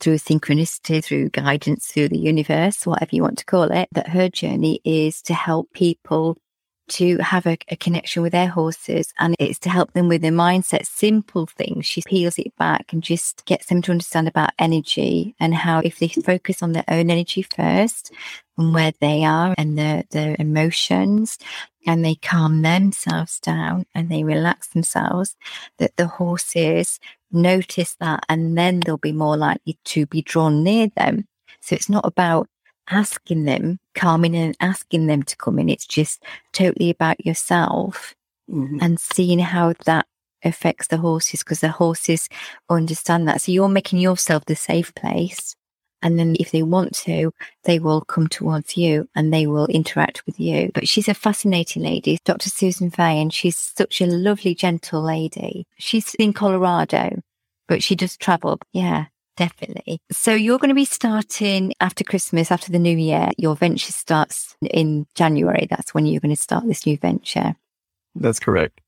through 0.00 0.16
synchronicity, 0.16 1.04
through 1.04 1.30
guidance, 1.30 1.86
through 1.86 2.08
the 2.08 2.18
universe, 2.18 2.86
whatever 2.86 3.14
you 3.14 3.22
want 3.22 3.38
to 3.38 3.44
call 3.44 3.70
it, 3.70 3.88
that 3.92 4.08
her 4.08 4.28
journey 4.28 4.80
is 4.84 5.22
to 5.22 5.34
help 5.34 5.72
people 5.72 6.36
to 6.88 7.18
have 7.18 7.46
a, 7.46 7.58
a, 7.68 7.76
connection 7.76 8.22
with 8.22 8.32
their 8.32 8.48
horses 8.48 9.12
and 9.18 9.34
it's 9.38 9.58
to 9.60 9.70
help 9.70 9.92
them 9.92 10.08
with 10.08 10.22
their 10.22 10.32
mindset, 10.32 10.86
simple 10.86 11.46
things. 11.46 11.86
She 11.86 12.02
peels 12.06 12.38
it 12.38 12.56
back 12.56 12.92
and 12.92 13.02
just 13.02 13.44
gets 13.44 13.66
them 13.66 13.82
to 13.82 13.92
understand 13.92 14.28
about 14.28 14.50
energy 14.58 15.34
and 15.40 15.54
how 15.54 15.80
if 15.80 15.98
they 15.98 16.08
focus 16.08 16.62
on 16.62 16.72
their 16.72 16.84
own 16.88 17.10
energy 17.10 17.42
first 17.42 18.12
and 18.56 18.72
where 18.72 18.92
they 19.00 19.24
are 19.24 19.54
and 19.58 19.78
their, 19.78 20.04
their 20.10 20.36
emotions 20.38 21.38
and 21.86 22.04
they 22.04 22.14
calm 22.16 22.62
themselves 22.62 23.40
down 23.40 23.86
and 23.94 24.08
they 24.08 24.24
relax 24.24 24.68
themselves, 24.68 25.36
that 25.78 25.96
the 25.96 26.06
horses 26.06 27.00
notice 27.32 27.96
that 28.00 28.24
and 28.28 28.56
then 28.56 28.80
they'll 28.80 28.96
be 28.96 29.12
more 29.12 29.36
likely 29.36 29.78
to 29.84 30.06
be 30.06 30.22
drawn 30.22 30.62
near 30.62 30.88
them. 30.96 31.26
So 31.60 31.74
it's 31.74 31.88
not 31.88 32.06
about 32.06 32.48
asking 32.90 33.44
them, 33.44 33.78
calming 33.94 34.36
and 34.36 34.56
asking 34.60 35.06
them 35.06 35.22
to 35.24 35.36
come 35.36 35.58
in. 35.58 35.68
It's 35.68 35.86
just 35.86 36.22
totally 36.52 36.90
about 36.90 37.24
yourself 37.24 38.14
mm-hmm. 38.50 38.78
and 38.80 39.00
seeing 39.00 39.38
how 39.38 39.74
that 39.86 40.06
affects 40.44 40.88
the 40.88 40.98
horses 40.98 41.40
because 41.40 41.60
the 41.60 41.70
horses 41.70 42.28
understand 42.68 43.26
that. 43.28 43.40
So 43.42 43.52
you're 43.52 43.68
making 43.68 43.98
yourself 43.98 44.44
the 44.44 44.56
safe 44.56 44.94
place 44.94 45.56
And 46.02 46.18
then 46.18 46.36
if 46.38 46.50
they 46.50 46.62
want 46.62 46.94
to, 46.98 47.32
they 47.64 47.78
will 47.78 48.02
come 48.02 48.28
towards 48.28 48.76
you 48.76 49.08
and 49.14 49.32
they 49.32 49.46
will 49.46 49.66
interact 49.66 50.24
with 50.26 50.38
you. 50.38 50.70
But 50.74 50.86
she's 50.88 51.08
a 51.08 51.14
fascinating 51.14 51.82
lady, 51.82 52.18
Dr. 52.24 52.50
Susan 52.50 52.90
Fay, 52.90 53.20
and 53.20 53.32
she's 53.32 53.56
such 53.56 54.00
a 54.00 54.06
lovely, 54.06 54.54
gentle 54.54 55.02
lady. 55.02 55.66
She's 55.78 56.14
in 56.14 56.32
Colorado, 56.32 57.20
but 57.66 57.82
she 57.82 57.96
does 57.96 58.16
travel. 58.16 58.60
Yeah. 58.72 59.06
Definitely. 59.36 60.00
So 60.10 60.32
you're 60.32 60.58
going 60.58 60.70
to 60.70 60.74
be 60.74 60.86
starting 60.86 61.74
after 61.80 62.04
Christmas, 62.04 62.50
after 62.50 62.72
the 62.72 62.78
new 62.78 62.96
year. 62.96 63.30
Your 63.36 63.54
venture 63.54 63.92
starts 63.92 64.56
in 64.62 65.06
January. 65.14 65.66
That's 65.68 65.92
when 65.92 66.06
you're 66.06 66.20
going 66.20 66.34
to 66.34 66.40
start 66.40 66.66
this 66.66 66.86
new 66.86 66.96
venture. 66.96 67.54
That's 68.14 68.40
correct. 68.40 68.80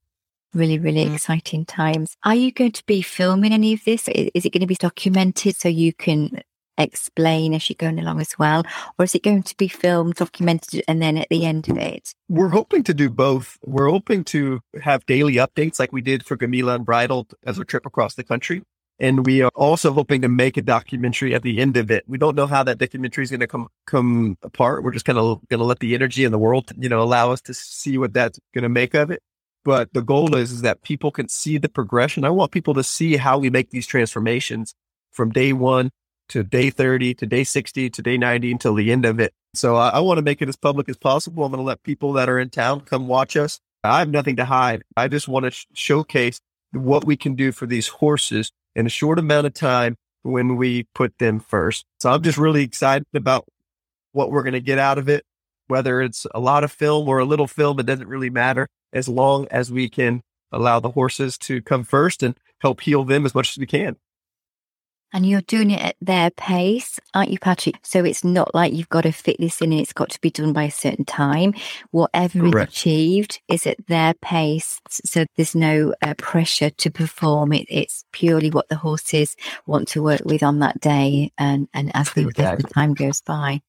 Really, 0.53 0.79
really 0.79 1.05
mm. 1.05 1.13
exciting 1.13 1.65
times. 1.65 2.17
Are 2.23 2.33
you 2.33 2.51
going 2.51 2.71
to 2.71 2.83
be 2.87 3.03
filming 3.03 3.53
any 3.53 3.73
of 3.73 3.83
this? 3.83 4.07
Is 4.07 4.45
it 4.45 4.51
going 4.51 4.61
to 4.61 4.67
be 4.67 4.75
documented 4.75 5.55
so 5.55 5.69
you 5.69 5.93
can 5.93 6.41
explain 6.79 7.53
as 7.53 7.69
you're 7.69 7.75
going 7.77 7.99
along 7.99 8.19
as 8.19 8.39
well? 8.39 8.63
Or 8.97 9.05
is 9.05 9.13
it 9.13 9.21
going 9.21 9.43
to 9.43 9.57
be 9.57 9.67
filmed, 9.67 10.15
documented, 10.15 10.83
and 10.87 10.99
then 10.99 11.17
at 11.17 11.27
the 11.29 11.45
end 11.45 11.69
of 11.69 11.77
it? 11.77 12.15
We're 12.27 12.49
hoping 12.49 12.83
to 12.85 12.93
do 12.95 13.11
both. 13.11 13.59
We're 13.63 13.89
hoping 13.89 14.23
to 14.25 14.61
have 14.81 15.05
daily 15.05 15.35
updates 15.35 15.79
like 15.79 15.93
we 15.93 16.01
did 16.01 16.25
for 16.25 16.35
Gamila 16.35 16.75
Unbridled 16.75 17.35
as 17.45 17.59
a 17.59 17.65
trip 17.65 17.85
across 17.85 18.15
the 18.15 18.23
country. 18.23 18.63
And 18.99 19.25
we 19.25 19.41
are 19.41 19.51
also 19.55 19.93
hoping 19.93 20.21
to 20.23 20.27
make 20.27 20.57
a 20.57 20.61
documentary 20.61 21.33
at 21.33 21.41
the 21.41 21.59
end 21.59 21.77
of 21.77 21.89
it. 21.89 22.03
We 22.07 22.17
don't 22.17 22.35
know 22.35 22.47
how 22.47 22.63
that 22.63 22.79
documentary 22.79 23.23
is 23.23 23.29
going 23.29 23.39
to 23.39 23.47
come 23.47 23.69
come 23.87 24.37
apart. 24.43 24.83
We're 24.83 24.91
just 24.91 25.05
kind 25.05 25.17
of 25.17 25.39
going 25.47 25.59
to 25.59 25.65
let 25.65 25.79
the 25.79 25.95
energy 25.95 26.25
in 26.25 26.31
the 26.31 26.39
world, 26.39 26.71
you 26.77 26.89
know, 26.89 27.01
allow 27.01 27.31
us 27.31 27.41
to 27.43 27.53
see 27.53 27.97
what 27.97 28.13
that's 28.13 28.39
going 28.53 28.63
to 28.63 28.69
make 28.69 28.93
of 28.93 29.09
it. 29.09 29.21
But 29.63 29.93
the 29.93 30.01
goal 30.01 30.35
is, 30.35 30.51
is 30.51 30.61
that 30.61 30.81
people 30.83 31.11
can 31.11 31.29
see 31.29 31.57
the 31.57 31.69
progression. 31.69 32.25
I 32.25 32.29
want 32.29 32.51
people 32.51 32.73
to 32.73 32.83
see 32.83 33.17
how 33.17 33.37
we 33.37 33.49
make 33.49 33.69
these 33.69 33.87
transformations 33.87 34.73
from 35.11 35.31
day 35.31 35.53
one 35.53 35.91
to 36.29 36.43
day 36.43 36.69
30 36.69 37.13
to 37.15 37.25
day 37.25 37.43
60 37.43 37.89
to 37.89 38.01
day 38.01 38.17
90 38.17 38.51
until 38.51 38.75
the 38.75 38.91
end 38.91 39.05
of 39.05 39.19
it. 39.19 39.33
So 39.53 39.75
I, 39.75 39.89
I 39.89 39.99
want 39.99 40.17
to 40.17 40.21
make 40.21 40.41
it 40.41 40.49
as 40.49 40.55
public 40.55 40.89
as 40.89 40.97
possible. 40.97 41.43
I'm 41.43 41.51
going 41.51 41.59
to 41.59 41.67
let 41.67 41.83
people 41.83 42.13
that 42.13 42.29
are 42.29 42.39
in 42.39 42.49
town 42.49 42.81
come 42.81 43.07
watch 43.07 43.35
us. 43.35 43.59
I 43.83 43.99
have 43.99 44.09
nothing 44.09 44.35
to 44.37 44.45
hide. 44.45 44.83
I 44.95 45.07
just 45.07 45.27
want 45.27 45.45
to 45.45 45.51
sh- 45.51 45.65
showcase 45.73 46.39
what 46.71 47.05
we 47.05 47.17
can 47.17 47.35
do 47.35 47.51
for 47.51 47.65
these 47.65 47.87
horses 47.87 48.51
in 48.75 48.85
a 48.85 48.89
short 48.89 49.19
amount 49.19 49.47
of 49.47 49.53
time 49.53 49.95
when 50.23 50.57
we 50.57 50.83
put 50.95 51.17
them 51.17 51.39
first. 51.39 51.85
So 51.99 52.11
I'm 52.11 52.21
just 52.21 52.37
really 52.37 52.63
excited 52.63 53.07
about 53.13 53.45
what 54.11 54.31
we're 54.31 54.43
going 54.43 54.53
to 54.53 54.61
get 54.61 54.79
out 54.79 54.97
of 54.97 55.09
it. 55.09 55.23
Whether 55.67 56.01
it's 56.01 56.25
a 56.33 56.39
lot 56.39 56.63
of 56.63 56.71
film 56.71 57.07
or 57.07 57.19
a 57.19 57.25
little 57.25 57.47
film, 57.47 57.79
it 57.79 57.85
doesn't 57.85 58.07
really 58.07 58.29
matter 58.31 58.67
as 58.91 59.07
long 59.07 59.47
as 59.51 59.71
we 59.71 59.87
can 59.87 60.21
allow 60.51 60.79
the 60.79 60.91
horses 60.91 61.37
to 61.37 61.61
come 61.61 61.83
first 61.83 62.23
and 62.23 62.35
help 62.61 62.81
heal 62.81 63.03
them 63.03 63.25
as 63.25 63.35
much 63.35 63.51
as 63.51 63.57
we 63.57 63.67
can. 63.67 63.95
And 65.11 65.25
you're 65.25 65.41
doing 65.41 65.71
it 65.71 65.81
at 65.81 65.95
their 66.01 66.29
pace, 66.29 66.99
aren't 67.13 67.31
you, 67.31 67.39
Patrick? 67.39 67.75
So 67.83 68.03
it's 68.05 68.23
not 68.23 68.53
like 68.53 68.73
you've 68.73 68.89
got 68.89 69.01
to 69.01 69.11
fit 69.11 69.37
this 69.39 69.61
in 69.61 69.71
and 69.71 69.81
it's 69.81 69.93
got 69.93 70.09
to 70.11 70.21
be 70.21 70.29
done 70.29 70.53
by 70.53 70.63
a 70.63 70.71
certain 70.71 71.05
time. 71.05 71.53
Whatever 71.91 72.39
Correct. 72.39 72.71
is 72.71 72.77
achieved 72.77 73.41
is 73.47 73.65
at 73.65 73.87
their 73.87 74.13
pace. 74.15 74.79
So 74.89 75.25
there's 75.35 75.55
no 75.55 75.93
uh, 76.01 76.13
pressure 76.15 76.69
to 76.69 76.91
perform. 76.91 77.53
It, 77.53 77.65
it's 77.69 78.05
purely 78.11 78.51
what 78.51 78.69
the 78.69 78.75
horses 78.75 79.35
want 79.65 79.87
to 79.89 80.03
work 80.03 80.21
with 80.25 80.43
on 80.43 80.59
that 80.59 80.79
day 80.79 81.31
and, 81.37 81.67
and 81.73 81.91
as 81.95 82.11
the, 82.13 82.31
as 82.37 82.57
the 82.57 82.69
time 82.73 82.93
goes 82.93 83.21
by. 83.21 83.61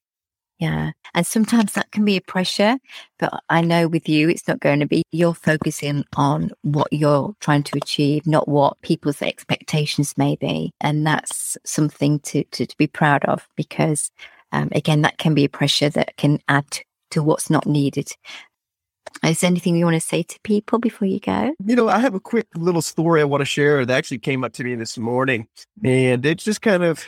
Yeah. 0.61 0.93
And 1.15 1.27
sometimes 1.27 1.73
that 1.73 1.91
can 1.91 2.05
be 2.05 2.19
a 2.19 2.21
pressure, 2.21 2.77
but 3.19 3.43
I 3.49 3.63
know 3.63 3.89
with 3.89 4.09
you, 4.11 4.29
it's 4.29 4.47
not 4.47 4.61
going 4.61 4.81
to 4.81 4.87
be. 4.87 5.03
You're 5.11 5.35
focusing 5.35 6.05
on 6.17 6.51
what 6.61 6.93
you're 6.93 7.35
trying 7.41 7.63
to 7.65 7.79
achieve, 7.79 8.27
not 8.27 8.47
what 8.47 8.81
people's 8.83 9.23
expectations 9.23 10.19
may 10.19 10.37
be. 10.37 10.71
And 10.81 11.07
that's 11.07 11.57
something 11.65 12.21
to, 12.21 12.45
to, 12.45 12.67
to 12.67 12.77
be 12.77 12.87
proud 12.87 13.25
of 13.25 13.49
because, 13.57 14.13
um, 14.53 14.69
again, 14.73 15.01
that 15.01 15.17
can 15.17 15.35
be 15.35 15.45
a 15.45 15.49
pressure 15.49 15.89
that 15.89 16.17
can 16.19 16.41
add 16.47 16.67
to 17.13 17.23
what's 17.23 17.49
not 17.49 17.67
needed. 17.67 18.13
Is 19.25 19.41
there 19.41 19.49
anything 19.49 19.77
you 19.77 19.87
want 19.87 20.01
to 20.01 20.07
say 20.07 20.23
to 20.23 20.39
people 20.45 20.79
before 20.79 21.09
you 21.09 21.21
go? 21.21 21.55
You 21.65 21.75
know, 21.75 21.89
I 21.89 21.99
have 22.01 22.15
a 22.15 22.21
quick 22.21 22.47
little 22.55 22.83
story 22.83 23.23
I 23.23 23.25
want 23.25 23.41
to 23.41 23.47
share 23.47 23.85
that 23.87 23.97
actually 23.97 24.19
came 24.19 24.45
up 24.45 24.53
to 24.55 24.65
me 24.65 24.75
this 24.75 24.99
morning. 24.99 25.49
And 25.83 26.25
it 26.25 26.39
just 26.39 26.61
kind 26.61 26.85
of 26.85 27.05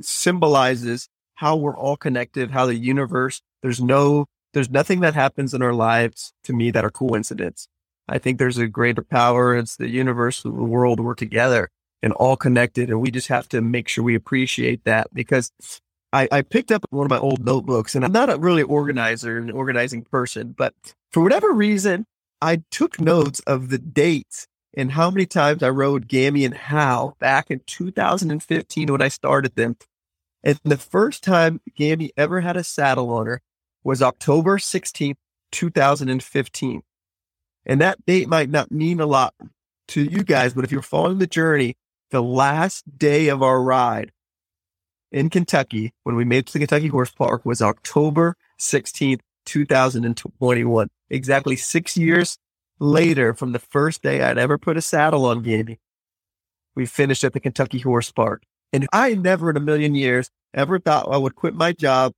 symbolizes 0.00 1.08
how 1.34 1.56
we're 1.56 1.76
all 1.76 1.96
connected, 1.96 2.50
how 2.50 2.66
the 2.66 2.74
universe, 2.74 3.42
there's 3.62 3.80
no, 3.80 4.26
there's 4.52 4.70
nothing 4.70 5.00
that 5.00 5.14
happens 5.14 5.54
in 5.54 5.62
our 5.62 5.72
lives 5.72 6.32
to 6.44 6.52
me 6.52 6.70
that 6.70 6.84
are 6.84 6.90
coincidence. 6.90 7.68
I 8.08 8.18
think 8.18 8.38
there's 8.38 8.58
a 8.58 8.66
greater 8.66 9.02
power. 9.02 9.56
It's 9.56 9.76
the 9.76 9.88
universe, 9.88 10.42
the 10.42 10.50
world, 10.50 11.00
we're 11.00 11.14
together 11.14 11.70
and 12.02 12.12
all 12.12 12.36
connected. 12.36 12.90
And 12.90 13.00
we 13.00 13.10
just 13.10 13.28
have 13.28 13.48
to 13.48 13.60
make 13.60 13.88
sure 13.88 14.04
we 14.04 14.14
appreciate 14.14 14.84
that 14.84 15.12
because 15.14 15.50
I, 16.12 16.28
I 16.30 16.42
picked 16.42 16.70
up 16.70 16.84
one 16.90 17.06
of 17.06 17.10
my 17.10 17.18
old 17.18 17.44
notebooks 17.44 17.94
and 17.94 18.04
I'm 18.04 18.12
not 18.12 18.30
a 18.30 18.38
really 18.38 18.62
organizer, 18.62 19.38
and 19.38 19.50
organizing 19.50 20.02
person, 20.04 20.54
but 20.56 20.74
for 21.10 21.22
whatever 21.22 21.52
reason, 21.52 22.06
I 22.40 22.62
took 22.70 23.00
notes 23.00 23.40
of 23.40 23.70
the 23.70 23.78
dates 23.78 24.46
and 24.76 24.92
how 24.92 25.10
many 25.10 25.24
times 25.26 25.62
I 25.62 25.70
rode 25.70 26.08
Gammy 26.08 26.44
and 26.44 26.54
Hal 26.54 27.16
back 27.18 27.50
in 27.50 27.60
2015 27.66 28.92
when 28.92 29.00
I 29.00 29.08
started 29.08 29.54
them. 29.54 29.76
And 30.44 30.60
the 30.62 30.76
first 30.76 31.24
time 31.24 31.62
Gammy 31.74 32.12
ever 32.18 32.42
had 32.42 32.56
a 32.56 32.62
saddle 32.62 33.10
on 33.10 33.26
her 33.26 33.40
was 33.82 34.02
October 34.02 34.58
16th, 34.58 35.16
2015. 35.50 36.82
And 37.64 37.80
that 37.80 38.04
date 38.04 38.28
might 38.28 38.50
not 38.50 38.70
mean 38.70 39.00
a 39.00 39.06
lot 39.06 39.34
to 39.88 40.04
you 40.04 40.22
guys, 40.22 40.52
but 40.52 40.64
if 40.64 40.70
you're 40.70 40.82
following 40.82 41.18
the 41.18 41.26
journey, 41.26 41.76
the 42.10 42.22
last 42.22 42.98
day 42.98 43.28
of 43.28 43.42
our 43.42 43.62
ride 43.62 44.12
in 45.10 45.30
Kentucky, 45.30 45.94
when 46.02 46.14
we 46.14 46.24
made 46.24 46.38
it 46.38 46.46
to 46.46 46.52
the 46.54 46.58
Kentucky 46.58 46.88
Horse 46.88 47.10
Park, 47.10 47.46
was 47.46 47.62
October 47.62 48.36
16th, 48.58 49.20
2021. 49.46 50.88
Exactly 51.08 51.56
six 51.56 51.96
years 51.96 52.36
later 52.78 53.32
from 53.32 53.52
the 53.52 53.58
first 53.58 54.02
day 54.02 54.22
I'd 54.22 54.38
ever 54.38 54.58
put 54.58 54.76
a 54.76 54.82
saddle 54.82 55.24
on 55.24 55.42
Gammy, 55.42 55.78
we 56.74 56.84
finished 56.84 57.24
at 57.24 57.32
the 57.32 57.40
Kentucky 57.40 57.78
Horse 57.78 58.12
Park. 58.12 58.42
And 58.74 58.88
I 58.92 59.14
never 59.14 59.50
in 59.50 59.56
a 59.56 59.60
million 59.60 59.94
years 59.94 60.30
ever 60.52 60.80
thought 60.80 61.06
I 61.08 61.16
would 61.16 61.36
quit 61.36 61.54
my 61.54 61.70
job 61.70 62.12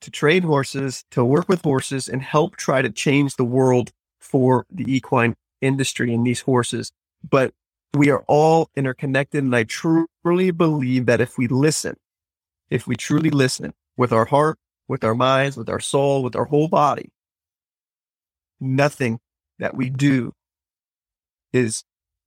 to 0.00 0.10
train 0.10 0.42
horses, 0.42 1.04
to 1.10 1.22
work 1.22 1.50
with 1.50 1.60
horses 1.60 2.08
and 2.08 2.22
help 2.22 2.56
try 2.56 2.80
to 2.80 2.88
change 2.88 3.36
the 3.36 3.44
world 3.44 3.90
for 4.18 4.64
the 4.70 4.90
equine 4.90 5.36
industry 5.60 6.14
and 6.14 6.26
these 6.26 6.40
horses. 6.40 6.92
But 7.28 7.52
we 7.92 8.08
are 8.08 8.24
all 8.26 8.70
interconnected. 8.74 9.44
And 9.44 9.54
I 9.54 9.64
truly 9.64 10.50
believe 10.50 11.04
that 11.04 11.20
if 11.20 11.36
we 11.36 11.46
listen, 11.46 11.98
if 12.70 12.86
we 12.86 12.96
truly 12.96 13.28
listen 13.28 13.74
with 13.98 14.14
our 14.14 14.24
heart, 14.24 14.56
with 14.88 15.04
our 15.04 15.14
minds, 15.14 15.58
with 15.58 15.68
our 15.68 15.78
soul, 15.78 16.22
with 16.22 16.34
our 16.34 16.46
whole 16.46 16.68
body, 16.68 17.10
nothing 18.58 19.18
that 19.58 19.76
we 19.76 19.90
do 19.90 20.32
is 21.52 21.84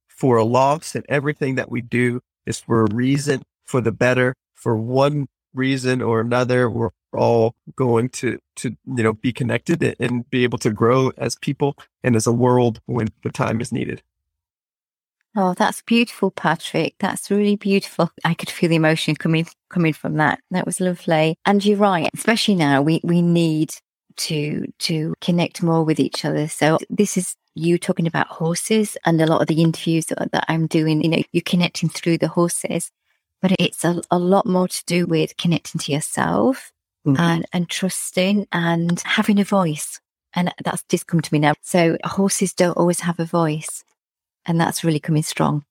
for 0.08 0.38
a 0.38 0.44
loss 0.44 0.94
and 0.94 1.04
everything 1.10 1.56
that 1.56 1.72
we 1.72 1.82
do 1.82 2.22
is 2.46 2.60
for 2.60 2.84
a 2.84 2.94
reason 2.94 3.42
for 3.66 3.82
the 3.82 3.92
better 3.92 4.36
for 4.54 4.78
one 4.78 5.28
reason 5.54 6.02
or 6.02 6.20
another. 6.20 6.70
We're 6.70 6.92
all 7.14 7.56
going 7.76 8.10
to, 8.10 8.40
to, 8.58 8.76
you 8.86 9.04
know, 9.04 9.14
be 9.14 9.32
connected 9.32 9.96
and 10.00 10.30
be 10.30 10.44
able 10.44 10.58
to 10.60 10.72
grow 10.72 11.12
as 11.18 11.36
people 11.36 11.78
and 12.04 12.16
as 12.16 12.28
a 12.28 12.34
world 12.34 12.82
when 12.86 13.08
the 13.24 13.32
time 13.32 13.62
is 13.62 13.72
needed. 13.72 14.02
Oh, 15.38 15.54
that's 15.54 15.82
beautiful, 15.82 16.32
Patrick. 16.32 16.96
That's 17.00 17.30
really 17.30 17.58
beautiful. 17.58 18.10
I 18.24 18.34
could 18.34 18.50
feel 18.50 18.70
the 18.70 18.78
emotion 18.78 19.16
coming 19.16 19.46
coming 19.70 19.92
from 19.92 20.16
that. 20.16 20.40
That 20.52 20.66
was 20.66 20.80
lovely. 20.80 21.36
And 21.46 21.64
you're 21.64 21.78
right, 21.78 22.10
especially 22.14 22.56
now 22.56 22.82
we 22.82 23.02
we 23.04 23.22
need 23.22 23.74
to 24.18 24.66
to 24.80 25.14
connect 25.20 25.62
more 25.62 25.84
with 25.84 26.00
each 26.00 26.24
other. 26.24 26.48
So 26.48 26.78
this 26.90 27.18
is 27.18 27.36
you 27.54 27.78
talking 27.78 28.08
about 28.08 28.28
horses 28.28 28.98
and 29.06 29.22
a 29.22 29.26
lot 29.26 29.42
of 29.42 29.48
the 29.48 29.62
interviews 29.62 30.06
that, 30.08 30.32
that 30.32 30.46
I'm 30.48 30.68
doing, 30.68 31.02
you 31.02 31.10
know, 31.10 31.22
you're 31.32 31.42
connecting 31.46 31.90
through 31.90 32.18
the 32.18 32.28
horses 32.28 32.92
but 33.46 33.56
it's 33.60 33.86
a, 33.86 34.02
a 34.10 34.18
lot 34.18 34.48
more 34.48 34.68
to 34.68 34.84
do 34.88 35.06
with 35.06 35.38
connecting 35.38 35.78
to 35.78 35.92
yourself 35.92 36.72
mm-hmm. 37.06 37.22
and, 37.22 37.46
and 37.54 37.70
trusting 37.70 38.48
and 38.52 39.00
having 39.06 39.40
a 39.40 39.44
voice. 39.44 40.00
And 40.34 40.52
that's 40.64 40.84
just 40.90 41.06
come 41.06 41.22
to 41.22 41.32
me 41.32 41.38
now. 41.38 41.54
So 41.62 41.96
horses 42.04 42.54
don't 42.54 42.76
always 42.76 43.02
have 43.02 43.20
a 43.20 43.26
voice 43.26 43.84
and 44.48 44.60
that's 44.60 44.84
really 44.84 45.00
coming 45.00 45.22
strong. 45.22 45.64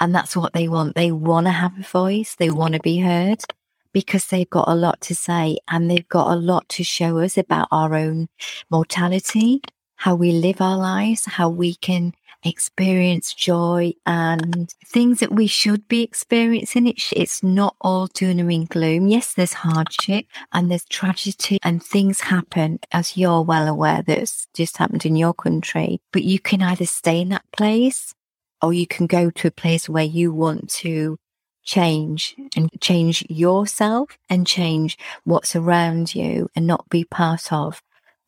And 0.00 0.12
that's 0.12 0.34
what 0.34 0.52
they 0.52 0.66
want. 0.66 0.96
They 0.96 1.12
want 1.12 1.46
to 1.46 1.52
have 1.52 1.78
a 1.78 1.84
voice. 1.84 2.34
They 2.34 2.50
want 2.50 2.74
to 2.74 2.80
be 2.80 2.98
heard 2.98 3.44
because 3.92 4.26
they've 4.26 4.50
got 4.50 4.66
a 4.66 4.74
lot 4.74 5.00
to 5.02 5.14
say 5.14 5.58
and 5.70 5.88
they've 5.88 6.08
got 6.08 6.32
a 6.32 6.34
lot 6.34 6.68
to 6.70 6.82
show 6.82 7.18
us 7.18 7.38
about 7.38 7.68
our 7.70 7.94
own 7.94 8.26
mortality, 8.68 9.60
how 9.94 10.16
we 10.16 10.32
live 10.32 10.60
our 10.60 10.76
lives, 10.76 11.26
how 11.26 11.48
we 11.48 11.76
can 11.76 12.14
experience 12.44 13.34
joy 13.34 13.92
and 14.06 14.74
things 14.86 15.20
that 15.20 15.32
we 15.32 15.46
should 15.46 15.86
be 15.88 16.02
experiencing. 16.02 16.86
It, 16.86 17.02
it's 17.12 17.42
not 17.42 17.76
all 17.80 18.06
doom 18.08 18.50
and 18.50 18.68
gloom. 18.68 19.06
Yes, 19.06 19.34
there's 19.34 19.52
hardship 19.52 20.26
and 20.52 20.70
there's 20.70 20.84
tragedy 20.84 21.58
and 21.62 21.82
things 21.82 22.20
happen 22.20 22.80
as 22.90 23.16
you're 23.16 23.42
well 23.42 23.68
aware 23.68 24.02
that's 24.02 24.46
just 24.54 24.76
happened 24.78 25.06
in 25.06 25.16
your 25.16 25.34
country, 25.34 26.00
but 26.12 26.24
you 26.24 26.38
can 26.38 26.62
either 26.62 26.86
stay 26.86 27.20
in 27.20 27.30
that 27.30 27.44
place 27.52 28.14
or 28.60 28.72
you 28.72 28.86
can 28.86 29.06
go 29.06 29.30
to 29.30 29.48
a 29.48 29.52
place 29.52 29.88
where 29.88 30.04
you 30.04 30.32
want 30.32 30.70
to 30.70 31.18
change 31.64 32.34
and 32.56 32.68
change 32.80 33.24
yourself 33.28 34.18
and 34.28 34.46
change 34.46 34.98
what's 35.24 35.54
around 35.54 36.14
you 36.14 36.48
and 36.56 36.66
not 36.66 36.88
be 36.88 37.04
part 37.04 37.52
of 37.52 37.80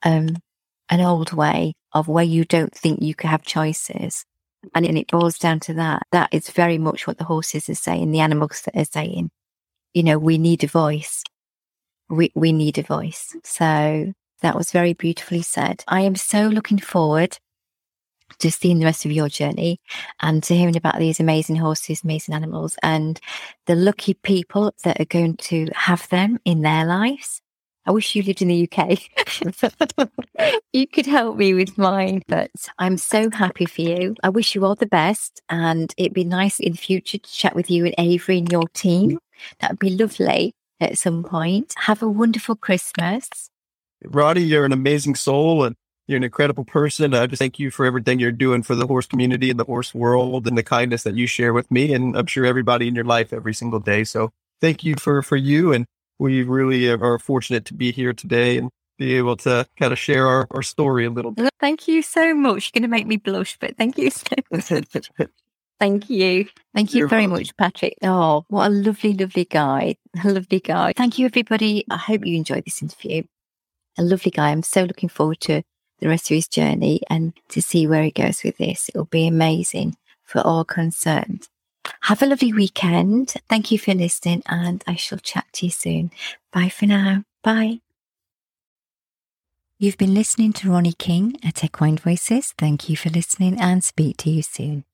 um, 0.04 0.36
an 0.88 1.00
old 1.00 1.32
way 1.32 1.74
of 1.94 2.08
where 2.08 2.24
you 2.24 2.44
don't 2.44 2.74
think 2.74 3.00
you 3.00 3.14
could 3.14 3.30
have 3.30 3.42
choices. 3.42 4.26
And, 4.74 4.84
and 4.84 4.98
it 4.98 5.10
boils 5.10 5.38
down 5.38 5.60
to 5.60 5.74
that. 5.74 6.02
That 6.12 6.28
is 6.32 6.50
very 6.50 6.78
much 6.78 7.06
what 7.06 7.18
the 7.18 7.24
horses 7.24 7.68
are 7.68 7.74
saying, 7.74 8.10
the 8.10 8.20
animals 8.20 8.62
that 8.62 8.76
are 8.76 8.84
saying. 8.84 9.30
You 9.92 10.02
know, 10.02 10.18
we 10.18 10.38
need 10.38 10.64
a 10.64 10.66
voice. 10.66 11.22
We, 12.08 12.32
we 12.34 12.52
need 12.52 12.78
a 12.78 12.82
voice. 12.82 13.36
So 13.44 14.12
that 14.42 14.56
was 14.56 14.72
very 14.72 14.92
beautifully 14.92 15.42
said. 15.42 15.84
I 15.88 16.00
am 16.00 16.16
so 16.16 16.48
looking 16.48 16.78
forward 16.78 17.38
to 18.38 18.50
seeing 18.50 18.78
the 18.78 18.84
rest 18.84 19.04
of 19.04 19.12
your 19.12 19.28
journey 19.28 19.80
and 20.20 20.42
to 20.42 20.54
hearing 20.54 20.76
about 20.76 20.98
these 20.98 21.20
amazing 21.20 21.56
horses, 21.56 22.02
amazing 22.02 22.34
animals, 22.34 22.76
and 22.82 23.20
the 23.66 23.76
lucky 23.76 24.14
people 24.14 24.74
that 24.82 25.00
are 25.00 25.06
going 25.06 25.36
to 25.36 25.68
have 25.74 26.08
them 26.08 26.38
in 26.44 26.62
their 26.62 26.84
lives. 26.84 27.40
I 27.86 27.92
wish 27.92 28.14
you 28.14 28.22
lived 28.22 28.42
in 28.42 28.48
the 28.48 28.68
UK. 28.70 28.98
you 30.72 30.86
could 30.86 31.06
help 31.06 31.36
me 31.36 31.54
with 31.54 31.76
mine, 31.76 32.22
but 32.28 32.50
I'm 32.78 32.96
so 32.96 33.30
happy 33.30 33.66
for 33.66 33.82
you. 33.82 34.14
I 34.22 34.30
wish 34.30 34.54
you 34.54 34.64
all 34.64 34.74
the 34.74 34.86
best, 34.86 35.42
and 35.48 35.92
it'd 35.96 36.14
be 36.14 36.24
nice 36.24 36.58
in 36.60 36.72
the 36.72 36.78
future 36.78 37.18
to 37.18 37.30
chat 37.30 37.54
with 37.54 37.70
you 37.70 37.84
and 37.84 37.94
Avery 37.98 38.38
and 38.38 38.50
your 38.50 38.68
team. 38.68 39.18
That 39.60 39.72
would 39.72 39.78
be 39.78 39.90
lovely 39.90 40.54
at 40.80 40.98
some 40.98 41.22
point. 41.24 41.74
Have 41.76 42.02
a 42.02 42.08
wonderful 42.08 42.56
Christmas. 42.56 43.28
Roddy, 44.04 44.42
you're 44.42 44.64
an 44.64 44.72
amazing 44.72 45.14
soul 45.14 45.64
and 45.64 45.76
you're 46.06 46.18
an 46.18 46.24
incredible 46.24 46.64
person. 46.64 47.14
I 47.14 47.26
just 47.26 47.40
thank 47.40 47.58
you 47.58 47.70
for 47.70 47.86
everything 47.86 48.18
you're 48.18 48.32
doing 48.32 48.62
for 48.62 48.74
the 48.74 48.86
horse 48.86 49.06
community 49.06 49.50
and 49.50 49.58
the 49.58 49.64
horse 49.64 49.94
world 49.94 50.46
and 50.46 50.56
the 50.58 50.62
kindness 50.62 51.02
that 51.04 51.14
you 51.14 51.26
share 51.26 51.52
with 51.52 51.70
me. 51.70 51.94
And 51.94 52.16
I'm 52.16 52.26
sure 52.26 52.44
everybody 52.44 52.88
in 52.88 52.94
your 52.94 53.04
life 53.04 53.32
every 53.32 53.54
single 53.54 53.80
day. 53.80 54.04
So 54.04 54.30
thank 54.60 54.84
you 54.84 54.96
for, 54.96 55.22
for 55.22 55.36
you. 55.36 55.72
And 55.72 55.86
we 56.18 56.42
really 56.42 56.88
are 56.88 57.18
fortunate 57.18 57.64
to 57.66 57.74
be 57.74 57.92
here 57.92 58.12
today 58.12 58.58
and 58.58 58.70
be 58.98 59.16
able 59.16 59.36
to 59.36 59.66
kind 59.78 59.92
of 59.92 59.98
share 59.98 60.26
our, 60.26 60.46
our 60.52 60.62
story 60.62 61.04
a 61.04 61.10
little 61.10 61.32
bit. 61.32 61.50
Thank 61.60 61.88
you 61.88 62.02
so 62.02 62.34
much. 62.34 62.70
You're 62.74 62.80
going 62.80 62.88
to 62.88 62.94
make 62.96 63.06
me 63.06 63.16
blush, 63.16 63.56
but 63.58 63.76
thank 63.76 63.98
you 63.98 64.10
so 64.10 64.24
much. 64.50 65.10
Thank 65.80 66.08
you. 66.08 66.46
Thank 66.72 66.94
you 66.94 67.00
You're 67.00 67.08
very 67.08 67.26
welcome. 67.26 67.42
much, 67.42 67.56
Patrick. 67.56 67.94
Oh, 68.02 68.44
what 68.48 68.68
a 68.68 68.70
lovely, 68.70 69.12
lovely 69.12 69.44
guy. 69.44 69.96
A 70.24 70.30
lovely 70.30 70.60
guy. 70.60 70.92
Thank 70.96 71.18
you, 71.18 71.26
everybody. 71.26 71.84
I 71.90 71.96
hope 71.96 72.24
you 72.24 72.36
enjoyed 72.36 72.64
this 72.64 72.80
interview. 72.80 73.24
A 73.98 74.02
lovely 74.02 74.30
guy. 74.30 74.50
I'm 74.50 74.62
so 74.62 74.84
looking 74.84 75.08
forward 75.08 75.40
to 75.42 75.62
the 75.98 76.08
rest 76.08 76.30
of 76.30 76.36
his 76.36 76.48
journey 76.48 77.00
and 77.10 77.32
to 77.48 77.60
see 77.60 77.86
where 77.86 78.04
he 78.04 78.12
goes 78.12 78.42
with 78.44 78.56
this. 78.56 78.88
It'll 78.88 79.04
be 79.06 79.26
amazing 79.26 79.96
for 80.22 80.40
all 80.40 80.64
concerned. 80.64 81.48
Have 82.02 82.22
a 82.22 82.26
lovely 82.26 82.52
weekend. 82.52 83.34
Thank 83.48 83.70
you 83.70 83.78
for 83.78 83.94
listening, 83.94 84.42
and 84.46 84.82
I 84.86 84.94
shall 84.96 85.18
chat 85.18 85.46
to 85.54 85.66
you 85.66 85.72
soon. 85.72 86.10
Bye 86.52 86.68
for 86.68 86.86
now. 86.86 87.24
Bye. 87.42 87.80
You've 89.78 89.98
been 89.98 90.14
listening 90.14 90.52
to 90.54 90.70
Ronnie 90.70 90.92
King 90.92 91.36
at 91.44 91.64
Equine 91.64 91.98
Voices. 91.98 92.54
Thank 92.56 92.88
you 92.88 92.96
for 92.96 93.10
listening 93.10 93.60
and 93.60 93.82
speak 93.82 94.16
to 94.18 94.30
you 94.30 94.42
soon. 94.42 94.84